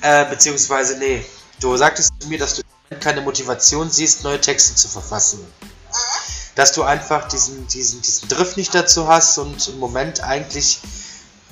Äh, 0.00 0.24
beziehungsweise, 0.26 0.96
nee, 0.98 1.24
du 1.60 1.76
sagtest 1.76 2.12
zu 2.18 2.28
mir, 2.28 2.38
dass 2.38 2.54
du 2.54 2.62
keine 3.00 3.20
Motivation 3.20 3.90
siehst, 3.90 4.24
neue 4.24 4.40
Texte 4.40 4.74
zu 4.74 4.88
verfassen. 4.88 5.44
Dass 6.54 6.72
du 6.72 6.82
einfach 6.82 7.28
diesen, 7.28 7.66
diesen, 7.68 8.02
diesen 8.02 8.28
Drift 8.28 8.56
nicht 8.56 8.74
dazu 8.74 9.08
hast 9.08 9.38
und 9.38 9.68
im 9.68 9.78
Moment 9.78 10.22
eigentlich 10.22 10.80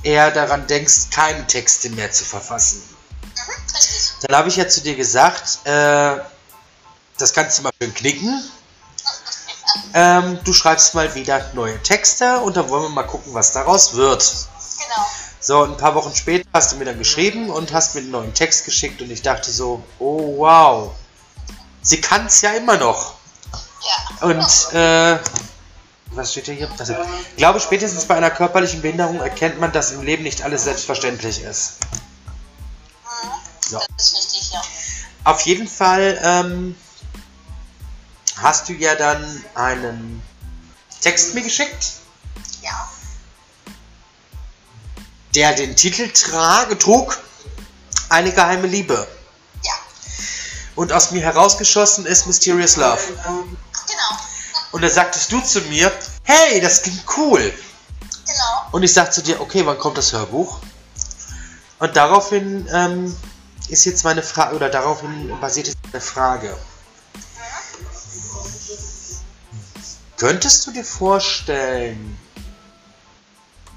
eher 0.03 0.30
daran 0.30 0.66
denkst, 0.66 1.11
keine 1.11 1.46
Texte 1.46 1.90
mehr 1.90 2.11
zu 2.12 2.24
verfassen. 2.24 2.82
Mhm, 3.22 3.74
richtig. 3.76 4.12
Dann 4.22 4.36
habe 4.36 4.48
ich 4.48 4.57
ja 4.57 4.68
zu 4.68 4.82
dir 4.82 4.96
gesagt, 4.96 5.61
äh, 5.64 6.16
das 7.18 7.32
kannst 7.32 7.59
du 7.59 7.62
mal 7.62 7.72
schön 7.80 7.94
knicken. 7.94 8.51
Ähm, 9.94 10.38
du 10.44 10.53
schreibst 10.53 10.94
mal 10.94 11.14
wieder 11.14 11.51
neue 11.55 11.80
Texte 11.82 12.38
und 12.40 12.57
dann 12.57 12.68
wollen 12.68 12.84
wir 12.84 12.88
mal 12.90 13.05
gucken, 13.05 13.34
was 13.34 13.53
daraus 13.53 13.94
wird. 13.94 14.22
Genau. 14.78 15.07
So, 15.42 15.64
ein 15.64 15.76
paar 15.76 15.94
Wochen 15.94 16.14
später 16.14 16.46
hast 16.53 16.72
du 16.72 16.76
mir 16.76 16.84
dann 16.84 16.98
geschrieben 16.98 17.51
und 17.51 17.72
hast 17.72 17.94
mir 17.94 18.03
einen 18.03 18.11
neuen 18.11 18.34
Text 18.34 18.64
geschickt 18.64 19.01
und 19.01 19.11
ich 19.11 19.22
dachte 19.22 19.51
so, 19.51 19.82
oh 19.98 20.38
wow, 20.38 20.92
sie 21.82 22.01
kann 22.01 22.26
es 22.26 22.42
ja 22.42 22.53
immer 22.53 22.76
noch. 22.76 23.14
Ja. 23.83 24.26
Und, 24.26 24.74
äh, 24.74 25.18
was 26.12 26.33
steht 26.33 26.47
hier? 26.47 26.68
Also, 26.78 26.95
ich 27.31 27.37
glaube, 27.37 27.61
spätestens 27.61 28.05
bei 28.05 28.16
einer 28.16 28.31
körperlichen 28.31 28.83
Behinderung 28.83 29.20
erkennt 29.20 29.61
man, 29.61 29.72
dass 29.72 29.93
im 29.93 30.03
Leben 30.03 30.24
nicht 30.24 30.43
alles 30.43 30.64
selbstverständlich 30.64 31.43
ist. 31.43 31.74
Ja. 33.70 33.81
Das 33.97 34.12
ist 34.12 34.16
richtig, 34.16 34.53
ja. 34.53 34.62
Auf 35.24 35.41
jeden 35.43 35.68
Fall 35.68 36.18
ähm, 36.22 36.74
hast 38.37 38.68
du 38.68 38.72
ja 38.72 38.95
dann 38.97 39.45
einen 39.55 40.22
Text 41.01 41.35
mir 41.35 41.43
geschickt, 41.43 41.93
Ja. 42.62 42.89
der 45.35 45.53
den 45.55 45.76
Titel 45.76 46.11
trage, 46.11 46.76
trug 46.78 47.18
Eine 48.09 48.33
geheime 48.33 48.66
Liebe. 48.66 49.07
Ja. 49.62 49.72
Und 50.74 50.93
aus 50.93 51.12
mir 51.12 51.22
herausgeschossen 51.22 52.05
ist 52.07 52.26
Mysterious 52.26 52.74
Love. 52.76 52.99
Genau. 53.07 53.45
Und 54.72 54.82
da 54.82 54.88
sagtest 54.88 55.32
du 55.32 55.40
zu 55.40 55.60
mir, 55.62 55.90
hey, 56.24 56.60
das 56.60 56.82
klingt 56.82 57.04
cool. 57.16 57.52
Genau. 58.26 58.68
Und 58.72 58.82
ich 58.82 58.92
sagte 58.92 59.12
zu 59.12 59.22
dir, 59.22 59.40
okay, 59.40 59.66
wann 59.66 59.78
kommt 59.78 59.98
das 59.98 60.12
Hörbuch? 60.12 60.60
Und 61.80 61.96
daraufhin 61.96 62.68
ähm, 62.72 63.16
ist 63.68 63.84
jetzt 63.84 64.04
meine 64.04 64.22
Frage, 64.22 64.54
oder 64.54 64.68
daraufhin 64.68 65.38
basiert 65.40 65.68
jetzt 65.68 65.78
meine 65.84 66.00
Frage. 66.00 66.56
Könntest 70.16 70.66
du 70.66 70.70
dir 70.70 70.84
vorstellen, 70.84 72.18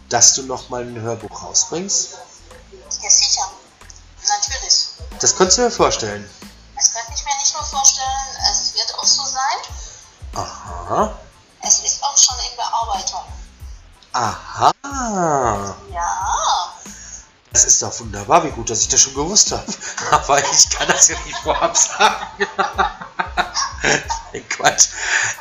dass 0.09 0.33
du 0.33 0.43
nochmal 0.43 0.83
ein 0.83 0.99
Hörbuch 0.99 1.41
rausbringst? 1.41 2.17
Ja, 3.01 3.09
sicher. 3.09 3.49
Natürlich. 4.27 4.87
Das 5.19 5.35
könntest 5.35 5.57
du 5.57 5.61
dir 5.63 5.71
vorstellen. 5.71 6.29
Das 6.75 6.91
könnte 6.91 7.13
ich 7.15 7.23
mir 7.23 7.37
nicht 7.39 7.53
nur 7.53 7.63
vorstellen, 7.63 8.07
es 8.51 8.73
wird 8.75 8.93
auch 8.99 9.05
so 9.05 9.23
sein. 9.23 9.73
Aha. 10.35 11.17
Es 11.61 11.79
ist 11.79 12.03
auch 12.03 12.17
schon 12.17 12.35
in 12.39 12.55
Bearbeitung. 12.57 13.23
Aha. 14.13 14.71
Ja. 15.91 16.73
Das 17.51 17.65
ist 17.65 17.81
doch 17.81 17.99
wunderbar, 17.99 18.43
wie 18.43 18.49
gut, 18.49 18.69
dass 18.69 18.81
ich 18.81 18.89
das 18.89 19.01
schon 19.01 19.13
gewusst 19.13 19.51
habe. 19.51 19.63
Aber 20.11 20.39
ich 20.39 20.69
kann 20.69 20.87
das 20.87 21.07
ja 21.07 21.17
nicht 21.25 21.37
vorab 21.37 21.77
sagen. 21.77 22.25
Nein, 24.33 24.49
Quatsch. 24.49 24.87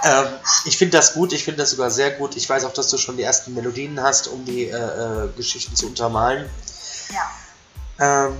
Ähm, 0.05 0.27
ich 0.67 0.77
finde 0.77 0.99
das 0.99 1.15
gut, 1.15 1.33
ich 1.33 1.45
finde 1.45 1.63
das 1.63 1.71
sogar 1.71 1.91
sehr 1.91 2.11
gut. 2.13 2.37
Ich 2.37 2.49
weiß 2.49 2.65
auch, 2.65 2.73
dass 2.73 2.89
du 2.89 2.99
schon 2.99 3.17
die 3.17 3.23
ersten 3.23 3.55
Melodien 3.55 4.01
hast, 4.03 4.29
um 4.29 4.45
die 4.45 4.65
äh, 4.65 4.77
äh, 4.77 5.29
Geschichten 5.37 5.75
zu 5.75 5.87
untermalen. 5.87 6.51
Ja. 7.11 8.27
Ähm, 8.27 8.39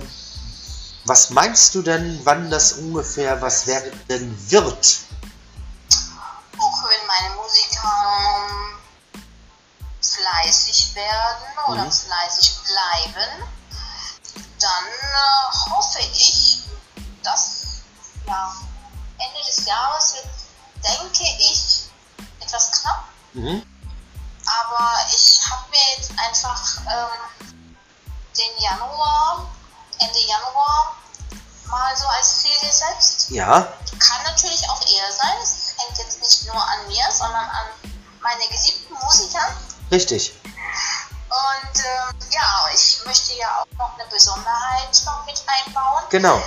was 1.05 1.31
meinst 1.31 1.73
du 1.75 1.81
denn, 1.81 2.19
wann 2.23 2.49
das 2.51 2.73
ungefähr 2.73 3.41
was 3.41 3.65
werden 3.67 4.37
wird? 4.49 4.99
Oder 11.67 11.85
Mhm. 11.85 11.91
fleißig 11.91 12.53
bleiben, 12.63 13.43
dann 14.59 14.85
äh, 14.85 15.69
hoffe 15.69 15.99
ich, 15.99 16.59
dass 17.23 17.81
ja, 18.27 18.53
Ende 19.17 19.45
des 19.45 19.65
Jahres 19.65 20.15
wird, 20.15 20.27
denke 20.83 21.23
ich, 21.23 21.89
etwas 22.39 22.71
knapp. 22.71 23.03
Mhm. 23.33 23.65
Aber 24.45 24.97
ich 25.09 25.39
habe 25.49 25.69
mir 25.69 25.97
jetzt 25.97 26.11
einfach 26.19 26.77
ähm, 26.89 27.47
den 28.37 28.61
Januar, 28.63 29.47
Ende 29.99 30.19
Januar 30.19 30.95
mal 31.67 31.95
so 31.97 32.05
als 32.07 32.39
Ziel 32.39 32.59
gesetzt. 32.61 33.29
Ja, 33.29 33.61
Kann 33.99 34.23
natürlich 34.25 34.69
auch 34.69 34.81
eher 34.81 35.11
sein. 35.13 35.37
Es 35.41 35.75
hängt 35.77 35.97
jetzt 35.97 36.21
nicht 36.21 36.45
nur 36.45 36.61
an 36.61 36.87
mir, 36.87 37.05
sondern 37.11 37.49
richtig. 39.93 40.33
Und 40.43 41.79
ähm, 41.79 42.15
ja, 42.31 42.65
ich 42.73 42.99
möchte 43.05 43.33
ja 43.35 43.61
auch 43.61 43.77
noch 43.77 43.93
eine 43.97 44.07
Besonderheit 44.09 45.01
noch 45.05 45.25
mit 45.25 45.41
einbauen. 45.47 46.03
Genau. 46.09 46.41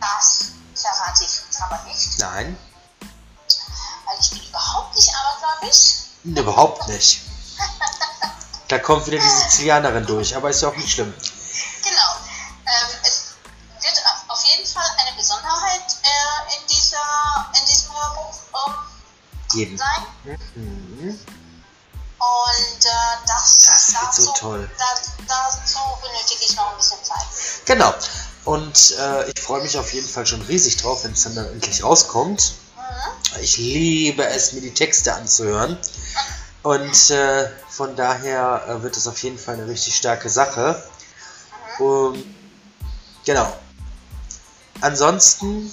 Das 0.00 0.52
verrate 0.74 1.24
ich 1.24 1.30
jetzt 1.30 1.62
aber 1.62 1.82
nicht, 1.84 2.18
Nein, 2.18 2.58
weil 4.06 4.16
ich 4.20 4.30
bin 4.30 4.42
überhaupt 4.48 4.94
nicht 4.94 5.10
abergläubisch. 5.14 5.94
überhaupt 6.24 6.88
nicht. 6.88 7.20
Da 8.68 8.80
kommt 8.80 9.06
wieder 9.06 9.18
die 9.18 9.28
Sizilianerin 9.28 10.04
durch, 10.06 10.34
aber 10.34 10.50
ist 10.50 10.60
ja 10.60 10.68
auch 10.68 10.74
nicht 10.74 10.90
schlimm. 10.90 11.14
Genau. 11.84 12.16
Ähm, 12.66 12.96
es 13.04 13.34
wird 13.80 14.02
auf 14.26 14.44
jeden 14.44 14.66
Fall 14.66 14.90
eine 14.98 15.16
Besonderheit 15.16 15.86
äh, 16.02 16.56
in, 16.58 16.66
dieser, 16.66 17.52
in 17.60 17.64
diesem 17.66 17.94
Hörbuch 17.94 18.34
ähm, 18.66 18.74
Geben. 19.52 19.78
sein. 19.78 20.38
Mhm. 20.56 21.20
Und 22.18 22.84
äh, 22.84 22.88
das, 23.26 23.62
Das 23.62 23.92
wird 23.92 24.02
dazu, 24.04 24.22
so 24.22 24.32
toll. 24.32 24.70
Da, 24.78 24.84
dazu 25.28 25.78
benötige 26.02 26.44
ich 26.44 26.56
noch 26.56 26.70
ein 26.70 26.76
bisschen 26.76 27.02
Zeit. 27.04 27.26
Genau. 27.66 27.94
Und 28.44 28.94
äh, 28.98 29.30
ich 29.30 29.40
freue 29.40 29.62
mich 29.62 29.76
auf 29.76 29.92
jeden 29.92 30.08
Fall 30.08 30.26
schon 30.26 30.40
riesig 30.42 30.76
drauf, 30.76 31.04
wenn 31.04 31.12
es 31.12 31.24
dann, 31.24 31.34
dann 31.34 31.46
endlich 31.46 31.82
rauskommt. 31.82 32.54
Mhm. 32.76 33.42
Ich 33.42 33.58
liebe 33.58 34.24
es, 34.24 34.52
mir 34.52 34.60
die 34.60 34.72
Texte 34.72 35.14
anzuhören. 35.14 35.76
Und 36.62 37.10
äh, 37.10 37.50
von 37.68 37.94
daher 37.96 38.64
äh, 38.68 38.82
wird 38.82 38.96
es 38.96 39.06
auf 39.06 39.22
jeden 39.22 39.38
Fall 39.38 39.54
eine 39.54 39.68
richtig 39.68 39.96
starke 39.96 40.28
Sache. 40.28 40.82
Und, 41.78 42.24
genau. 43.24 43.52
Ansonsten 44.80 45.72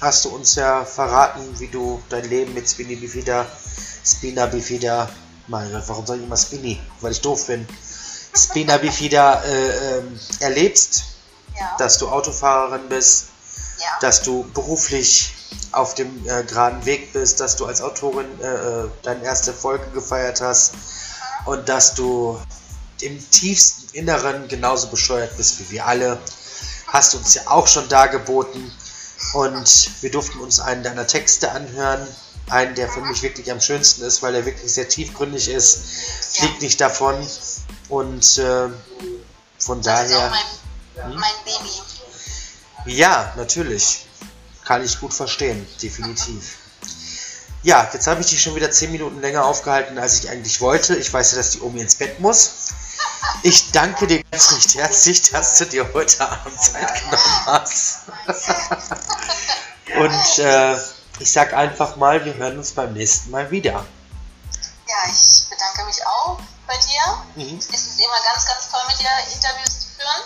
hast 0.00 0.24
du 0.24 0.30
uns 0.30 0.54
ja 0.54 0.84
verraten, 0.84 1.58
wie 1.58 1.68
du 1.68 2.02
dein 2.08 2.28
Leben 2.28 2.54
mit 2.54 2.68
Spinny 2.68 2.96
Bifida, 2.96 3.46
Spina 4.06 4.46
Bifida, 4.46 5.08
mein 5.48 5.70
Gott, 5.72 5.82
warum 5.86 6.06
sage 6.06 6.20
ich 6.20 6.26
immer 6.26 6.36
Spinny? 6.36 6.80
Weil 7.00 7.12
ich 7.12 7.20
doof 7.20 7.46
bin. 7.48 7.66
Spina 8.36 8.76
Bifida 8.76 9.42
äh, 9.42 9.98
ähm, 9.98 10.20
erlebst, 10.40 11.04
Ja. 11.58 11.74
dass 11.78 11.98
du 11.98 12.08
Autofahrerin 12.08 12.88
bist, 12.88 13.26
ja. 13.78 13.86
dass 14.00 14.22
du 14.22 14.44
beruflich 14.54 15.34
auf 15.72 15.94
dem 15.94 16.26
äh, 16.28 16.44
geraden 16.44 16.84
Weg 16.84 17.12
bist, 17.12 17.40
dass 17.40 17.56
du 17.56 17.66
als 17.66 17.80
Autorin 17.80 18.26
äh, 18.40 18.46
äh, 18.46 18.88
deine 19.02 19.24
erste 19.24 19.52
Folge 19.52 19.86
gefeiert 19.92 20.40
hast 20.40 20.74
und 21.46 21.68
dass 21.68 21.94
du 21.94 22.38
im 23.00 23.30
tiefsten 23.30 23.94
Inneren 23.94 24.48
genauso 24.48 24.88
bescheuert 24.88 25.36
bist 25.36 25.58
wie 25.60 25.70
wir 25.70 25.86
alle. 25.86 26.18
Hast 26.88 27.14
du 27.14 27.18
uns 27.18 27.34
ja 27.34 27.42
auch 27.46 27.66
schon 27.66 27.88
dargeboten 27.88 28.70
und 29.34 29.90
wir 30.02 30.10
durften 30.10 30.38
uns 30.40 30.60
einen 30.60 30.82
deiner 30.82 31.06
Texte 31.06 31.50
anhören. 31.52 32.06
Einen, 32.48 32.74
der 32.74 32.88
für 32.88 33.00
mich 33.00 33.22
wirklich 33.22 33.50
am 33.50 33.60
schönsten 33.60 34.02
ist, 34.02 34.22
weil 34.22 34.34
er 34.34 34.46
wirklich 34.46 34.72
sehr 34.72 34.88
tiefgründig 34.88 35.48
ist. 35.48 35.80
Fliegt 36.32 36.62
nicht 36.62 36.80
davon 36.80 37.14
und 37.88 38.38
äh, 38.38 38.68
von 39.58 39.82
das 39.82 40.08
daher. 40.10 40.30
mein, 40.30 41.14
mein 41.14 41.32
Baby. 41.44 41.70
Ja, 42.86 43.32
natürlich. 43.36 44.06
Kann 44.64 44.84
ich 44.84 44.98
gut 45.00 45.14
verstehen, 45.14 45.66
definitiv. 45.82 46.56
Ja, 47.62 47.88
jetzt 47.92 48.06
habe 48.06 48.20
ich 48.20 48.28
dich 48.28 48.42
schon 48.42 48.54
wieder 48.54 48.70
10 48.70 48.92
Minuten 48.92 49.20
länger 49.20 49.44
aufgehalten, 49.44 49.98
als 49.98 50.22
ich 50.22 50.30
eigentlich 50.30 50.60
wollte. 50.60 50.94
Ich 50.96 51.12
weiß 51.12 51.32
ja, 51.32 51.38
dass 51.38 51.50
die 51.50 51.60
Omi 51.60 51.80
ins 51.80 51.96
Bett 51.96 52.20
muss. 52.20 52.50
Ich 53.42 53.72
danke 53.72 54.06
dir 54.06 54.22
ganz 54.30 54.52
recht 54.52 54.74
herzlich, 54.76 55.22
dass 55.22 55.58
du 55.58 55.66
dir 55.66 55.92
heute 55.92 56.28
Abend 56.28 56.60
Zeit 56.60 56.94
genommen 56.94 57.46
hast. 57.46 58.02
Und 59.98 60.38
äh, 60.38 60.76
ich 61.18 61.32
sag 61.32 61.52
einfach 61.52 61.96
mal, 61.96 62.24
wir 62.24 62.34
hören 62.34 62.58
uns 62.58 62.72
beim 62.72 62.92
nächsten 62.92 63.30
Mal 63.30 63.50
wieder. 63.50 63.72
Ja, 63.72 65.10
ich 65.10 65.48
bedanke 65.48 65.84
mich 65.84 66.06
auch 66.06 66.38
bei 66.66 66.76
dir. 66.76 67.24
Mhm. 67.34 67.58
Es 67.58 67.68
ist 67.68 68.00
immer 68.00 68.20
ganz, 68.24 68.46
ganz 68.46 68.70
toll, 68.70 68.82
mit 68.88 68.98
dir 68.98 69.08
Interviews 69.32 69.80
zu 69.80 69.88
führen. 69.96 70.22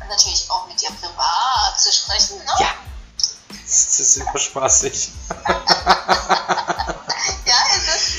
Und 0.00 0.08
natürlich 0.08 0.50
auch 0.50 0.66
mit 0.66 0.80
dir 0.80 0.90
privat 1.00 1.80
zu 1.80 1.92
sprechen. 1.92 2.38
Ne? 2.38 2.52
Ja. 2.58 2.74
Das 3.48 4.00
ist 4.00 4.14
super 4.14 4.38
spaßig. 4.38 5.10
ja 7.46 7.56
ist 7.76 7.88
es. 7.88 8.12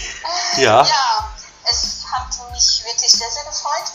Ja. 0.58 0.84
Ja, 0.84 1.30
es 1.66 2.06
hat 2.12 2.52
mich 2.52 2.84
wirklich 2.86 3.12
sehr, 3.12 3.30
sehr 3.30 3.44
gefreut, 3.44 3.92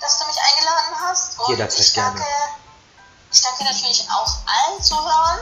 dass 0.00 0.18
du 0.18 0.26
mich 0.26 0.36
eingeladen 0.40 0.94
hast. 1.00 1.38
Und 1.40 1.48
Jederzeit 1.48 1.80
ich 1.80 1.92
danke, 1.94 2.20
gerne. 2.20 2.34
ich 3.32 3.42
danke 3.42 3.64
natürlich 3.64 4.08
auch 4.10 4.36
allen 4.46 4.82
Zuhörern. 4.82 5.40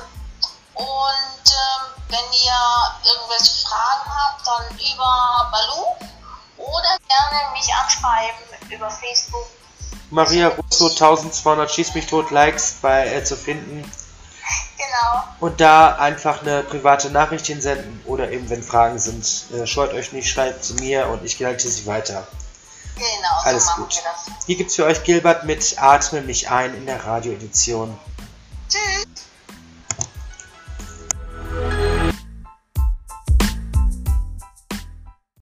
Und 0.79 1.45
ähm, 1.51 2.03
wenn 2.09 2.33
ihr 2.33 3.13
irgendwelche 3.13 3.67
Fragen 3.67 4.15
habt, 4.15 4.47
dann 4.47 4.79
über 4.79 5.51
Baloo 5.51 5.97
oder 6.57 6.97
gerne 7.09 7.53
mich 7.53 7.69
anschreiben 7.75 8.71
über 8.71 8.89
Facebook. 8.91 9.47
Maria 10.11 10.49
Russo 10.49 10.89
1200 10.89 11.71
Schieß 11.71 11.95
mich 11.95 12.07
tot 12.07 12.31
Likes 12.31 12.77
bei 12.81 13.13
äh, 13.13 13.25
zu 13.25 13.37
finden. 13.37 13.91
Genau. 14.77 15.25
Und 15.41 15.61
da 15.61 15.97
einfach 15.97 16.43
eine 16.43 16.63
private 16.63 17.11
Nachricht 17.11 17.47
hinsenden 17.47 18.01
oder 18.07 18.31
eben, 18.31 18.49
wenn 18.49 18.63
Fragen 18.63 18.99
sind, 18.99 19.45
äh, 19.53 19.67
scheut 19.67 19.93
euch 19.93 20.13
nicht, 20.13 20.31
schreibt 20.31 20.65
zu 20.65 20.75
mir 20.75 21.09
und 21.09 21.25
ich 21.25 21.39
leite 21.39 21.69
sie 21.69 21.87
weiter. 21.87 22.27
Genau, 22.95 23.43
Alles 23.45 23.67
so 23.67 23.83
gut. 23.83 23.95
wir 23.95 24.03
das. 24.03 24.47
Hier 24.47 24.57
gibt's 24.57 24.77
für 24.77 24.85
euch 24.85 25.03
Gilbert 25.05 25.45
mit 25.45 25.77
Atme 25.79 26.23
mich 26.23 26.51
ein 26.51 26.75
in 26.75 26.87
der 26.87 27.05
Radioedition. 27.05 27.99
Tschüss. 28.69 29.18